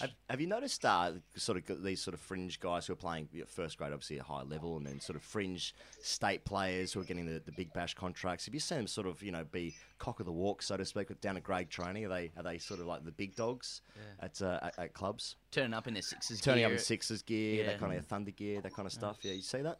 Have, 0.00 0.10
have 0.28 0.40
you 0.40 0.46
noticed 0.48 0.84
uh, 0.84 1.12
sort 1.36 1.56
of 1.70 1.82
these 1.84 2.02
sort 2.02 2.14
of 2.14 2.20
fringe 2.20 2.58
guys 2.58 2.86
who 2.86 2.92
are 2.92 2.96
playing 2.96 3.28
you 3.32 3.40
know, 3.40 3.46
first 3.46 3.78
grade, 3.78 3.92
obviously 3.92 4.18
at 4.18 4.24
high 4.26 4.42
level, 4.42 4.76
and 4.76 4.84
then 4.86 4.98
sort 5.00 5.14
of 5.16 5.22
fringe 5.22 5.74
state 6.02 6.44
players 6.44 6.92
who 6.92 7.00
are 7.00 7.04
getting 7.04 7.26
the, 7.26 7.40
the 7.44 7.52
big 7.52 7.72
bash 7.72 7.94
contracts? 7.94 8.46
Have 8.46 8.54
you 8.54 8.60
seen 8.60 8.78
them 8.78 8.86
sort 8.88 9.06
of 9.06 9.22
you 9.22 9.30
know 9.30 9.44
be 9.44 9.74
cock 9.98 10.18
of 10.20 10.26
the 10.26 10.32
walk, 10.32 10.62
so 10.62 10.76
to 10.76 10.84
speak, 10.84 11.20
down 11.20 11.36
at 11.36 11.42
grade 11.44 11.70
training? 11.70 12.04
Are 12.06 12.08
they 12.08 12.32
are 12.36 12.42
they 12.42 12.58
sort 12.58 12.80
of 12.80 12.86
like 12.86 13.04
the 13.04 13.12
big 13.12 13.36
dogs 13.36 13.82
Yeah. 13.94 14.24
at, 14.26 14.42
uh, 14.42 14.58
at 14.62 14.78
at 14.78 14.94
clubs? 14.94 15.36
Turning 15.52 15.74
up 15.74 15.86
in 15.86 15.94
their 15.94 16.02
Sixers 16.02 16.40
Turning 16.40 16.64
up 16.64 16.70
gear. 16.70 16.78
in 16.78 16.82
Sixers 16.82 17.22
gear, 17.22 17.62
Yeah. 17.62 17.66
that 17.70 17.78
kind 17.80 17.96
of 17.96 18.04
thunder 18.06 18.32
gear, 18.32 18.60
that 18.60 18.74
kind 18.74 18.86
of 18.86 18.92
stuff. 18.92 19.18
Yeah, 19.22 19.32
you 19.32 19.42
see 19.42 19.62
that? 19.62 19.78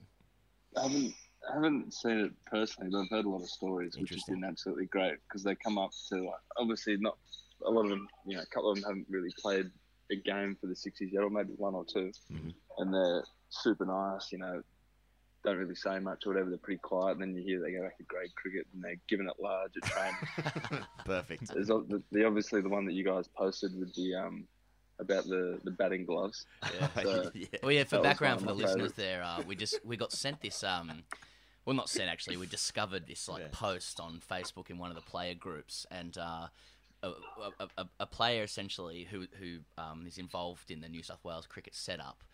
I 0.77 0.83
haven't, 0.83 1.15
I 1.51 1.55
haven't 1.55 1.93
seen 1.95 2.19
it 2.21 2.33
personally, 2.47 2.91
but 2.93 2.99
I've 3.01 3.11
heard 3.11 3.25
a 3.25 3.29
lot 3.29 3.43
of 3.43 3.49
stories, 3.49 3.97
which 3.99 4.11
has 4.11 4.23
been 4.25 4.45
absolutely 4.45 4.87
great 4.87 5.17
because 5.29 5.43
they 5.43 5.55
come 5.57 5.77
up 5.79 5.91
to 6.09 6.17
like, 6.25 6.35
obviously 6.57 6.97
not 6.99 7.17
a 7.65 7.71
lot 7.71 7.85
of 7.85 7.91
them, 7.91 8.07
you 8.27 8.37
know, 8.37 8.43
a 8.43 8.47
couple 8.47 8.71
of 8.71 8.77
them 8.77 8.85
haven't 8.85 9.07
really 9.09 9.33
played 9.39 9.71
a 10.11 10.17
game 10.17 10.57
for 10.61 10.67
the 10.67 10.77
Sixers 10.77 11.11
yet, 11.13 11.23
or 11.23 11.31
maybe 11.31 11.53
one 11.57 11.75
or 11.75 11.85
2 11.85 12.13
and 12.79 12.93
they're 12.93 13.25
super 13.51 13.85
nice, 13.85 14.33
you 14.33 14.39
know, 14.39 14.63
don't 15.45 15.59
really 15.59 15.75
say 15.75 15.99
much 15.99 16.27
or 16.27 16.33
whatever, 16.33 16.49
they're 16.49 16.59
pretty 16.59 16.81
quiet, 16.81 17.13
and 17.13 17.23
then 17.23 17.35
you 17.35 17.43
hear 17.43 17.61
they 17.61 17.73
go 17.73 17.83
back 17.83 17.97
to 17.99 18.05
grade 18.05 18.35
cricket 18.35 18.67
and 18.73 18.83
they're 18.83 18.97
giving 19.09 19.29
it 19.29 19.35
large 19.39 19.73
at 19.77 19.83
training. 19.83 20.85
Perfect. 21.05 21.53
There's 21.53 21.69
the, 21.69 22.03
the 22.13 22.25
obviously 22.25 22.63
the 22.63 22.69
one 22.69 22.87
that 22.87 22.95
you 22.95 23.05
guys 23.05 23.29
posted 23.37 23.79
with 23.79 23.95
the 23.95 24.15
um 24.15 24.47
about 24.99 25.25
the 25.25 25.59
the 25.65 25.71
batting 25.73 26.07
gloves. 26.07 26.47
Yeah. 26.75 26.89
So 27.03 27.31
Well, 27.63 27.73
yeah. 27.73 27.85
For 27.85 28.01
background 28.01 28.41
for 28.41 28.47
the 28.47 28.53
of 28.53 28.59
listeners, 28.59 28.93
favourites. 28.93 28.97
there, 28.97 29.23
uh, 29.23 29.43
we 29.47 29.55
just 29.55 29.81
we 29.85 29.97
got 29.97 30.13
sent 30.13 30.41
this. 30.41 30.65
Um, 30.65 31.03
well, 31.67 31.77
not 31.77 31.89
sent 31.89 32.11
actually. 32.11 32.37
We 32.37 32.47
discovered 32.47 33.07
this 33.07 33.29
like 33.29 33.53
post 33.53 34.01
on 34.01 34.21
Facebook 34.31 34.71
in 34.71 34.79
one 34.79 34.91
of 34.91 34.97
the 34.97 35.03
player 35.03 35.35
groups, 35.35 35.87
and 35.91 36.17
uh, 36.17 36.47
a, 37.07 37.53
a, 37.61 37.69
a, 37.79 37.87
a 38.01 38.07
player 38.07 38.43
essentially 38.43 39.05
who 39.11 39.27
who 39.39 39.59
um, 39.79 40.05
is 40.07 40.19
involved 40.19 40.71
in 40.71 40.81
the 40.81 40.89
New 40.89 41.03
South 41.03 41.25
Wales 41.25 41.47
cricket 41.47 41.75
setup, 41.75 42.25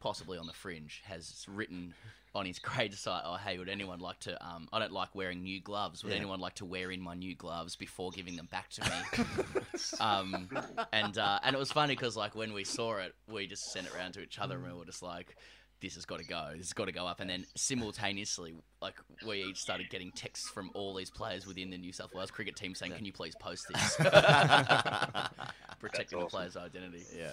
possibly 0.00 0.38
on 0.38 0.46
the 0.46 0.52
fringe, 0.52 1.02
has 1.06 1.44
written 1.48 1.94
on 2.34 2.46
his 2.46 2.58
grade 2.68 2.94
site, 2.94 3.22
"Oh, 3.24 3.36
hey, 3.36 3.58
would 3.58 3.68
anyone 3.68 4.00
like 4.00 4.20
to? 4.20 4.44
Um, 4.46 4.68
I 4.72 4.78
don't 4.78 4.92
like 4.92 5.14
wearing 5.14 5.42
new 5.42 5.60
gloves. 5.60 6.02
Would 6.04 6.12
Yeah. 6.12 6.18
anyone 6.18 6.40
like 6.40 6.54
to 6.56 6.64
wear 6.64 6.90
in 6.90 7.00
my 7.00 7.14
new 7.14 7.34
gloves 7.34 7.76
before 7.76 8.10
giving 8.10 8.36
them 8.36 8.48
back 8.50 8.70
to 8.70 8.82
me?" 8.82 9.24
um, 10.00 10.48
and 10.92 11.16
uh, 11.18 11.38
and 11.42 11.54
it 11.54 11.58
was 11.58 11.72
funny 11.72 11.94
because 11.94 12.16
like 12.16 12.34
when 12.34 12.52
we 12.52 12.64
saw 12.64 12.96
it, 12.98 13.14
we 13.30 13.46
just 13.46 13.72
sent 13.72 13.86
it 13.86 13.94
around 13.94 14.12
to 14.14 14.20
each 14.22 14.38
other, 14.38 14.56
and 14.56 14.64
we 14.64 14.72
were 14.72 14.84
just 14.84 15.02
like. 15.02 15.36
This 15.80 15.94
has 15.94 16.04
got 16.04 16.18
to 16.18 16.24
go. 16.26 16.48
This 16.52 16.66
has 16.66 16.72
got 16.72 16.86
to 16.86 16.92
go 16.92 17.06
up. 17.06 17.20
And 17.20 17.30
then 17.30 17.46
simultaneously, 17.54 18.54
like 18.82 18.94
we 19.26 19.44
each 19.44 19.58
started 19.58 19.88
getting 19.90 20.10
texts 20.12 20.48
from 20.48 20.70
all 20.74 20.92
these 20.94 21.10
players 21.10 21.46
within 21.46 21.70
the 21.70 21.78
New 21.78 21.92
South 21.92 22.12
Wales 22.14 22.30
cricket 22.32 22.56
team 22.56 22.74
saying, 22.74 22.92
"Can 22.92 23.04
you 23.04 23.12
please 23.12 23.34
post 23.40 23.66
this?" 23.72 23.96
Protecting 25.80 26.18
the 26.18 26.26
player's 26.26 26.56
identity. 26.56 27.04
Yeah. 27.16 27.30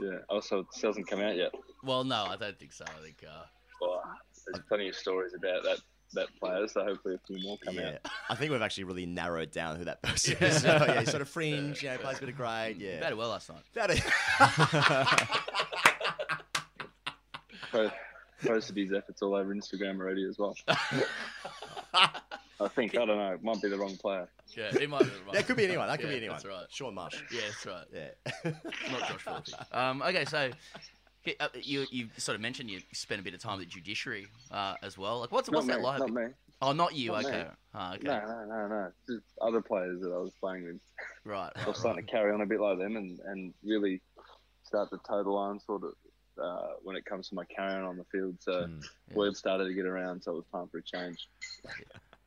Yeah. 0.00 0.18
Also, 0.28 0.60
it 0.60 0.66
still 0.72 0.90
hasn't 0.90 1.08
come 1.08 1.20
out 1.20 1.36
yet. 1.36 1.52
Well, 1.84 2.04
no, 2.04 2.24
I 2.24 2.36
don't 2.36 2.58
think 2.58 2.72
so. 2.72 2.84
I 2.86 3.02
think. 3.02 3.22
Uh, 3.28 3.44
Well, 3.80 4.02
there's 4.46 4.64
plenty 4.66 4.88
of 4.88 4.94
stories 4.94 5.34
about 5.34 5.62
that 5.64 5.78
that 6.14 6.28
player, 6.38 6.66
so 6.68 6.84
hopefully 6.84 7.16
a 7.16 7.18
few 7.26 7.42
more 7.42 7.58
come 7.58 7.74
Yeah, 7.74 7.94
out. 8.04 8.10
I 8.30 8.34
think 8.36 8.52
we've 8.52 8.62
actually 8.62 8.84
really 8.84 9.04
narrowed 9.06 9.50
down 9.50 9.76
who 9.76 9.84
that 9.86 10.00
person 10.00 10.36
Yeah. 10.40 10.46
is. 10.48 10.62
So, 10.62 10.68
yeah, 10.86 11.00
he's 11.00 11.10
sort 11.10 11.22
of 11.22 11.28
fringe, 11.28 11.82
you 11.82 11.88
know, 11.90 11.98
plays 11.98 12.18
a 12.18 12.20
bit 12.20 12.28
of 12.28 12.36
grade. 12.36 12.76
Yeah, 12.80 13.00
Batted 13.00 13.18
well 13.18 13.30
last 13.30 13.50
night. 13.50 13.62
Batted. 13.74 14.02
Po- 17.74 17.90
Posted 18.44 18.76
his 18.76 18.92
efforts 18.92 19.22
all 19.22 19.34
over 19.34 19.54
Instagram 19.54 19.98
already 19.98 20.24
as 20.28 20.38
well. 20.38 20.54
I 21.94 22.68
think 22.68 22.96
I 22.96 23.04
don't 23.04 23.16
know. 23.16 23.32
It 23.32 23.42
might 23.42 23.60
be 23.62 23.68
the 23.68 23.78
wrong 23.78 23.96
player. 23.96 24.28
Yeah, 24.56 24.70
it 24.80 24.88
might 24.88 25.00
be. 25.00 25.06
the 25.06 25.12
Yeah, 25.32 25.38
it 25.40 25.46
could 25.46 25.56
be 25.56 25.64
anyone. 25.64 25.88
That 25.88 25.98
could 25.98 26.06
Yeah, 26.06 26.12
be 26.12 26.16
anyone. 26.18 26.36
That's 26.36 26.44
right. 26.46 26.66
Shaun 26.68 26.94
Marsh. 26.94 27.22
Yeah, 27.32 27.40
that's 27.46 27.66
right. 27.66 27.84
Yeah. 27.92 28.50
Not 28.92 29.08
Josh 29.08 29.22
Philippe. 29.22 29.52
Um, 29.72 30.02
okay, 30.02 30.24
so 30.24 30.50
uh, 31.40 31.48
you 31.54 31.86
you 31.90 32.08
sort 32.16 32.34
of 32.34 32.40
mentioned 32.42 32.70
you 32.70 32.80
spent 32.92 33.20
a 33.20 33.24
bit 33.24 33.34
of 33.34 33.40
time 33.40 33.54
at 33.54 33.60
the 33.60 33.66
judiciary 33.66 34.26
uh, 34.50 34.74
as 34.82 34.98
well. 34.98 35.20
Like, 35.20 35.32
what's 35.32 35.50
Not 35.50 35.58
what's 35.58 35.68
that 35.68 35.80
like? 35.80 36.00
not 36.00 36.10
me. 36.12 36.26
Oh, 36.60 36.72
not 36.72 36.94
you. 36.94 37.12
Not 37.12 37.22
me. 37.24 37.28
okay. 37.30 37.46
Oh, 37.74 37.92
okay. 37.94 38.06
No, 38.06 38.18
no, 38.20 38.44
no, 38.46 38.68
no. 38.68 38.92
Just 39.08 39.24
other 39.40 39.62
players 39.62 40.00
that 40.00 40.12
I 40.12 40.18
was 40.18 40.32
playing 40.40 40.64
with. 40.64 40.80
Right. 41.24 41.50
I 41.56 41.66
was 41.68 41.78
starting 41.78 42.04
to 42.04 42.10
carry 42.10 42.32
on 42.32 42.40
a 42.40 42.46
bit 42.46 42.60
like 42.60 42.78
them 42.78 42.96
and, 42.96 43.18
and 43.26 43.54
really 43.64 44.00
start 44.64 44.90
to 44.90 44.98
toe 45.08 45.22
the 45.24 45.30
line 45.30 45.58
sort 45.60 45.82
of 45.84 45.92
uh, 46.42 46.74
when 46.82 46.96
it 46.96 47.04
comes 47.04 47.28
to 47.28 47.34
my 47.34 47.44
carrying 47.44 47.84
on 47.84 47.96
the 47.96 48.04
field. 48.04 48.36
So 48.40 48.68
word 49.14 49.36
started 49.36 49.66
to 49.66 49.74
get 49.74 49.86
around, 49.86 50.22
so 50.22 50.32
it 50.32 50.34
was 50.36 50.44
time 50.52 50.68
for 50.68 50.78
a 50.78 50.82
change. 50.82 51.28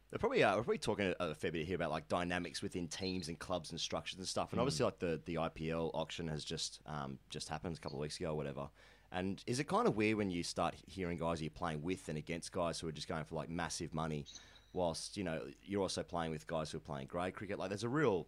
They're 0.09 0.19
probably 0.19 0.41
uh, 0.43 0.51
we're 0.55 0.63
probably 0.63 0.77
talking 0.77 1.13
a, 1.19 1.25
a 1.31 1.35
fair 1.35 1.51
bit 1.51 1.65
here 1.65 1.75
about 1.75 1.91
like 1.91 2.07
dynamics 2.07 2.61
within 2.61 2.87
teams 2.87 3.27
and 3.27 3.37
clubs 3.37 3.71
and 3.71 3.79
structures 3.79 4.17
and 4.19 4.27
stuff. 4.27 4.51
And 4.53 4.59
Mm. 4.59 4.61
obviously, 4.61 4.85
like 4.85 4.99
the, 4.99 5.19
the 5.25 5.35
IPL 5.35 5.91
auction 5.93 6.29
has 6.29 6.45
just 6.45 6.79
um, 6.85 7.19
just 7.29 7.49
happened 7.49 7.75
a 7.75 7.79
couple 7.81 7.97
of 7.97 8.01
weeks 8.01 8.17
ago, 8.19 8.31
or 8.31 8.35
whatever. 8.35 8.69
And 9.11 9.43
is 9.47 9.59
it 9.59 9.65
kind 9.67 9.85
of 9.87 9.95
weird 9.97 10.17
when 10.17 10.29
you 10.29 10.43
start 10.43 10.75
hearing 10.85 11.17
guys 11.17 11.41
you're 11.41 11.49
playing 11.49 11.81
with 11.81 12.07
and 12.09 12.17
against 12.17 12.51
guys 12.53 12.79
who 12.79 12.87
are 12.87 12.91
just 12.93 13.07
going 13.09 13.25
for 13.25 13.35
like 13.35 13.49
massive 13.49 13.93
money, 13.93 14.25
whilst 14.71 15.17
you 15.17 15.25
know 15.25 15.41
you're 15.63 15.81
also 15.81 16.03
playing 16.03 16.31
with 16.31 16.47
guys 16.47 16.71
who 16.71 16.77
are 16.77 16.81
playing 16.81 17.07
grade 17.07 17.33
cricket? 17.33 17.59
Like, 17.59 17.67
there's 17.69 17.83
a 17.83 17.89
real 17.89 18.27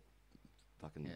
fucking 0.82 1.10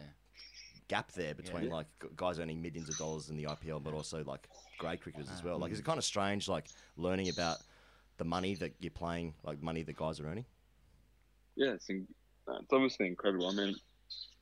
gap 0.93 1.11
there 1.13 1.33
between 1.33 1.63
Yeah. 1.63 1.71
like 1.79 1.87
guys 2.15 2.39
earning 2.39 2.61
millions 2.61 2.87
of 2.89 2.97
dollars 2.97 3.29
in 3.31 3.35
the 3.35 3.45
IPL, 3.45 3.81
but 3.83 3.93
also 3.95 4.23
like 4.23 4.47
great 4.77 5.01
cricketers 5.01 5.31
as 5.31 5.43
well. 5.43 5.57
Like, 5.57 5.71
is 5.71 5.79
it 5.79 5.85
kind 5.85 5.97
of 5.97 6.03
strange 6.03 6.47
like 6.47 6.65
learning 6.97 7.29
about 7.29 7.57
the 8.17 8.23
money 8.25 8.53
that 8.55 8.73
you're 8.79 8.91
playing, 8.91 9.33
like 9.43 9.59
money 9.61 9.81
the 9.81 9.93
guys 9.93 10.19
are 10.19 10.27
earning? 10.27 10.45
Yeah, 11.55 11.71
it's, 11.71 11.89
in, 11.89 12.07
uh, 12.47 12.57
it's 12.61 12.71
obviously 12.71 13.07
incredible. 13.07 13.47
I 13.47 13.53
mean, 13.53 13.75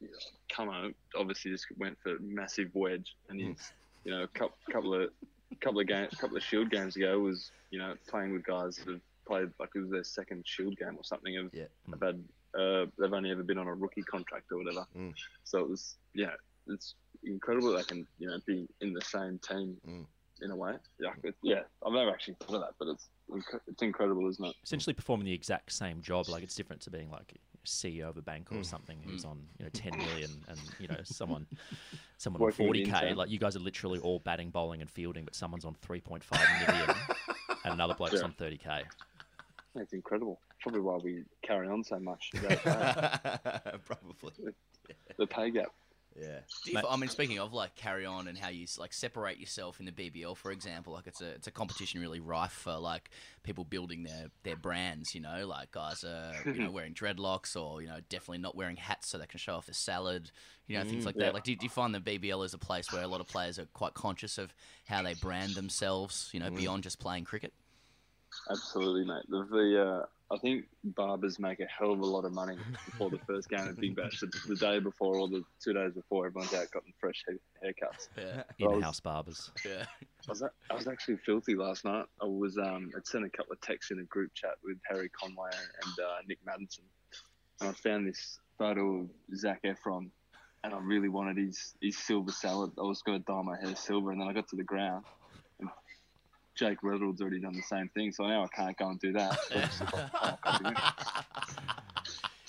you 0.01 0.07
know, 0.09 0.17
Camo 0.53 0.91
obviously 1.15 1.51
just 1.51 1.67
went 1.77 1.97
for 2.03 2.17
massive 2.19 2.69
wedge, 2.73 3.15
and 3.29 3.39
Hmm. 3.39 3.47
he's 3.47 3.71
you 4.03 4.11
know 4.11 4.23
a 4.23 4.27
couple, 4.27 4.57
couple 4.71 4.93
of 4.93 5.09
couple 5.61 5.79
of 5.79 5.87
games, 5.87 6.11
a 6.11 6.17
couple 6.17 6.35
of 6.35 6.43
Shield 6.43 6.69
games 6.69 6.97
ago 6.97 7.17
was 7.19 7.51
you 7.69 7.79
know 7.79 7.95
playing 8.09 8.33
with 8.33 8.43
guys 8.43 8.75
that 8.77 8.87
have 8.89 9.01
played 9.25 9.49
like 9.59 9.69
it 9.75 9.79
was 9.79 9.89
their 9.89 10.03
second 10.03 10.45
Shield 10.45 10.75
game 10.77 10.97
or 10.97 11.03
something. 11.03 11.37
Of 11.37 11.53
yeah. 11.53 11.67
have 11.91 12.01
had 12.01 12.23
uh, 12.57 12.85
they've 12.97 13.13
only 13.13 13.31
ever 13.31 13.43
been 13.43 13.57
on 13.57 13.67
a 13.67 13.73
rookie 13.73 14.03
contract 14.03 14.51
or 14.51 14.57
whatever. 14.57 14.85
Mm. 14.97 15.13
So 15.43 15.59
it 15.59 15.69
was, 15.69 15.95
yeah, 16.13 16.31
it's 16.67 16.95
incredible 17.23 17.73
they 17.73 17.83
can, 17.83 18.05
you 18.19 18.27
know, 18.27 18.37
be 18.45 18.67
in 18.81 18.93
the 18.93 19.01
same 19.01 19.39
team 19.39 19.77
mm. 19.87 20.05
in 20.41 20.51
a 20.51 20.55
way. 20.55 20.73
Yeah, 20.99 21.11
it, 21.23 21.35
yeah, 21.43 21.61
I've 21.85 21.93
never 21.93 22.09
actually 22.09 22.35
thought 22.41 22.55
of 22.55 22.61
that, 22.61 22.73
but 22.79 22.87
it's 22.89 23.09
it's 23.67 23.81
incredible, 23.81 24.27
isn't 24.29 24.45
it? 24.45 24.55
Essentially 24.63 24.93
performing 24.93 25.25
the 25.25 25.33
exact 25.33 25.71
same 25.71 26.01
job. 26.01 26.27
Like 26.27 26.43
it's 26.43 26.55
different 26.55 26.81
to 26.83 26.89
being 26.89 27.09
like 27.09 27.39
CEO 27.65 28.09
of 28.09 28.17
a 28.17 28.21
bank 28.21 28.51
or 28.51 28.57
mm. 28.57 28.65
something 28.65 28.97
who's 29.05 29.23
mm. 29.23 29.31
on 29.31 29.43
you 29.59 29.65
know 29.65 29.69
10 29.71 29.97
million 29.97 30.31
and 30.47 30.59
you 30.79 30.87
know 30.87 30.97
someone 31.03 31.45
someone 32.17 32.41
Working 32.41 32.67
on 32.67 32.73
40k 32.73 33.15
like 33.15 33.29
you 33.29 33.39
guys 33.39 33.55
are 33.55 33.59
literally 33.59 33.99
all 33.99 34.19
batting 34.19 34.49
bowling 34.49 34.81
and 34.81 34.89
fielding 34.89 35.25
but 35.25 35.35
someone's 35.35 35.65
on 35.65 35.75
3.5 35.87 36.67
million 36.67 36.95
and 37.65 37.73
another 37.73 37.93
bloke's 37.93 38.15
yeah. 38.15 38.23
on 38.23 38.33
30k 38.33 38.83
that's 39.75 39.93
incredible. 39.93 40.39
Probably 40.61 40.81
why 40.81 40.97
we 40.97 41.23
carry 41.41 41.67
on 41.67 41.83
so 41.83 41.99
much. 41.99 42.31
Uh, 42.65 43.77
Probably 43.85 44.53
the, 45.17 45.27
pay 45.27 45.51
gap. 45.51 45.71
Yeah. 46.19 46.39
You, 46.65 46.81
I 46.89 46.97
mean, 46.97 47.09
speaking 47.09 47.39
of 47.39 47.53
like 47.53 47.75
carry 47.75 48.05
on 48.05 48.27
and 48.27 48.37
how 48.37 48.49
you 48.49 48.67
like 48.77 48.91
separate 48.91 49.39
yourself 49.39 49.79
in 49.79 49.85
the 49.85 49.91
BBL, 49.91 50.35
for 50.35 50.51
example, 50.51 50.93
like 50.93 51.07
it's 51.07 51.21
a 51.21 51.29
it's 51.29 51.47
a 51.47 51.51
competition 51.51 52.01
really 52.01 52.19
rife 52.19 52.51
for 52.51 52.77
like 52.77 53.09
people 53.43 53.63
building 53.63 54.03
their 54.03 54.27
their 54.43 54.57
brands. 54.57 55.15
You 55.15 55.21
know, 55.21 55.47
like 55.47 55.71
guys 55.71 56.03
are 56.03 56.33
you 56.45 56.63
know 56.63 56.71
wearing 56.71 56.93
dreadlocks 56.93 57.55
or 57.55 57.81
you 57.81 57.87
know 57.87 57.99
definitely 58.09 58.39
not 58.39 58.55
wearing 58.55 58.75
hats 58.75 59.07
so 59.07 59.17
they 59.17 59.25
can 59.25 59.39
show 59.39 59.55
off 59.55 59.67
their 59.67 59.73
salad. 59.73 60.31
You 60.67 60.77
know, 60.77 60.83
things 60.83 61.03
mm, 61.03 61.07
like 61.07 61.15
yeah. 61.15 61.25
that. 61.25 61.33
Like, 61.33 61.43
do, 61.43 61.55
do, 61.55 61.65
you 61.65 61.69
find 61.69 61.95
the 61.95 61.99
BBL 61.99 62.45
is 62.45 62.53
a 62.53 62.57
place 62.57 62.91
where 62.91 63.03
a 63.03 63.07
lot 63.07 63.21
of 63.21 63.27
players 63.27 63.57
are 63.59 63.65
quite 63.73 63.93
conscious 63.93 64.37
of 64.37 64.53
how 64.85 65.01
they 65.03 65.13
brand 65.13 65.55
themselves? 65.55 66.29
You 66.33 66.39
know, 66.41 66.49
mm. 66.49 66.57
beyond 66.57 66.83
just 66.83 66.99
playing 66.99 67.23
cricket. 67.23 67.53
Absolutely, 68.49 69.05
mate. 69.05 69.23
The, 69.29 69.45
the 69.49 69.83
uh, 69.83 70.05
I 70.33 70.37
think 70.37 70.65
barbers 70.83 71.39
make 71.39 71.59
a 71.59 71.65
hell 71.65 71.91
of 71.91 71.99
a 71.99 72.05
lot 72.05 72.23
of 72.23 72.31
money 72.31 72.55
before 72.85 73.09
the 73.09 73.19
first 73.27 73.49
game 73.49 73.67
of 73.67 73.77
Big 73.77 73.95
Bash. 73.95 74.19
The, 74.21 74.31
the 74.47 74.55
day 74.55 74.79
before 74.79 75.17
or 75.17 75.27
the 75.27 75.43
two 75.61 75.73
days 75.73 75.93
before, 75.93 76.25
everyone's 76.25 76.53
out 76.53 76.71
getting 76.71 76.93
fresh 76.99 77.23
hair, 77.27 77.37
haircuts. 77.63 78.07
Yeah. 78.17 78.43
So 78.59 78.75
In-house 78.75 79.01
barbers. 79.01 79.51
Yeah. 79.65 79.83
I 80.27 80.31
was, 80.31 80.43
I 80.69 80.73
was 80.73 80.87
actually 80.87 81.17
filthy 81.17 81.55
last 81.55 81.83
night. 81.83 82.05
I 82.21 82.25
was 82.25 82.57
um, 82.57 82.91
I'd 82.95 83.05
sent 83.05 83.25
a 83.25 83.29
couple 83.29 83.51
of 83.53 83.61
texts 83.61 83.91
in 83.91 83.99
a 83.99 84.03
group 84.03 84.33
chat 84.33 84.55
with 84.63 84.77
Harry 84.89 85.09
Conway 85.09 85.49
and 85.83 85.93
uh, 85.99 86.17
Nick 86.27 86.39
Maddinson, 86.45 86.83
and 87.59 87.69
I 87.69 87.73
found 87.73 88.07
this 88.07 88.39
photo 88.57 89.01
of 89.01 89.09
Zac 89.35 89.63
Efron, 89.63 90.11
and 90.63 90.73
I 90.73 90.79
really 90.79 91.09
wanted 91.09 91.37
his 91.37 91.73
his 91.81 91.97
silver 91.97 92.31
salad. 92.31 92.71
I 92.77 92.83
was 92.83 93.01
going 93.01 93.19
to 93.19 93.25
dye 93.25 93.41
my 93.41 93.57
hair 93.59 93.75
silver, 93.75 94.11
and 94.11 94.21
then 94.21 94.27
I 94.27 94.33
got 94.33 94.47
to 94.49 94.55
the 94.55 94.63
ground, 94.63 95.03
and 95.05 95.20
Jake 96.55 96.83
Reynolds 96.83 97.21
already 97.21 97.39
done 97.39 97.53
the 97.53 97.61
same 97.63 97.89
thing, 97.89 98.11
so 98.11 98.27
now 98.27 98.43
I 98.43 98.47
can't 98.47 98.77
go 98.77 98.87
and 98.89 98.99
do 98.99 99.11
that. 99.13 99.39
So 99.43 99.55
I 99.55 99.61
just- 99.61 99.79
copy 100.43 100.65
him. 100.65 100.75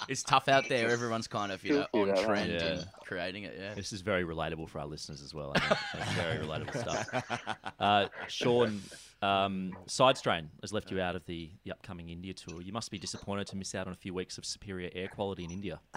It's 0.09 0.25
tough 0.25 0.49
out 0.49 0.69
there. 0.69 0.91
Everyone's 0.91 1.29
kind 1.29 1.53
of 1.53 1.63
you 1.65 1.75
know 1.75 1.87
on 1.93 2.09
that, 2.09 2.25
trend 2.25 2.51
right? 2.53 2.61
in 2.63 2.77
Yeah. 2.79 2.85
creating 3.05 3.45
it. 3.45 3.57
Yeah. 3.57 3.75
This 3.75 3.93
is 3.93 4.01
very 4.01 4.25
relatable 4.25 4.69
for 4.69 4.81
our 4.81 4.87
listeners 4.87 5.23
as 5.23 5.33
well. 5.33 5.53
I 5.55 5.61
think. 5.61 6.05
Very 6.17 6.45
relatable 6.45 6.77
stuff. 6.77 7.63
Uh, 7.79 8.09
Sean, 8.27 8.83
um, 9.23 9.73
side 9.87 10.19
strain 10.19 10.51
has 10.61 10.73
left 10.73 10.91
you 10.91 11.01
out 11.01 11.15
of 11.15 11.25
the, 11.27 11.53
the 11.65 11.71
upcoming 11.71 12.09
India 12.09 12.35
tour. 12.35 12.61
You 12.61 12.73
must 12.73 12.91
be 12.91 12.99
disappointed 12.99 13.47
to 13.49 13.57
miss 13.57 13.77
out 13.77 13.87
on 13.87 13.93
a 13.93 13.97
few 13.97 14.13
weeks 14.13 14.39
of 14.39 14.45
superior 14.45 14.91
air 14.93 15.07
quality 15.07 15.45
in 15.45 15.53
India. 15.53 15.79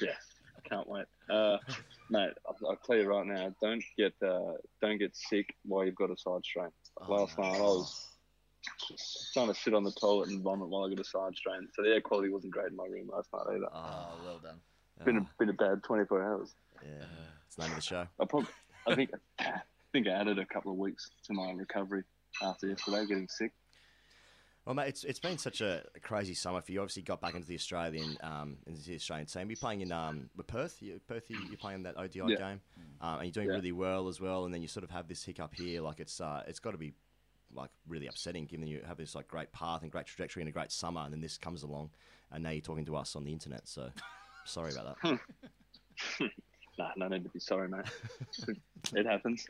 Yeah, 0.00 0.10
I 0.56 0.68
can't 0.68 0.88
wait. 0.88 1.06
Uh, 1.30 1.56
mate, 2.10 2.32
I'll, 2.46 2.56
I'll 2.68 2.78
tell 2.84 2.96
you 2.96 3.08
right 3.08 3.26
now, 3.26 3.54
don't 3.62 3.82
get 3.96 4.14
uh, 4.24 4.52
don't 4.82 4.98
get 4.98 5.16
sick 5.16 5.54
while 5.64 5.84
you've 5.84 5.94
got 5.94 6.10
a 6.10 6.16
side 6.16 6.44
strain. 6.44 6.68
Last 7.08 7.38
night 7.38 7.56
I 7.56 7.60
was 7.60 8.06
just 8.88 9.32
trying 9.32 9.48
to 9.48 9.54
sit 9.54 9.74
on 9.74 9.84
the 9.84 9.92
toilet 9.92 10.28
and 10.30 10.42
vomit 10.42 10.68
while 10.68 10.84
I 10.84 10.90
got 10.90 11.00
a 11.00 11.04
side 11.04 11.36
strain, 11.36 11.68
so 11.74 11.82
the 11.82 11.90
air 11.90 12.00
quality 12.00 12.30
wasn't 12.30 12.52
great 12.52 12.68
in 12.70 12.76
my 12.76 12.86
room 12.86 13.08
last 13.12 13.28
night 13.32 13.56
either. 13.56 13.68
Oh, 13.72 14.08
well 14.24 14.40
done. 14.42 14.60
Been 15.04 15.18
a 15.18 15.26
been 15.38 15.48
a 15.48 15.52
bad 15.52 15.82
24 15.84 16.22
hours. 16.22 16.54
Yeah, 16.82 17.04
it's 17.46 17.56
the 17.56 17.62
name 17.62 17.70
of 17.72 17.76
the 17.76 17.82
show. 17.82 18.06
I 18.20 18.24
probably, 18.24 18.50
I 18.86 18.94
think, 18.94 19.10
I 19.38 19.60
think 19.92 20.08
I 20.08 20.10
added 20.10 20.38
a 20.38 20.46
couple 20.46 20.72
of 20.72 20.78
weeks 20.78 21.08
to 21.24 21.32
my 21.32 21.52
recovery 21.52 22.02
after 22.42 22.66
yesterday 22.66 23.06
getting 23.06 23.28
sick. 23.28 23.52
Well, 24.68 24.74
mate, 24.74 24.88
it's, 24.88 25.04
it's 25.04 25.18
been 25.18 25.38
such 25.38 25.62
a 25.62 25.82
crazy 26.02 26.34
summer 26.34 26.60
for 26.60 26.72
you. 26.72 26.80
Obviously, 26.82 27.00
got 27.00 27.22
back 27.22 27.34
into 27.34 27.48
the 27.48 27.54
Australian 27.54 28.18
um, 28.22 28.58
into 28.66 28.82
the 28.82 28.96
Australian 28.96 29.26
team. 29.26 29.48
You're 29.48 29.56
playing 29.56 29.80
in 29.80 29.90
um, 29.90 30.28
Perth. 30.46 30.82
You, 30.82 31.00
Perth, 31.08 31.30
you, 31.30 31.38
you're 31.48 31.56
playing 31.56 31.84
that 31.84 31.96
ODI 31.96 32.18
Yeah. 32.18 32.36
game, 32.36 32.60
um, 33.00 33.14
and 33.14 33.22
you're 33.22 33.32
doing 33.32 33.48
Yeah. 33.48 33.54
really 33.54 33.72
well 33.72 34.08
as 34.08 34.20
well. 34.20 34.44
And 34.44 34.52
then 34.52 34.60
you 34.60 34.68
sort 34.68 34.84
of 34.84 34.90
have 34.90 35.08
this 35.08 35.24
hiccup 35.24 35.54
here. 35.54 35.80
Like 35.80 36.00
it's 36.00 36.20
uh, 36.20 36.42
it's 36.46 36.58
got 36.58 36.72
to 36.72 36.76
be 36.76 36.92
like 37.50 37.70
really 37.86 38.08
upsetting, 38.08 38.44
given 38.44 38.66
you 38.68 38.82
have 38.86 38.98
this 38.98 39.14
like 39.14 39.26
great 39.26 39.50
path 39.52 39.80
and 39.84 39.90
great 39.90 40.04
trajectory 40.04 40.42
and 40.42 40.50
a 40.50 40.52
great 40.52 40.70
summer, 40.70 41.00
and 41.00 41.14
then 41.14 41.22
this 41.22 41.38
comes 41.38 41.62
along, 41.62 41.88
and 42.30 42.42
now 42.44 42.50
you're 42.50 42.60
talking 42.60 42.84
to 42.84 42.96
us 42.96 43.16
on 43.16 43.24
the 43.24 43.32
internet. 43.32 43.66
So, 43.66 43.88
sorry 44.44 44.72
about 44.72 44.98
that. 45.02 45.18
Nah, 46.78 46.90
no 46.96 47.08
need 47.08 47.24
to 47.24 47.30
be 47.30 47.40
sorry, 47.40 47.68
mate. 47.68 47.86
it 48.94 49.04
happens. 49.04 49.48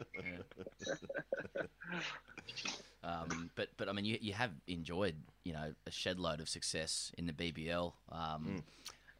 But 3.58 3.70
but 3.76 3.88
I 3.88 3.92
mean, 3.92 4.04
you, 4.04 4.16
you 4.20 4.32
have 4.34 4.52
enjoyed 4.68 5.16
you 5.44 5.52
know 5.52 5.74
a 5.84 5.90
shed 5.90 6.20
load 6.20 6.40
of 6.40 6.48
success 6.48 7.10
in 7.18 7.26
the 7.26 7.32
BBL. 7.32 7.92
Um, 8.12 8.62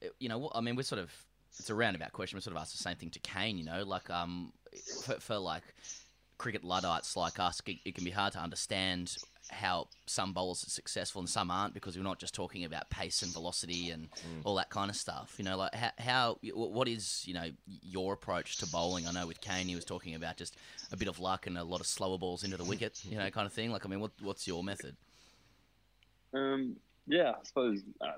it- 0.01 0.15
You 0.21 0.29
know, 0.29 0.49
I 0.55 0.61
mean, 0.61 0.77
we're 0.77 0.85
sort 0.85 1.01
of 1.03 1.11
it's 1.59 1.69
a 1.71 1.75
roundabout 1.75 2.13
question. 2.13 2.37
We 2.37 2.41
sort 2.43 2.55
of 2.57 2.63
asked 2.63 2.71
the 2.77 2.83
same 2.83 2.95
thing 2.97 3.11
to 3.11 3.19
Kane. 3.19 3.59
You 3.59 3.65
know, 3.65 3.83
like 3.85 4.09
um, 4.11 4.53
for, 5.05 5.15
for 5.19 5.37
like 5.39 5.65
cricket 6.39 6.63
luddites 6.63 7.17
like 7.17 7.41
us, 7.41 7.61
it, 7.67 7.79
it 7.85 7.95
can 7.97 8.05
be 8.05 8.13
hard 8.13 8.33
to 8.35 8.39
understand 8.39 9.17
how 9.51 9.89
some 10.07 10.33
bowlers 10.33 10.65
are 10.65 10.71
successful 10.71 11.21
and 11.21 11.29
some 11.29 11.51
aren't 11.51 11.75
because 11.75 11.97
we're 11.97 12.03
not 12.03 12.19
just 12.19 12.35
talking 12.35 12.65
about 12.65 12.91
pace 12.91 13.23
and 13.23 13.33
velocity 13.33 13.91
and 13.91 14.09
all 14.45 14.55
that 14.57 14.71
kind 14.71 14.91
of 14.91 14.97
stuff. 14.97 15.35
You 15.39 15.45
know, 15.45 15.57
like 15.57 15.75
how, 15.75 15.91
how 15.99 16.39
what 16.55 16.89
is 16.89 17.23
you 17.27 17.35
know 17.35 17.51
your 17.83 18.13
approach 18.13 18.59
to 18.59 18.67
bowling? 18.67 19.07
I 19.07 19.13
know 19.13 19.27
with 19.27 19.41
Kane 19.41 19.67
he 19.67 19.75
was 19.75 19.85
talking 19.85 20.15
about 20.15 20.37
just 20.37 20.57
a 20.93 20.97
bit 20.97 21.09
of 21.09 21.19
luck 21.19 21.47
and 21.47 21.59
a 21.59 21.65
lot 21.65 21.81
of 21.81 21.87
slower 21.87 22.19
balls 22.19 22.45
into 22.45 22.57
the 22.57 22.65
wicket, 22.65 23.01
you 23.05 23.17
know, 23.17 23.29
kind 23.31 23.47
of 23.47 23.53
thing. 23.53 23.71
Like, 23.71 23.87
I 23.87 23.89
mean, 23.89 24.01
what 24.01 24.13
what's 24.21 24.47
your 24.47 24.63
method? 24.63 24.97
Um, 26.35 26.77
yeah, 27.07 27.31
I 27.31 27.45
suppose. 27.45 27.81
Uh, 28.01 28.13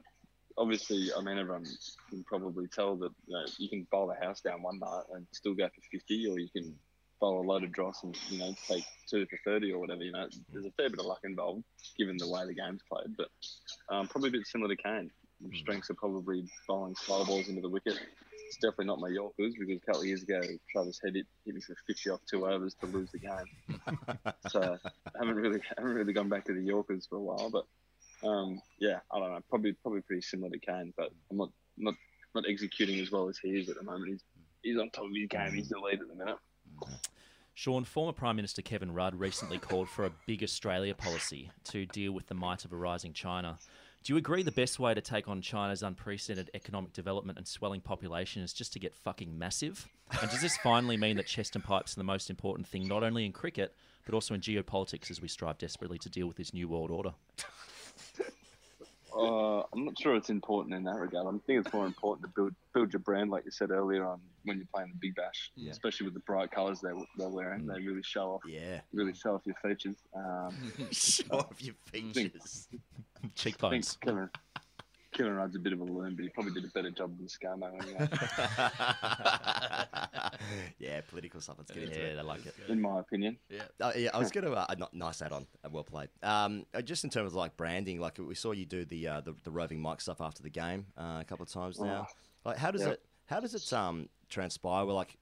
obviously, 0.59 1.11
I 1.17 1.23
mean, 1.23 1.39
everyone 1.39 1.67
can 2.09 2.25
probably 2.25 2.67
tell 2.67 2.97
that 2.97 3.11
you, 3.27 3.35
know, 3.35 3.45
you 3.59 3.69
can 3.69 3.87
bowl 3.91 4.07
the 4.07 4.27
house 4.27 4.41
down 4.41 4.63
one 4.63 4.79
night 4.79 5.05
and 5.15 5.27
still 5.33 5.55
go 5.55 5.69
for 5.69 5.81
fifty, 5.91 6.27
or 6.27 6.39
you 6.39 6.49
can 6.49 6.75
bowl 7.21 7.41
a 7.41 7.47
load 7.47 7.65
of 7.65 7.73
dross 7.73 8.03
and 8.03 8.17
you 8.29 8.39
know 8.39 8.55
take 8.67 8.85
two 9.09 9.27
for 9.27 9.39
thirty 9.45 9.73
or 9.73 9.79
whatever. 9.79 10.03
You 10.03 10.13
know, 10.13 10.27
there's 10.53 10.67
a 10.67 10.71
fair 10.73 10.91
bit 10.91 11.01
of 11.01 11.07
luck 11.07 11.21
involved 11.25 11.65
given 11.99 12.17
the 12.17 12.29
way 12.29 12.47
the 12.47 12.55
game's 12.55 12.83
played, 12.91 13.17
but 13.17 13.29
um, 13.95 14.09
probably 14.09 14.31
a 14.31 14.33
bit 14.33 14.47
similar 14.47 14.75
to 14.75 14.83
Kane. 14.83 15.11
Strengths 15.55 15.89
are 15.91 15.95
probably 15.95 16.45
bowling 16.69 16.95
slow 16.97 17.25
balls 17.25 17.49
into 17.49 17.63
the 17.63 17.69
wicket. 17.69 17.99
It's 18.47 18.57
definitely 18.57 18.87
not 18.87 19.01
my 19.01 19.09
Yorkers 19.09 19.55
because 19.59 19.77
a 19.77 19.87
couple 19.87 20.03
of 20.03 20.07
years 20.07 20.23
ago 20.23 20.41
Travis 20.71 21.01
hit, 21.03 21.15
hit 21.15 21.55
me 21.55 21.61
for 21.61 21.75
50 21.87 22.11
off 22.11 22.21
two 22.29 22.47
overs 22.47 22.75
to 22.81 22.87
lose 22.87 23.11
the 23.13 23.21
game. 23.21 23.81
so 24.49 24.77
I 25.07 25.19
haven't 25.19 25.37
really 25.37 25.61
haven't 25.77 25.95
really 25.95 26.13
gone 26.13 26.29
back 26.29 26.45
to 26.47 26.53
the 26.53 26.61
Yorkers 26.61 27.07
for 27.07 27.17
a 27.17 27.23
while, 27.23 27.51
but 27.51 27.65
um, 28.29 28.61
yeah, 28.79 28.99
I 29.13 29.19
don't 29.19 29.31
know. 29.31 29.41
Probably 29.49 29.73
probably 29.73 30.03
pretty 30.03 30.23
similar 30.23 30.51
to 30.51 30.59
Kane, 30.59 30.93
but 30.97 31.11
I'm 31.31 31.39
not 31.39 31.51
not 31.79 31.95
not 32.35 32.45
executing 32.49 33.01
as 33.01 33.11
well 33.11 33.29
as 33.29 33.39
he 33.39 33.51
is 33.51 33.69
at 33.69 33.77
the 33.77 33.83
moment. 33.83 34.11
He's 34.11 34.25
he's 34.63 34.79
on 34.79 34.91
top 34.91 35.05
of 35.05 35.11
his 35.15 35.29
game. 35.29 35.55
He's 35.55 35.69
the 35.69 35.79
lead 35.79 36.01
at 36.01 36.09
the 36.09 36.15
minute. 36.15 36.37
Sean, 37.55 37.85
former 37.85 38.13
Prime 38.13 38.37
Minister 38.37 38.63
Kevin 38.63 38.93
Rudd 38.93 39.15
recently 39.15 39.59
called 39.59 39.89
for 39.89 40.07
a 40.07 40.13
big 40.27 40.43
Australia 40.43 40.95
policy 40.95 41.51
to 41.65 41.85
deal 41.87 42.13
with 42.13 42.27
the 42.27 42.35
might 42.35 42.65
of 42.65 42.73
a 42.73 42.77
rising 42.77 43.13
China. 43.13 43.59
Do 44.03 44.15
you 44.15 44.17
agree 44.17 44.43
the 44.43 44.51
best 44.51 44.79
way 44.79 44.95
to 44.95 45.01
take 45.03 45.29
on 45.29 45.43
China's 45.43 45.83
unprecedented 45.83 46.51
economic 46.55 46.95
development 46.95 47.37
and 47.37 47.47
swelling 47.47 47.83
population 47.83 48.43
is 48.43 48.55
just 48.55 48.73
to 48.73 48.79
get 48.79 48.95
fucking 48.95 49.37
massive? 49.37 49.87
And 50.23 50.31
does 50.31 50.41
this 50.41 50.57
finally 50.57 50.97
mean 50.97 51.17
that 51.19 51.27
chest 51.27 51.55
and 51.55 51.63
pipes 51.63 51.93
are 51.93 52.01
the 52.01 52.05
most 52.05 52.31
important 52.31 52.67
thing, 52.67 52.89
not 52.89 53.03
only 53.03 53.27
in 53.27 53.33
cricket, 53.33 53.75
but 54.07 54.15
also 54.15 54.33
in 54.33 54.41
geopolitics 54.41 55.11
as 55.11 55.21
we 55.21 55.29
strive 55.29 55.59
desperately 55.59 55.99
to 55.99 56.09
deal 56.09 56.27
with 56.27 56.39
this 56.39 56.55
new 56.55 56.67
world 56.67 56.91
order? 56.91 57.13
Uh, 59.21 59.63
I'm 59.73 59.85
not 59.85 59.99
sure 59.99 60.15
it's 60.17 60.31
important 60.31 60.75
in 60.75 60.85
that 60.85 60.97
regard. 60.97 61.27
I 61.27 61.31
think 61.47 61.65
it's 61.65 61.73
more 61.73 61.87
important 61.87 62.23
to 62.27 62.33
build 62.35 62.55
build 62.73 62.93
your 62.93 63.01
brand, 63.01 63.31
like 63.31 63.45
you 63.45 63.51
said 63.51 63.71
earlier 63.71 64.07
on, 64.07 64.21
when 64.45 64.57
you're 64.59 64.67
playing 64.75 64.91
the 64.91 64.99
Big 65.01 65.15
Bash, 65.15 65.51
Yeah. 65.57 65.71
especially 65.73 66.07
with 66.07 66.15
the 66.15 66.21
bright 66.21 66.51
colours 66.51 66.81
they 66.81 66.91
they're 67.17 67.29
wearing. 67.29 67.67
They 67.67 67.81
really 67.81 68.03
show 68.03 68.33
off. 68.35 68.43
Yeah, 68.47 68.81
really 68.93 69.15
show 69.15 69.35
off 69.35 69.43
your 69.45 69.57
features. 69.63 69.97
Um, 70.15 70.55
Show 70.91 71.25
off 71.39 71.61
your 71.63 71.75
features. 71.87 72.69
Cheekbones. 73.35 73.97
Kevin, 74.01 74.31
Kieran 75.21 75.37
Rudd's 75.37 75.57
a 75.57 75.59
bit 75.59 75.75
of 75.75 75.81
a 75.81 75.85
loon, 75.85 76.15
but 76.17 76.23
he 76.23 76.29
probably 76.31 76.53
did 76.55 76.65
a 76.65 76.69
better 76.69 76.91
job 76.91 77.15
than 77.19 77.27
ScoMo 77.27 77.71
anyway. 77.83 78.09
yeah, 80.79 81.01
political 81.09 81.41
stuff. 81.43 81.57
Let's 81.59 81.71
get 81.71 81.83
Yeah, 81.83 81.89
into 81.89 82.01
it. 82.01 82.17
they 82.17 82.23
like 82.23 82.47
it. 82.47 82.55
in 82.69 82.81
my 82.81 83.01
opinion. 83.01 83.37
Yeah, 83.51 83.63
uh, 83.81 83.93
yeah. 83.95 84.11
I 84.15 84.19
was 84.19 84.31
going 84.31 84.47
to. 84.47 84.53
Uh, 84.53 84.75
not, 84.79 84.95
nice 84.95 85.21
add 85.21 85.33
on. 85.33 85.47
Uh, 85.65 85.69
well 85.71 85.85
played. 85.85 86.09
Um, 86.23 86.65
uh, 86.73 86.81
just 86.81 87.05
in 87.05 87.11
terms 87.11 87.33
of 87.33 87.35
like 87.35 87.55
branding, 87.57 88.01
like 88.01 88.17
we 88.19 88.35
saw 88.35 88.53
you 88.53 88.65
do 88.65 88.85
the 88.87 89.09
uh, 89.09 89.21
the, 89.21 89.35
the 89.45 89.51
roving 89.51 89.83
mic 89.83 90.01
stuff 90.01 90.21
after 90.23 90.43
the 90.43 90.49
game 90.51 90.87
uh, 90.97 91.19
a 91.21 91.25
couple 91.27 91.43
of 91.43 91.51
times 91.53 91.79
now. 91.79 92.07
Like, 92.45 92.57
how 92.57 92.71
does 92.71 92.83
Yeah. 92.83 92.91
it 92.91 93.03
how 93.27 93.41
does 93.41 93.55
it 93.55 93.71
um 93.75 94.09
transpire? 94.31 94.87
Well, 94.87 94.97
like, 94.97 95.19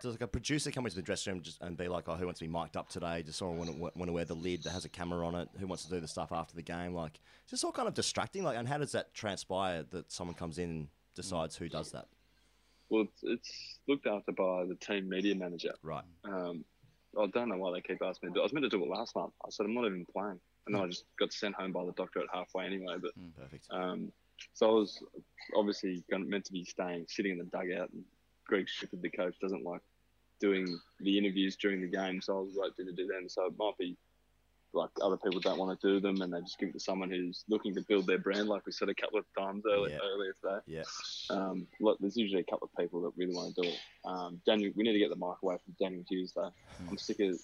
does 0.00 0.12
like 0.12 0.20
a 0.20 0.26
producer 0.26 0.70
come 0.70 0.84
into 0.84 0.96
the 0.96 1.02
dressing 1.02 1.32
room 1.32 1.42
just, 1.42 1.60
and 1.62 1.76
be 1.76 1.88
like, 1.88 2.08
"Oh, 2.08 2.14
who 2.14 2.26
wants 2.26 2.40
to 2.40 2.46
be 2.46 2.52
mic'd 2.52 2.76
up 2.76 2.88
today? 2.88 3.22
Does 3.22 3.36
someone 3.36 3.58
want 3.58 3.70
to, 3.70 3.76
want 3.78 4.06
to 4.06 4.12
wear 4.12 4.24
the 4.24 4.34
lid 4.34 4.62
that 4.64 4.70
has 4.70 4.84
a 4.84 4.88
camera 4.88 5.26
on 5.26 5.34
it? 5.34 5.48
Who 5.58 5.66
wants 5.66 5.84
to 5.84 5.90
do 5.90 6.00
the 6.00 6.08
stuff 6.08 6.32
after 6.32 6.54
the 6.54 6.62
game? 6.62 6.94
Like, 6.94 7.20
it's 7.42 7.50
just 7.50 7.64
all 7.64 7.72
kind 7.72 7.88
of 7.88 7.94
distracting. 7.94 8.44
Like, 8.44 8.56
and 8.56 8.68
how 8.68 8.78
does 8.78 8.92
that 8.92 9.14
transpire 9.14 9.84
that 9.90 10.10
someone 10.12 10.34
comes 10.34 10.58
in 10.58 10.70
and 10.70 10.88
decides 11.14 11.56
who 11.56 11.68
does 11.68 11.92
that? 11.92 12.06
Well, 12.90 13.02
it's, 13.02 13.22
it's 13.22 13.78
looked 13.88 14.06
after 14.06 14.32
by 14.32 14.64
the 14.66 14.74
team 14.74 15.08
media 15.08 15.34
manager. 15.34 15.74
Right. 15.82 16.04
Um, 16.24 16.64
I 17.18 17.26
don't 17.26 17.48
know 17.48 17.56
why 17.56 17.72
they 17.72 17.80
keep 17.80 18.02
asking 18.02 18.28
me 18.28 18.32
to 18.32 18.34
do 18.34 18.40
it. 18.40 18.42
I 18.42 18.44
was 18.44 18.52
meant 18.52 18.64
to 18.64 18.76
do 18.76 18.82
it 18.82 18.88
last 18.88 19.14
month. 19.14 19.32
I 19.44 19.50
said, 19.50 19.66
I'm 19.66 19.74
not 19.74 19.86
even 19.86 20.06
playing. 20.12 20.40
And 20.66 20.74
then 20.74 20.82
I 20.82 20.86
just 20.86 21.04
got 21.18 21.32
sent 21.32 21.54
home 21.54 21.72
by 21.72 21.84
the 21.84 21.92
doctor 21.92 22.20
at 22.20 22.26
halfway 22.32 22.66
anyway. 22.66 22.96
But 23.00 23.12
Perfect. 23.40 23.66
Um, 23.70 24.12
so 24.52 24.68
I 24.68 24.72
was 24.72 25.02
obviously 25.56 26.02
meant 26.10 26.44
to 26.46 26.52
be 26.52 26.64
staying, 26.64 27.06
sitting 27.08 27.32
in 27.32 27.38
the 27.38 27.44
dugout. 27.44 27.90
And 27.92 28.04
Greg 28.46 28.66
Shipperd, 28.66 29.00
the 29.02 29.10
coach, 29.10 29.34
doesn't 29.40 29.64
like 29.64 29.80
doing 30.40 30.78
the 31.00 31.16
interviews 31.18 31.56
during 31.56 31.80
the 31.80 31.86
game. 31.88 32.20
So 32.20 32.36
I 32.38 32.40
was 32.40 32.54
like, 32.56 32.76
did 32.76 32.86
to 32.86 32.92
do 32.92 33.06
them. 33.06 33.28
So 33.28 33.46
it 33.46 33.54
might 33.58 33.76
be 33.78 33.96
like 34.72 34.90
other 35.02 35.16
people 35.16 35.38
don't 35.38 35.56
want 35.58 35.78
to 35.80 35.88
do 35.88 36.00
them 36.00 36.20
and 36.20 36.32
they 36.32 36.40
just 36.40 36.58
give 36.58 36.68
it 36.70 36.72
to 36.72 36.80
someone 36.80 37.08
who's 37.08 37.44
looking 37.48 37.74
to 37.76 37.80
build 37.82 38.06
their 38.08 38.18
brand, 38.18 38.48
like 38.48 38.66
we 38.66 38.72
said 38.72 38.88
a 38.88 38.94
couple 38.94 39.20
of 39.20 39.24
times 39.38 39.62
earlier, 39.70 39.94
Yeah. 39.94 40.08
earlier 40.12 40.34
today. 40.42 40.58
Yeah. 40.66 40.82
Um, 41.30 41.66
look, 41.80 41.96
there's 42.00 42.16
usually 42.16 42.40
a 42.40 42.44
couple 42.44 42.68
of 42.72 42.76
people 42.82 43.00
that 43.02 43.12
really 43.16 43.34
want 43.34 43.54
to 43.54 43.62
do 43.62 43.68
it. 43.68 43.78
Um, 44.04 44.40
Daniel, 44.44 44.72
we 44.74 44.82
need 44.82 44.92
to 44.94 44.98
get 44.98 45.10
the 45.10 45.16
mic 45.16 45.36
away 45.44 45.56
from 45.64 45.76
Daniel 45.80 46.04
Hughes 46.08 46.32
though. 46.34 46.52
I'm 46.90 46.98
sick 46.98 47.20
of. 47.20 47.38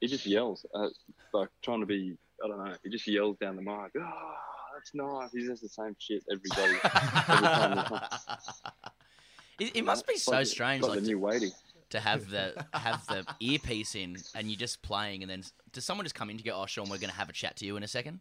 He 0.00 0.06
just 0.06 0.26
yells, 0.26 0.64
uh, 0.74 0.88
like 1.32 1.48
trying 1.62 1.80
to 1.80 1.86
be. 1.86 2.16
I 2.44 2.48
don't 2.48 2.64
know. 2.64 2.74
He 2.84 2.90
just 2.90 3.06
yells 3.08 3.36
down 3.38 3.56
the 3.56 3.62
mic. 3.62 3.90
Oh, 3.98 4.34
that's 4.74 4.94
nice. 4.94 5.32
He 5.32 5.44
says 5.46 5.60
the 5.60 5.68
same 5.68 5.96
shit 5.98 6.22
every 6.30 6.50
day. 6.50 6.78
every 7.28 7.46
time. 7.48 8.00
It, 9.58 9.76
it 9.76 9.84
must 9.84 10.06
be 10.06 10.16
so 10.16 10.32
like- 10.32 10.46
strange, 10.46 10.82
like 10.82 11.00
like 11.02 11.40
to, 11.40 11.50
to 11.90 12.00
have 12.00 12.28
the 12.30 12.64
have 12.72 13.06
the 13.06 13.24
earpiece 13.40 13.94
in 13.94 14.16
and 14.34 14.50
you're 14.50 14.58
just 14.58 14.82
playing, 14.82 15.22
and 15.22 15.30
then 15.30 15.42
does 15.72 15.84
someone 15.84 16.04
just 16.04 16.14
come 16.14 16.30
in 16.30 16.38
to 16.38 16.44
go, 16.44 16.52
"Oh, 16.60 16.66
Sean, 16.66 16.88
we're 16.88 16.98
going 16.98 17.10
to 17.10 17.16
have 17.16 17.28
a 17.28 17.32
chat 17.32 17.56
to 17.56 17.66
you 17.66 17.76
in 17.76 17.82
a 17.82 17.88
second? 17.88 18.20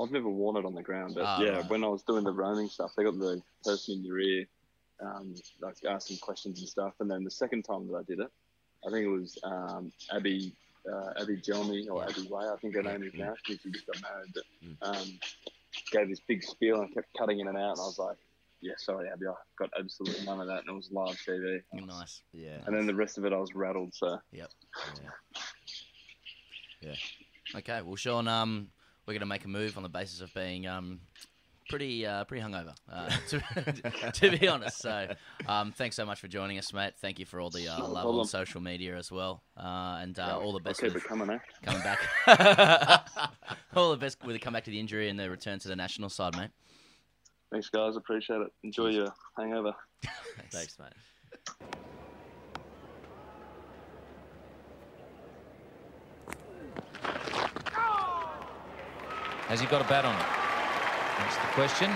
I've 0.00 0.10
never 0.10 0.28
worn 0.28 0.56
it 0.56 0.64
on 0.64 0.74
the 0.74 0.82
ground, 0.82 1.14
but 1.14 1.24
Ah, 1.26 1.42
yeah, 1.42 1.50
right. 1.50 1.68
when 1.70 1.84
I 1.84 1.88
was 1.88 2.02
doing 2.02 2.24
the 2.24 2.32
roaming 2.32 2.68
stuff, 2.68 2.92
they 2.96 3.04
got 3.04 3.18
the 3.18 3.42
person 3.62 3.96
in 3.96 4.04
your 4.04 4.20
ear, 4.20 4.46
um, 5.02 5.34
like 5.60 5.76
asking 5.86 6.16
questions 6.18 6.60
and 6.60 6.68
stuff. 6.68 6.94
And 7.00 7.10
then 7.10 7.24
the 7.24 7.30
second 7.30 7.64
time 7.64 7.86
that 7.88 7.94
I 7.98 8.02
did 8.04 8.20
it, 8.20 8.30
I 8.86 8.90
think 8.90 9.04
it 9.04 9.10
was 9.10 9.36
um, 9.44 9.92
Abby, 10.10 10.54
uh, 10.90 11.20
Abby 11.20 11.36
Gelmi 11.36 11.90
or 11.90 12.04
Abby 12.04 12.26
Way, 12.30 12.44
I 12.46 12.56
think 12.56 12.74
her 12.74 12.82
name 12.82 13.02
is 13.02 13.12
now. 13.14 13.34
She 13.44 13.58
just 13.70 13.86
got 13.86 14.00
married, 14.00 14.32
but 14.80 14.88
um, 14.88 15.18
gave 15.90 16.08
this 16.08 16.20
big 16.26 16.42
spiel 16.42 16.80
and 16.80 16.94
kept 16.94 17.08
cutting 17.18 17.40
in 17.40 17.48
and 17.48 17.56
out. 17.58 17.72
And 17.72 17.80
I 17.80 17.84
was 17.84 17.98
like, 17.98 18.16
yeah, 18.62 18.74
sorry, 18.78 19.08
Abby, 19.12 19.26
I 19.26 19.34
got 19.58 19.70
absolutely 19.78 20.24
none 20.24 20.40
of 20.40 20.46
that, 20.46 20.60
and 20.60 20.68
it 20.68 20.72
was 20.72 20.90
live 20.92 21.18
TV. 21.28 21.60
Nice. 21.72 22.22
Yeah. 22.32 22.58
And 22.66 22.74
then 22.74 22.86
the 22.86 22.94
rest 22.94 23.18
of 23.18 23.24
it, 23.24 23.32
I 23.32 23.36
was 23.36 23.54
rattled. 23.54 23.92
So 23.94 24.18
Yep. 24.30 24.50
Yeah. 26.80 26.94
Okay, 27.54 27.82
well, 27.82 27.96
Sean, 27.96 28.28
um, 28.28 28.68
we're 29.06 29.14
going 29.14 29.20
to 29.20 29.26
make 29.26 29.44
a 29.44 29.48
move 29.48 29.76
on 29.76 29.82
the 29.82 29.88
basis 29.88 30.20
of 30.20 30.32
being 30.34 30.66
um, 30.66 31.00
pretty 31.68 32.06
uh, 32.06 32.24
pretty 32.24 32.44
hungover, 32.44 32.74
uh, 32.90 33.08
to, 33.28 34.10
to 34.12 34.38
be 34.38 34.48
honest. 34.48 34.78
So, 34.78 35.08
um, 35.46 35.72
thanks 35.72 35.96
so 35.96 36.04
much 36.04 36.20
for 36.20 36.28
joining 36.28 36.58
us, 36.58 36.72
mate. 36.72 36.94
Thank 37.00 37.18
you 37.18 37.26
for 37.26 37.40
all 37.40 37.50
the 37.50 37.68
uh, 37.68 37.78
Not 37.78 37.88
a 37.88 37.92
love 37.92 38.06
on 38.06 38.24
social 38.26 38.60
media 38.60 38.96
as 38.96 39.10
well, 39.10 39.42
uh, 39.56 39.98
and 40.00 40.18
uh, 40.18 40.26
Yeah, 40.28 40.36
all 40.36 40.52
the 40.52 40.60
best 40.60 40.82
with 40.82 41.02
coming, 41.04 41.30
eh? 41.30 41.38
coming 41.64 41.82
back. 41.82 43.10
all 43.76 43.90
the 43.90 43.96
best 43.96 44.18
with 44.24 44.34
the 44.34 44.40
comeback 44.40 44.64
to 44.64 44.70
the 44.70 44.80
injury 44.80 45.08
and 45.08 45.18
the 45.18 45.28
return 45.30 45.58
to 45.60 45.68
the 45.68 45.76
national 45.76 46.08
side, 46.08 46.36
mate. 46.36 46.50
Thanks, 47.52 47.68
guys. 47.68 47.96
Appreciate 47.96 48.40
it. 48.40 48.50
Enjoy 48.64 48.88
your 48.88 49.12
hangover. 49.36 49.74
Thanks, 50.50 50.78
mate. 50.78 50.88
Has 59.48 59.60
he 59.60 59.66
got 59.66 59.82
a 59.82 59.84
bat 59.84 60.06
on 60.06 60.16
it? 60.16 60.26
That's 61.18 61.36
the 61.36 61.52
question. 61.52 61.92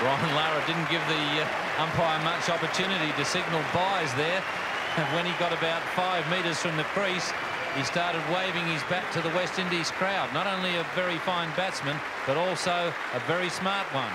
Brian 0.00 0.34
Lara 0.34 0.66
didn't 0.66 0.90
give 0.90 1.00
the 1.06 1.14
uh, 1.14 1.46
umpire 1.78 2.18
much 2.24 2.50
opportunity 2.50 3.12
to 3.12 3.24
signal 3.24 3.62
byes 3.72 4.12
there. 4.14 4.42
And 4.96 5.06
when 5.14 5.24
he 5.24 5.32
got 5.38 5.52
about 5.52 5.80
five 5.94 6.28
metres 6.28 6.58
from 6.58 6.76
the 6.76 6.82
crease, 6.90 7.32
he 7.76 7.82
started 7.84 8.22
waving 8.32 8.66
his 8.66 8.82
bat 8.84 9.10
to 9.12 9.20
the 9.22 9.30
West 9.30 9.58
Indies 9.58 9.90
crowd. 9.90 10.32
Not 10.34 10.46
only 10.46 10.76
a 10.76 10.84
very 10.94 11.18
fine 11.18 11.48
batsman, 11.56 11.96
but 12.26 12.36
also 12.36 12.92
a 13.14 13.20
very 13.20 13.48
smart 13.48 13.86
one. 13.94 14.12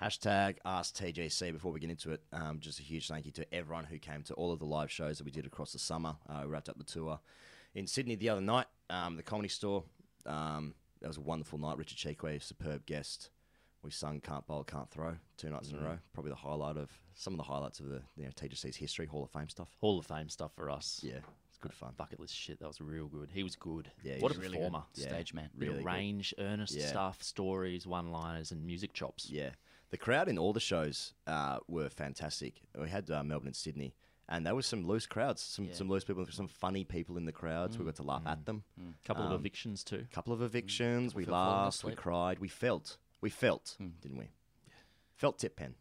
Hashtag 0.00 0.56
Ask 0.66 0.94
TGC. 0.94 1.52
Before 1.52 1.72
we 1.72 1.80
get 1.80 1.88
into 1.88 2.10
it, 2.10 2.20
um, 2.30 2.60
just 2.60 2.78
a 2.80 2.82
huge 2.82 3.08
thank 3.08 3.24
you 3.24 3.32
to 3.32 3.54
everyone 3.54 3.84
who 3.84 3.98
came 3.98 4.22
to 4.24 4.34
all 4.34 4.52
of 4.52 4.58
the 4.58 4.66
live 4.66 4.90
shows 4.90 5.16
that 5.18 5.24
we 5.24 5.30
did 5.30 5.46
across 5.46 5.72
the 5.72 5.78
summer. 5.78 6.16
Uh, 6.28 6.40
we 6.42 6.48
wrapped 6.48 6.68
up 6.68 6.76
the 6.76 6.84
tour 6.84 7.18
in 7.74 7.86
Sydney 7.86 8.14
the 8.14 8.28
other 8.28 8.42
night, 8.42 8.66
um, 8.90 9.16
the 9.16 9.22
Comedy 9.22 9.48
Store. 9.48 9.84
Um, 10.26 10.74
that 11.00 11.08
was 11.08 11.16
a 11.16 11.22
wonderful 11.22 11.58
night. 11.58 11.78
Richard 11.78 11.96
Cheekway, 11.96 12.42
superb 12.42 12.84
guest. 12.84 13.30
We 13.82 13.90
sung 13.90 14.20
Can't 14.20 14.46
Bowl, 14.46 14.64
Can't 14.64 14.90
Throw 14.90 15.16
two 15.38 15.48
nights 15.48 15.70
in 15.70 15.76
a 15.76 15.80
Mhm. 15.80 15.84
row. 15.84 15.98
Probably 16.12 16.30
the 16.30 16.36
highlight 16.36 16.76
of 16.76 16.90
some 17.14 17.32
of 17.32 17.38
the 17.38 17.44
highlights 17.44 17.80
of 17.80 17.86
the 17.88 18.02
you 18.16 18.24
know, 18.24 18.30
TGC's 18.32 18.76
history, 18.76 19.06
Hall 19.06 19.22
of 19.24 19.30
Fame 19.30 19.48
stuff. 19.48 19.74
Hall 19.80 19.98
of 19.98 20.04
Fame 20.04 20.28
stuff 20.28 20.52
for 20.54 20.68
us. 20.68 21.00
Yeah, 21.02 21.18
it's 21.18 21.45
good 21.68 21.74
fun. 21.74 21.92
Bucket 21.96 22.20
list 22.20 22.34
shit. 22.34 22.58
That 22.60 22.68
was 22.68 22.80
real 22.80 23.06
good. 23.06 23.30
He 23.32 23.42
was 23.42 23.56
good. 23.56 23.90
Yeah, 24.02 24.16
what 24.20 24.34
a 24.34 24.38
really 24.38 24.56
good. 24.56 24.64
performer. 24.64 24.84
Yeah, 24.94 25.08
Stage 25.08 25.34
man. 25.34 25.50
Real 25.56 25.70
really 25.72 25.78
of 25.80 25.84
good. 25.84 25.92
range, 25.92 26.34
earnest 26.38 26.74
Yeah. 26.74 26.86
stuff, 26.86 27.22
stories, 27.22 27.86
one-liners, 27.86 28.52
and 28.52 28.64
music 28.64 28.92
chops. 28.92 29.28
Yeah, 29.30 29.50
the 29.90 29.96
crowd 29.98 30.28
in 30.28 30.38
all 30.38 30.52
the 30.52 30.60
shows 30.60 31.14
uh, 31.26 31.58
were 31.68 31.88
fantastic. 31.88 32.60
We 32.78 32.88
had 32.88 33.10
uh, 33.10 33.22
Melbourne 33.24 33.48
and 33.48 33.56
Sydney, 33.56 33.94
and 34.28 34.44
there 34.46 34.54
was 34.54 34.66
some 34.66 34.86
loose 34.86 35.06
crowds, 35.06 35.42
some 35.42 35.66
Yeah. 35.66 35.74
some 35.74 35.88
loose 35.88 36.04
people, 36.04 36.26
some 36.30 36.48
funny 36.48 36.84
people 36.84 37.16
in 37.16 37.24
the 37.26 37.32
crowds. 37.32 37.78
We 37.78 37.84
got 37.84 37.96
to 37.96 38.02
laugh 38.02 38.22
at 38.26 38.44
them. 38.46 38.64
A 38.78 39.06
Couple 39.06 39.24
of 39.24 39.30
Um, 39.32 39.36
evictions 39.40 39.84
too. 39.84 40.06
A 40.10 40.14
Couple 40.14 40.32
of 40.32 40.42
evictions. 40.42 41.14
We 41.14 41.24
Couple 41.24 41.38
of 41.40 41.64
laughed, 41.64 41.84
we 41.84 41.94
cried, 41.94 42.38
we 42.38 42.48
felt, 42.48 42.98
we 43.20 43.30
felt, 43.30 43.76
didn't 44.00 44.18
we? 44.18 44.30
Felt 45.16 45.38
tip 45.38 45.56
pen. 45.56 45.74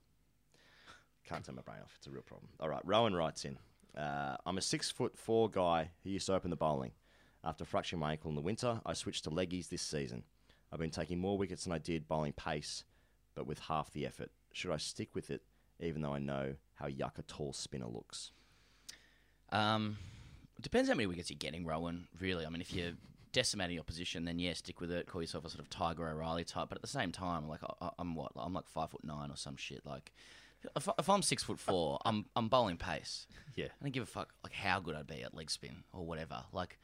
Can't 1.25 1.43
turn 1.43 1.55
my 1.55 1.63
brain 1.63 1.79
off. 1.83 1.93
It's 1.97 2.05
a 2.07 2.11
real 2.11 2.21
problem. 2.21 2.51
All 2.59 2.69
right, 2.69 2.81
Rowan 2.85 3.15
writes 3.15 3.45
in. 3.45 3.57
Uh, 3.97 4.35
I'm 4.45 4.57
a 4.57 4.61
six 4.61 4.91
foot 4.91 5.17
four 5.17 5.49
guy 5.49 5.91
who 6.03 6.09
used 6.09 6.25
to 6.27 6.33
open 6.33 6.49
the 6.49 6.55
bowling. 6.55 6.91
After 7.43 7.63
fracturing 7.63 7.99
my 7.99 8.11
ankle 8.11 8.29
in 8.29 8.35
the 8.35 8.41
winter, 8.41 8.81
I 8.85 8.93
switched 8.93 9.23
to 9.25 9.29
leggies 9.29 9.69
this 9.69 9.81
season. 9.81 10.23
I've 10.71 10.79
been 10.79 10.89
taking 10.89 11.19
more 11.19 11.37
wickets 11.37 11.63
than 11.63 11.73
I 11.73 11.77
did 11.77 12.07
bowling 12.07 12.33
pace, 12.33 12.83
but 13.35 13.45
with 13.47 13.59
half 13.59 13.91
the 13.91 14.05
effort. 14.05 14.31
Should 14.51 14.71
I 14.71 14.77
stick 14.77 15.13
with 15.13 15.29
it, 15.29 15.41
even 15.79 16.01
though 16.01 16.13
I 16.13 16.19
know 16.19 16.55
how 16.73 16.87
yuck 16.87 17.19
a 17.19 17.21
tall 17.21 17.53
spinner 17.53 17.87
looks? 17.87 18.31
Um, 19.51 19.97
depends 20.59 20.89
how 20.89 20.95
many 20.95 21.05
wickets 21.05 21.29
you're 21.29 21.37
getting, 21.37 21.65
Rowan. 21.65 22.07
Really, 22.19 22.45
I 22.45 22.49
mean, 22.49 22.61
if 22.61 22.73
you're 22.73 22.93
decimating 23.31 23.75
your 23.75 23.83
position, 23.83 24.25
then 24.25 24.39
yeah, 24.39 24.53
stick 24.53 24.81
with 24.81 24.91
it. 24.91 25.07
Call 25.07 25.21
yourself 25.21 25.45
a 25.45 25.49
sort 25.49 25.59
of 25.59 25.69
Tiger 25.69 26.07
O'Reilly 26.09 26.45
type. 26.45 26.69
But 26.69 26.77
at 26.77 26.81
the 26.81 26.87
same 26.87 27.11
time, 27.11 27.47
like 27.47 27.59
I, 27.81 27.89
I'm 27.99 28.15
what? 28.15 28.31
I'm 28.35 28.53
like 28.53 28.67
five 28.67 28.89
foot 28.89 29.03
nine 29.03 29.29
or 29.29 29.35
some 29.35 29.57
shit. 29.57 29.85
Like 29.85 30.13
if, 30.75 30.87
if 30.97 31.09
I'm 31.09 31.21
six 31.21 31.43
foot 31.43 31.59
four, 31.59 31.99
I'm 32.05 32.25
I'm 32.35 32.47
bowling 32.47 32.77
pace. 32.77 33.27
Yeah. 33.55 33.65
I 33.65 33.83
don't 33.83 33.93
give 33.93 34.03
a 34.03 34.07
fuck 34.07 34.33
like 34.43 34.53
how 34.53 34.79
good 34.79 34.95
I'd 34.95 35.07
be 35.07 35.21
at 35.23 35.33
leg 35.33 35.49
spin 35.49 35.83
or 35.93 36.05
whatever. 36.05 36.43
Like 36.51 36.77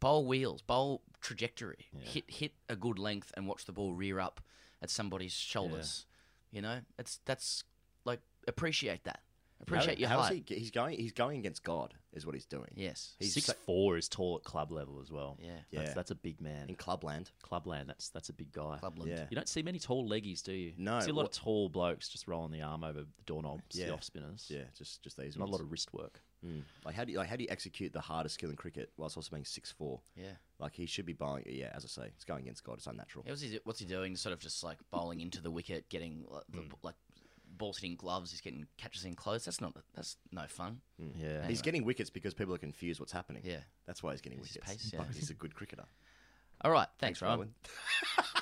bowl 0.00 0.26
wheels, 0.26 0.62
bowl 0.62 1.02
trajectory, 1.20 1.86
hit 2.00 2.24
hit 2.28 2.52
a 2.68 2.76
good 2.76 2.98
length 2.98 3.32
and 3.36 3.46
watch 3.46 3.64
the 3.64 3.72
ball 3.72 3.94
rear 3.94 4.18
up 4.18 4.40
at 4.80 4.90
somebody's 4.90 5.32
shoulders. 5.32 6.06
You 6.50 6.62
know, 6.62 6.80
it's 6.98 7.20
that's 7.24 7.64
like 8.04 8.20
appreciate 8.46 9.04
that. 9.04 9.20
Appreciate 9.62 9.98
your 9.98 10.08
How's 10.08 10.28
height. 10.28 10.44
he? 10.48 10.54
He's 10.56 10.70
going. 10.70 10.98
He's 10.98 11.12
going 11.12 11.38
against 11.38 11.62
God, 11.62 11.94
is 12.12 12.26
what 12.26 12.34
he's 12.34 12.44
doing. 12.46 12.72
Yes. 12.74 13.14
he's 13.18 13.32
Six 13.34 13.46
sa- 13.46 13.52
four 13.64 13.96
is 13.96 14.08
tall 14.08 14.36
at 14.36 14.44
club 14.44 14.72
level 14.72 15.00
as 15.00 15.10
well. 15.12 15.38
Yeah. 15.40 15.50
that's, 15.72 15.88
Yeah. 15.88 15.94
that's 15.94 16.10
a 16.10 16.14
big 16.16 16.40
man 16.40 16.68
in 16.68 16.74
clubland. 16.74 17.30
Clubland, 17.42 17.86
that's 17.88 18.08
that's 18.10 18.28
a 18.28 18.32
big 18.32 18.52
guy. 18.52 18.78
Clubland. 18.82 19.08
Yeah. 19.10 19.26
You 19.30 19.36
don't 19.36 19.48
see 19.48 19.62
many 19.62 19.78
tall 19.78 20.08
leggies, 20.08 20.42
do 20.42 20.52
you? 20.52 20.72
No, 20.76 20.96
You 20.96 21.02
see 21.04 21.10
a 21.10 21.14
lot 21.14 21.22
what- 21.24 21.36
of 21.36 21.42
tall 21.42 21.68
blokes 21.68 22.08
just 22.08 22.26
rolling 22.28 22.50
the 22.52 22.62
arm 22.62 22.82
over 22.84 23.00
the 23.02 23.08
doorknobs, 23.26 23.62
Yeah. 23.76 23.86
the 23.86 23.94
off 23.94 24.04
spinners. 24.04 24.46
Yeah, 24.50 24.64
just 24.76 25.02
just 25.02 25.16
these. 25.16 25.36
Not 25.36 25.48
a 25.48 25.50
lot 25.52 25.60
of 25.60 25.70
wrist 25.70 25.92
work. 25.94 26.20
Mm. 26.44 26.64
Like 26.84 26.96
how 26.96 27.04
do 27.04 27.12
you 27.12 27.18
like 27.18 27.28
how 27.28 27.36
do 27.36 27.44
you 27.44 27.50
execute 27.50 27.92
the 27.92 28.00
hardest 28.00 28.34
skill 28.34 28.50
in 28.50 28.56
cricket 28.56 28.90
whilst 28.96 29.16
also 29.16 29.30
being 29.30 29.44
six 29.44 29.70
four? 29.70 30.00
Yeah. 30.16 30.32
Like 30.58 30.74
he 30.74 30.86
should 30.86 31.06
be 31.06 31.12
bowling. 31.12 31.44
Yeah, 31.46 31.70
as 31.72 31.84
I 31.84 31.88
say, 31.88 32.06
it's 32.08 32.24
going 32.24 32.42
against 32.42 32.64
God. 32.64 32.78
It's 32.78 32.86
unnatural. 32.88 33.24
Yeah, 33.24 33.30
what's 33.32 33.42
he 33.42 33.60
what's 33.62 33.78
he 33.78 33.86
doing? 33.86 34.16
Sort 34.16 34.32
of 34.32 34.40
just 34.40 34.64
like 34.64 34.78
bowling 34.90 35.20
into 35.20 35.40
the 35.40 35.52
wicket, 35.52 35.88
getting 35.88 36.24
like, 36.28 36.42
the, 36.48 36.58
Mm. 36.58 36.72
like 36.82 36.96
ball's 37.56 37.78
hitting 37.78 37.96
gloves. 37.96 38.30
He's 38.30 38.40
getting 38.40 38.66
catches 38.78 39.04
in 39.04 39.14
clothes. 39.14 39.44
That's 39.44 39.60
not. 39.60 39.76
That's 39.94 40.16
no 40.30 40.44
fun. 40.48 40.80
Hmm. 41.00 41.08
Yeah. 41.20 41.46
He's 41.46 41.62
getting 41.62 41.84
wickets 41.84 42.10
because 42.10 42.34
people 42.34 42.54
are 42.54 42.58
confused 42.58 43.00
what's 43.00 43.12
happening. 43.12 43.42
Yeah. 43.44 43.58
That's 43.86 44.02
why 44.02 44.12
he's 44.12 44.20
getting 44.20 44.38
It's 44.38 44.48
his 44.48 44.56
wickets. 44.56 44.72
pace, 44.84 44.90
yeah. 44.92 44.98
But 45.06 45.14
he's 45.14 45.30
a 45.30 45.34
good 45.34 45.54
cricketer. 45.54 45.84
All 46.64 46.70
right, 46.70 46.86
thanks, 46.98 47.18
Thanks, 47.18 47.22
Ryan. 47.22 47.38
Rowan. 47.38 47.54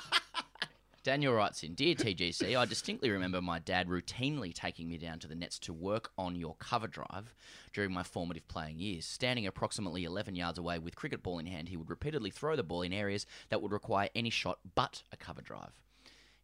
Daniel 1.03 1.33
writes 1.33 1.63
in 1.63 1.73
Dear 1.73 1.95
TGC, 1.95 2.55
I 2.55 2.65
distinctly 2.65 3.09
remember 3.09 3.41
my 3.41 3.57
dad 3.57 3.87
routinely 3.87 4.53
taking 4.53 4.87
me 4.87 4.99
down 4.99 5.17
to 5.19 5.27
the 5.27 5.33
nets 5.33 5.57
to 5.59 5.73
work 5.73 6.11
on 6.15 6.35
your 6.35 6.53
cover 6.59 6.85
drive 6.87 7.33
during 7.73 7.91
my 7.91 8.03
formative 8.03 8.47
playing 8.47 8.77
years. 8.77 9.07
Standing 9.07 9.47
approximately 9.47 10.03
11 10.03 10.35
yards 10.35 10.59
away 10.59 10.77
with 10.77 10.95
cricket 10.95 11.23
ball 11.23 11.39
in 11.39 11.47
hand, 11.47 11.69
he 11.69 11.77
would 11.77 11.89
repeatedly 11.89 12.29
throw 12.29 12.55
the 12.55 12.61
ball 12.61 12.83
in 12.83 12.93
areas 12.93 13.25
that 13.49 13.63
would 13.63 13.71
require 13.71 14.09
any 14.13 14.29
shot 14.29 14.59
but 14.75 15.01
a 15.11 15.17
cover 15.17 15.41
drive. 15.41 15.71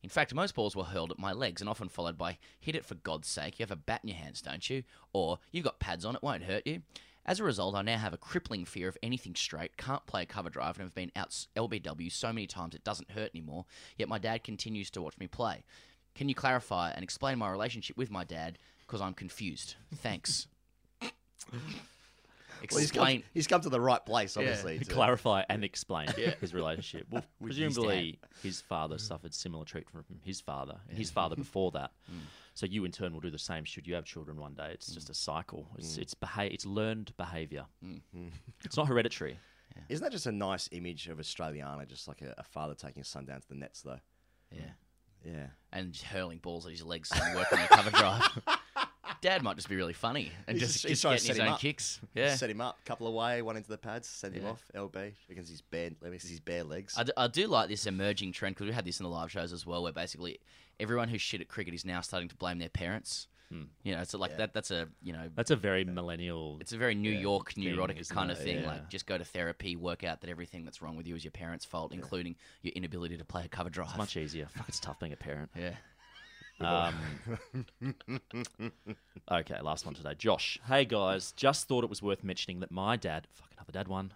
In 0.08 0.10
fact, 0.10 0.34
most 0.34 0.56
balls 0.56 0.74
were 0.74 0.86
hurled 0.86 1.12
at 1.12 1.20
my 1.20 1.34
legs 1.34 1.60
and 1.60 1.70
often 1.70 1.90
followed 1.90 2.18
by 2.18 2.38
hit 2.62 2.76
it 2.76 2.86
for 2.86 2.96
God's 2.96 3.28
sake, 3.28 3.60
you 3.60 3.64
have 3.64 3.72
a 3.72 3.76
bat 3.76 4.00
in 4.04 4.08
your 4.08 4.18
hands, 4.18 4.42
don't 4.42 4.70
you? 4.70 4.84
Or 5.12 5.40
you've 5.52 5.66
got 5.66 5.82
pads 5.82 6.06
on, 6.06 6.16
it 6.16 6.24
won't 6.24 6.44
hurt 6.46 6.66
you. 6.66 6.82
As 7.26 7.42
a 7.42 7.44
result, 7.44 7.76
I 7.76 7.82
now 7.82 7.98
have 7.98 8.14
a 8.14 8.18
crippling 8.18 8.64
fear 8.64 8.88
of 8.88 8.98
anything 9.04 9.36
straight, 9.36 9.76
can't 9.76 10.06
play 10.06 10.22
a 10.22 10.26
cover 10.26 10.50
drive, 10.50 10.78
and 10.78 10.86
have 10.86 10.96
been 10.96 11.12
out 11.18 11.32
LBW 11.58 12.10
so 12.10 12.32
many 12.32 12.48
times 12.48 12.74
it 12.74 12.86
doesn't 12.86 13.12
hurt 13.12 13.32
anymore, 13.36 13.66
yet 13.98 14.08
my 14.08 14.18
dad 14.18 14.46
continues 14.46 14.90
to 14.92 15.02
watch 15.02 15.18
me 15.20 15.28
play. 15.28 15.66
Can 16.16 16.30
you 16.30 16.36
clarify 16.36 16.92
and 16.92 17.04
explain 17.04 17.38
my 17.38 17.52
relationship 17.52 17.98
with 17.98 18.10
my 18.10 18.24
dad? 18.24 18.58
Because 18.88 19.02
I'm 19.02 19.14
confused. 19.14 19.76
Thanks. 19.94 20.48
Well, 22.72 22.80
he's, 22.80 22.92
come, 22.92 23.24
he's 23.34 23.48
come 23.48 23.62
to 23.62 23.70
the 23.70 23.80
right 23.80 24.04
place, 24.06 24.38
obviously. 24.38 24.80
to 24.80 24.86
to- 24.86 24.94
clarify 24.94 25.44
and 25.50 25.64
explain 25.64 26.08
Yeah. 26.18 26.34
his 26.42 26.54
relationship. 26.54 27.08
Well, 27.10 27.24
With 27.40 27.50
presumably 27.50 28.20
his 28.44 28.62
father 28.62 28.98
suffered 28.98 29.34
similar 29.34 29.66
treatment 29.66 30.06
from 30.06 30.20
his 30.24 30.42
father, 30.42 30.80
and 30.90 30.98
his 30.98 31.10
father 31.10 31.36
before 31.46 31.72
that. 31.72 31.92
Hmm. 32.10 32.20
So 32.54 32.66
you 32.66 32.86
in 32.86 32.92
turn 32.92 33.14
will 33.14 33.20
do 33.20 33.30
the 33.30 33.38
same. 33.38 33.64
Should 33.64 33.86
you 33.88 33.96
have 33.96 34.06
children 34.06 34.38
one 34.38 34.54
day? 34.54 34.72
It's 34.74 34.88
hmm. 34.88 34.96
just 34.96 35.10
a 35.10 35.14
cycle. 35.14 35.68
It's 35.78 35.96
hmm. 35.96 36.02
it's 36.02 36.14
beha- 36.14 36.54
It's 36.54 36.66
learned 36.66 37.14
behaviour. 37.18 37.66
It's 38.66 38.78
not 38.78 38.88
hereditary. 38.88 39.40
Isn't 39.90 40.04
that 40.04 40.12
just 40.12 40.26
a 40.26 40.32
nice 40.32 40.68
image 40.72 41.08
of 41.08 41.20
Australiana, 41.20 41.88
just 41.88 42.08
like 42.08 42.22
a, 42.24 42.34
a 42.40 42.44
father 42.44 42.74
taking 42.74 43.02
his 43.02 43.08
son 43.08 43.26
down 43.26 43.42
to 43.42 43.48
the 43.48 43.56
nets, 43.56 43.82
though? 43.84 44.00
Yeah. 44.52 44.72
Yeah. 45.24 45.48
And 45.72 45.96
hurling 45.96 46.40
balls 46.40 46.66
at 46.66 46.72
his 46.72 46.84
legs 46.84 47.12
and 47.14 47.36
working 47.36 47.60
the 47.60 47.68
cover 47.68 47.92
drive. 47.92 48.22
Dad 49.22 49.42
might 49.44 49.56
just 49.56 49.70
be 49.70 49.76
really 49.76 49.94
funny 49.94 50.32
and 50.48 50.58
He's 50.58 50.68
just, 50.74 50.84
he's 50.84 50.92
just 50.92 51.02
trying 51.02 51.18
to 51.18 51.24
getting 51.24 51.28
his 51.30 51.38
set 51.38 51.44
him 51.44 51.48
own 51.48 51.54
up. 51.54 51.60
kicks. 51.60 52.00
Yeah. 52.14 52.36
Set 52.36 52.50
him 52.50 52.62
up, 52.62 52.78
couple 52.86 53.08
away, 53.08 53.42
one 53.42 53.58
into 53.58 53.70
the 53.70 53.78
pads, 53.78 54.08
send 54.08 54.36
him 54.36 54.44
Yeah. 54.44 54.50
off, 54.52 54.64
LB, 54.76 55.14
against 55.30 55.50
his 55.50 55.62
bare, 55.62 55.92
against 56.04 56.28
his 56.30 56.40
bare 56.40 56.64
legs. 56.64 56.96
I 56.98 57.04
do, 57.04 57.12
I 57.18 57.28
do 57.28 57.48
like 57.48 57.70
this 57.70 57.86
emerging 57.86 58.32
trend 58.34 58.56
because 58.56 58.68
we 58.68 58.74
had 58.74 58.86
this 58.86 59.00
in 59.00 59.04
the 59.04 59.10
live 59.10 59.32
shows 59.32 59.54
as 59.54 59.66
well, 59.66 59.84
where 59.84 59.92
basically 59.94 60.40
everyone 60.80 61.08
who's 61.10 61.22
shit 61.22 61.42
at 61.42 61.48
cricket 61.48 61.74
is 61.74 61.86
now 61.86 62.02
starting 62.02 62.30
to 62.30 62.36
blame 62.36 62.60
their 62.60 62.70
parents. 62.70 63.28
Hmm. 63.50 63.64
You 63.84 63.96
know, 63.96 64.02
it's 64.02 64.14
like 64.14 64.36
that. 64.38 64.54
That's 64.54 64.72
a 64.72 64.90
you 65.02 65.14
know. 65.14 65.30
That's 65.34 65.52
a 65.52 65.56
very 65.56 65.86
millennial. 65.86 66.58
It's 66.60 66.74
a 66.74 66.78
very 66.78 66.96
New 66.96 67.12
yeah, 67.12 67.20
York 67.22 67.56
neurotic 67.56 67.98
isn't 67.98 68.14
kind 68.14 68.30
of 68.30 68.38
thing. 68.38 68.60
Yeah. 68.60 68.68
Like, 68.68 68.90
just 68.90 69.06
go 69.06 69.18
to 69.18 69.24
therapy, 69.24 69.78
work 69.78 70.04
out 70.04 70.20
that 70.20 70.30
everything 70.30 70.66
that's 70.66 70.82
wrong 70.82 70.98
with 70.98 71.08
you 71.08 71.16
is 71.16 71.24
your 71.24 71.32
parents' 71.32 71.64
fault, 71.64 71.94
including 71.94 72.36
your 72.62 72.74
inability 72.74 73.16
to 73.16 73.24
play 73.24 73.46
a 73.46 73.48
cover 73.48 73.70
drive. 73.70 73.88
It's 73.92 73.98
much 73.98 74.18
easier. 74.18 74.48
Fuck, 74.54 74.68
it's 74.68 74.82
tough 74.82 75.00
being 75.00 75.14
a 75.14 75.16
parent. 75.16 75.50
Yeah. 75.58 75.76
Um, 76.60 76.96
okay, 79.32 79.62
last 79.62 79.86
one 79.86 79.96
today. 79.96 80.16
Josh. 80.18 80.60
Hey 80.66 80.86
guys, 80.86 81.32
just 81.34 81.68
thought 81.68 81.84
it 81.84 81.90
was 81.90 82.02
worth 82.02 82.24
mentioning 82.24 82.60
that 82.62 82.72
my 82.72 82.96
dad, 82.96 83.28
fuck 83.34 83.52
another 83.56 83.72
dad 83.72 83.88
one, 83.88 84.14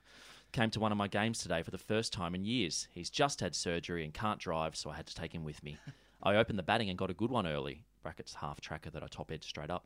came 0.52 0.70
to 0.72 0.80
one 0.80 0.92
of 0.92 0.98
my 0.98 1.08
games 1.08 1.40
today 1.40 1.62
for 1.62 1.72
the 1.72 1.78
first 1.78 2.12
time 2.12 2.34
in 2.34 2.44
years. 2.44 2.88
He's 2.92 3.10
just 3.10 3.40
had 3.42 3.56
surgery 3.56 4.04
and 4.04 4.14
can't 4.14 4.40
drive, 4.40 4.76
so 4.76 4.90
I 4.90 4.96
had 4.96 5.08
to 5.08 5.16
take 5.16 5.34
him 5.34 5.44
with 5.44 5.62
me. 5.64 5.78
I 6.24 6.36
opened 6.36 6.60
the 6.60 6.64
batting 6.64 6.90
and 6.90 6.98
got 6.98 7.10
a 7.10 7.16
good 7.16 7.32
one 7.32 7.48
early. 7.48 7.84
Brackets 8.04 8.34
half 8.36 8.60
tracker 8.60 8.90
that 8.90 9.04
I 9.04 9.08
top 9.08 9.32
edge 9.32 9.44
straight 9.44 9.70
up. 9.70 9.86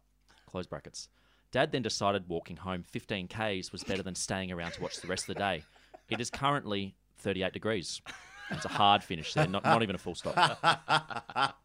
Close 0.49 0.66
brackets. 0.66 1.10
Dad 1.51 1.72
then 1.72 1.82
decided 1.82 2.28
walking 2.28 2.58
home 2.58 2.84
15 2.84 3.28
Ks 3.28 3.72
was 3.72 3.84
better 3.84 4.03
than 4.03 4.16
staying 4.16 4.51
around 4.51 4.72
to 4.74 4.82
watch 4.82 4.97
the 4.97 5.08
rest 5.08 5.30
of 5.30 5.36
the 5.36 5.39
day. 5.39 5.64
It 6.10 6.20
is 6.20 6.30
currently 6.30 6.95
38 7.20 7.53
degrees. 7.53 8.01
It's 8.52 8.66
a 8.66 8.70
hard 8.70 9.04
finish 9.04 9.34
there, 9.34 9.48
not, 9.48 9.64
not 9.64 9.82
even 9.84 9.96
a 9.96 10.00
full 10.00 10.16
stop. 10.16 10.36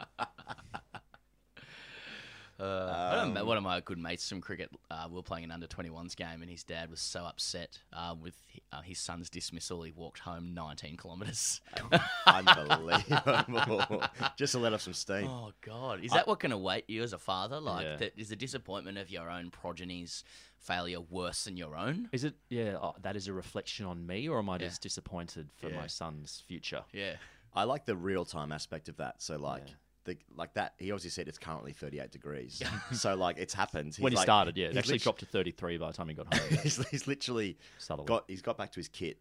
Uh, 2.61 3.13
I 3.13 3.25
don't 3.25 3.47
one 3.47 3.57
of 3.57 3.63
my 3.63 3.81
good 3.81 3.99
mates 3.99 4.29
from 4.29 4.41
cricket, 4.41 4.71
uh, 4.91 5.07
we 5.09 5.15
were 5.17 5.23
playing 5.23 5.45
an 5.45 5.51
under 5.51 5.67
21s 5.67 6.15
game, 6.15 6.43
and 6.43 6.51
his 6.51 6.63
dad 6.63 6.91
was 6.91 7.01
so 7.01 7.25
upset 7.25 7.79
uh, 7.93 8.15
with 8.21 8.35
uh, 8.73 8.83
his 8.83 8.99
son's 8.99 9.31
dismissal, 9.31 9.83
he 9.83 9.93
walked 9.93 10.19
home 10.21 10.53
19 10.55 10.97
kilometres. 10.97 11.61
Unbelievable. 12.27 14.03
Just 14.37 14.53
to 14.53 14.59
let 14.59 14.73
off 14.73 14.83
some 14.83 14.93
steam. 14.95 15.27
Oh, 15.27 15.53
God. 15.63 16.05
Is 16.05 16.13
that 16.13 16.27
what 16.27 16.41
can 16.41 16.53
await 16.53 16.85
you 16.89 17.03
as 17.03 17.13
a 17.13 17.19
father? 17.19 17.61
Like, 17.61 17.85
Yeah. 17.85 17.97
that, 17.97 18.13
is 18.17 18.29
the 18.29 18.37
disappointment 18.37 18.99
of 18.99 19.11
your 19.11 19.31
own 19.31 19.51
progeny's 19.51 20.25
failure 20.59 21.01
worse 21.01 21.45
than 21.45 21.57
your 21.57 21.77
own? 21.77 22.09
Is 22.13 22.25
it? 22.25 22.35
Yeah, 22.49 22.77
oh, 22.81 22.95
that 23.03 23.17
is 23.17 23.29
a 23.29 23.33
reflection 23.33 23.87
on 23.87 24.07
me, 24.07 24.29
or 24.29 24.39
am 24.39 24.51
I 24.51 24.55
Yeah. 24.55 24.69
just 24.69 24.83
disappointed 24.83 25.51
for 25.57 25.69
Yeah. 25.71 25.77
my 25.77 25.87
son's 25.87 26.43
future? 26.47 26.85
Yeah. 26.93 27.17
I 27.55 27.65
like 27.65 27.85
the 27.87 27.97
real 27.97 28.25
time 28.25 28.53
aspect 28.53 28.89
of 28.89 28.97
that. 28.99 29.23
So 29.23 29.37
like 29.37 29.65
the 30.05 30.17
like 30.35 30.55
that 30.55 30.75
he 30.79 30.91
obviously 30.91 31.11
said 31.11 31.29
it's 31.29 31.39
currently 31.39 31.73
38 31.73 32.11
degrees. 32.11 32.63
so 32.93 33.15
like 33.15 33.37
it's 33.39 33.55
happened. 33.55 33.95
when 33.99 34.13
he 34.13 34.17
like- 34.17 34.25
started, 34.25 34.57
yeah, 34.57 34.69
it 34.69 34.77
actually 34.77 34.95
lit- 34.95 35.03
dropped 35.03 35.21
to 35.21 35.27
33 35.27 35.77
by 35.79 35.89
the 35.89 35.93
time 35.93 36.09
he 36.09 36.15
got 36.15 36.33
home. 36.33 36.59
he's, 36.63 36.85
he's 36.89 37.07
literally 37.07 37.59
Subtly. 37.79 38.07
got 38.07 38.25
he's 38.29 38.43
got 38.43 38.57
back 38.57 38.73
to 38.73 38.81
his 38.81 38.89
kit, 38.89 39.19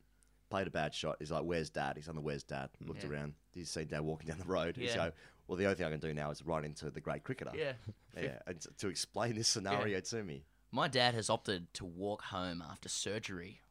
played 0.49 0.67
a 0.67 0.71
bad 0.71 0.93
shot. 0.93 1.17
He's 1.19 1.31
like, 1.31 1.43
"Where's 1.43 1.69
dad?" 1.69 1.97
He's 1.97 2.07
on 2.07 2.15
the 2.15 2.21
"Where's 2.21 2.43
dad?" 2.43 2.69
Looked 2.85 3.03
Yeah. 3.03 3.09
around. 3.09 3.33
He's 3.53 3.69
seen 3.69 3.87
dad 3.87 4.01
walking 4.01 4.27
down 4.29 4.37
the 4.39 4.45
road. 4.45 4.77
He's 4.77 4.91
Yeah. 4.91 5.09
go, 5.09 5.11
"Well, 5.47 5.57
the 5.57 5.65
only 5.65 5.75
thing 5.75 5.85
I 5.85 5.89
can 5.91 5.99
do 5.99 6.13
now 6.13 6.31
is 6.31 6.45
write 6.45 6.63
into 6.65 6.89
the 6.89 7.01
Grade 7.01 7.23
Cricketer." 7.23 7.51
Yeah. 7.55 7.73
yeah. 8.21 8.39
And 8.47 8.59
to- 8.61 8.71
to 8.77 8.87
explain 8.87 9.35
this 9.35 9.47
scenario 9.47 9.99
to 9.99 10.23
me. 10.23 10.45
My 10.71 10.87
dad 10.87 11.13
has 11.15 11.29
opted 11.29 11.73
to 11.73 11.85
walk 11.85 12.21
home 12.25 12.61
after 12.61 12.87
surgery 12.89 13.61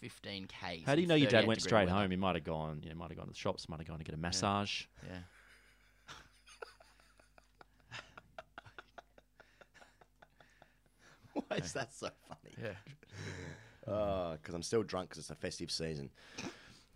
15 0.00 0.46
k. 0.46 0.82
How 0.84 0.94
do 0.94 1.00
you 1.00 1.06
know 1.06 1.14
your 1.14 1.30
dad 1.30 1.46
went 1.46 1.62
straight 1.62 1.86
weather. 1.86 1.98
home? 2.00 2.10
He 2.10 2.16
might 2.16 2.34
have 2.34 2.44
gone, 2.44 2.80
you 2.82 2.90
know, 2.90 2.94
might 2.96 3.08
have 3.10 3.16
gone 3.16 3.26
to 3.26 3.32
the 3.32 3.38
shops, 3.38 3.68
might 3.68 3.78
have 3.80 3.86
gone 3.88 3.98
to 3.98 4.04
get 4.04 4.14
a 4.14 4.18
massage. 4.18 4.84
Yeah. 5.06 5.18
Why 11.48 11.56
is 11.58 11.72
that 11.74 11.94
so 11.94 12.08
funny? 12.28 12.54
Yeah. 12.62 12.70
Because 13.86 14.52
I'm 14.52 14.64
still 14.64 14.82
drunk 14.82 15.10
because 15.10 15.20
it's 15.20 15.30
a 15.30 15.36
festive 15.36 15.70
season. 15.70 16.10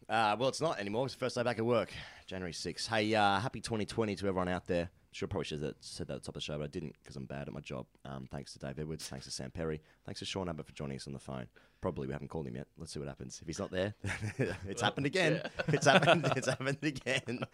Uh, 0.09 0.35
well, 0.37 0.49
it's 0.49 0.61
not 0.61 0.81
anymore. 0.81 1.07
It's 1.07 1.15
the 1.15 1.21
first 1.21 1.37
day 1.37 1.45
back 1.45 1.61
at 1.61 1.65
work, 1.65 1.93
January 2.27 2.53
6th. 2.53 2.89
Hey, 2.89 3.15
uh, 3.15 3.39
happy 3.39 3.61
2020 3.61 4.17
to 4.17 4.27
everyone 4.27 4.49
out 4.49 4.67
there. 4.67 4.91
Sure, 5.13 5.29
probably 5.29 5.45
should 5.45 5.63
have 5.63 5.75
said 5.79 6.09
that 6.09 6.15
at 6.15 6.23
the 6.23 6.27
top 6.27 6.35
of 6.35 6.41
the 6.41 6.45
show, 6.45 6.59
but 6.59 6.65
I 6.65 6.67
didn't 6.67 6.97
because 7.01 7.15
I'm 7.15 7.27
bad 7.27 7.47
at 7.47 7.55
my 7.55 7.61
job. 7.61 7.87
Um, 8.05 8.27
thanks 8.29 8.55
to 8.55 8.59
Dave 8.59 8.81
Edwards. 8.81 9.09
Thanks 9.09 9.27
to 9.27 9.31
Sam 9.31 9.53
Perry. 9.53 9.81
Thanks 10.05 10.19
to 10.19 10.25
Sean 10.25 10.49
Abbott 10.49 10.67
for 10.67 10.73
joining 10.73 10.97
us 10.97 11.07
on 11.07 11.13
the 11.13 11.21
phone. 11.21 11.47
Probably 11.81 12.09
we 12.09 12.13
haven't 12.13 12.29
called 12.29 12.49
him 12.49 12.57
yet. 12.57 12.67
Let's 12.77 12.93
see 12.93 12.99
what 12.99 13.09
happens. 13.09 13.39
If 13.41 13.47
he's 13.47 13.61
not 13.61 13.71
there, 13.71 13.95
it's 14.69 14.83
happened 14.83 15.07
again. 15.07 15.43
It's 15.69 15.87
happened. 15.87 16.33
It's 16.37 16.49
happened 16.49 16.79
again. 16.83 17.45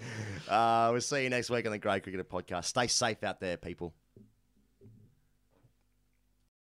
Uh, 0.49 0.89
we'll 0.93 1.03
see 1.03 1.25
you 1.25 1.31
next 1.31 1.51
week 1.51 1.67
on 1.67 1.73
the 1.73 1.79
Grade 1.79 2.03
Cricketer 2.03 2.25
podcast. 2.25 2.65
Stay 2.65 2.87
safe 2.87 3.23
out 3.23 3.39
there, 3.41 3.59
people. 3.59 3.93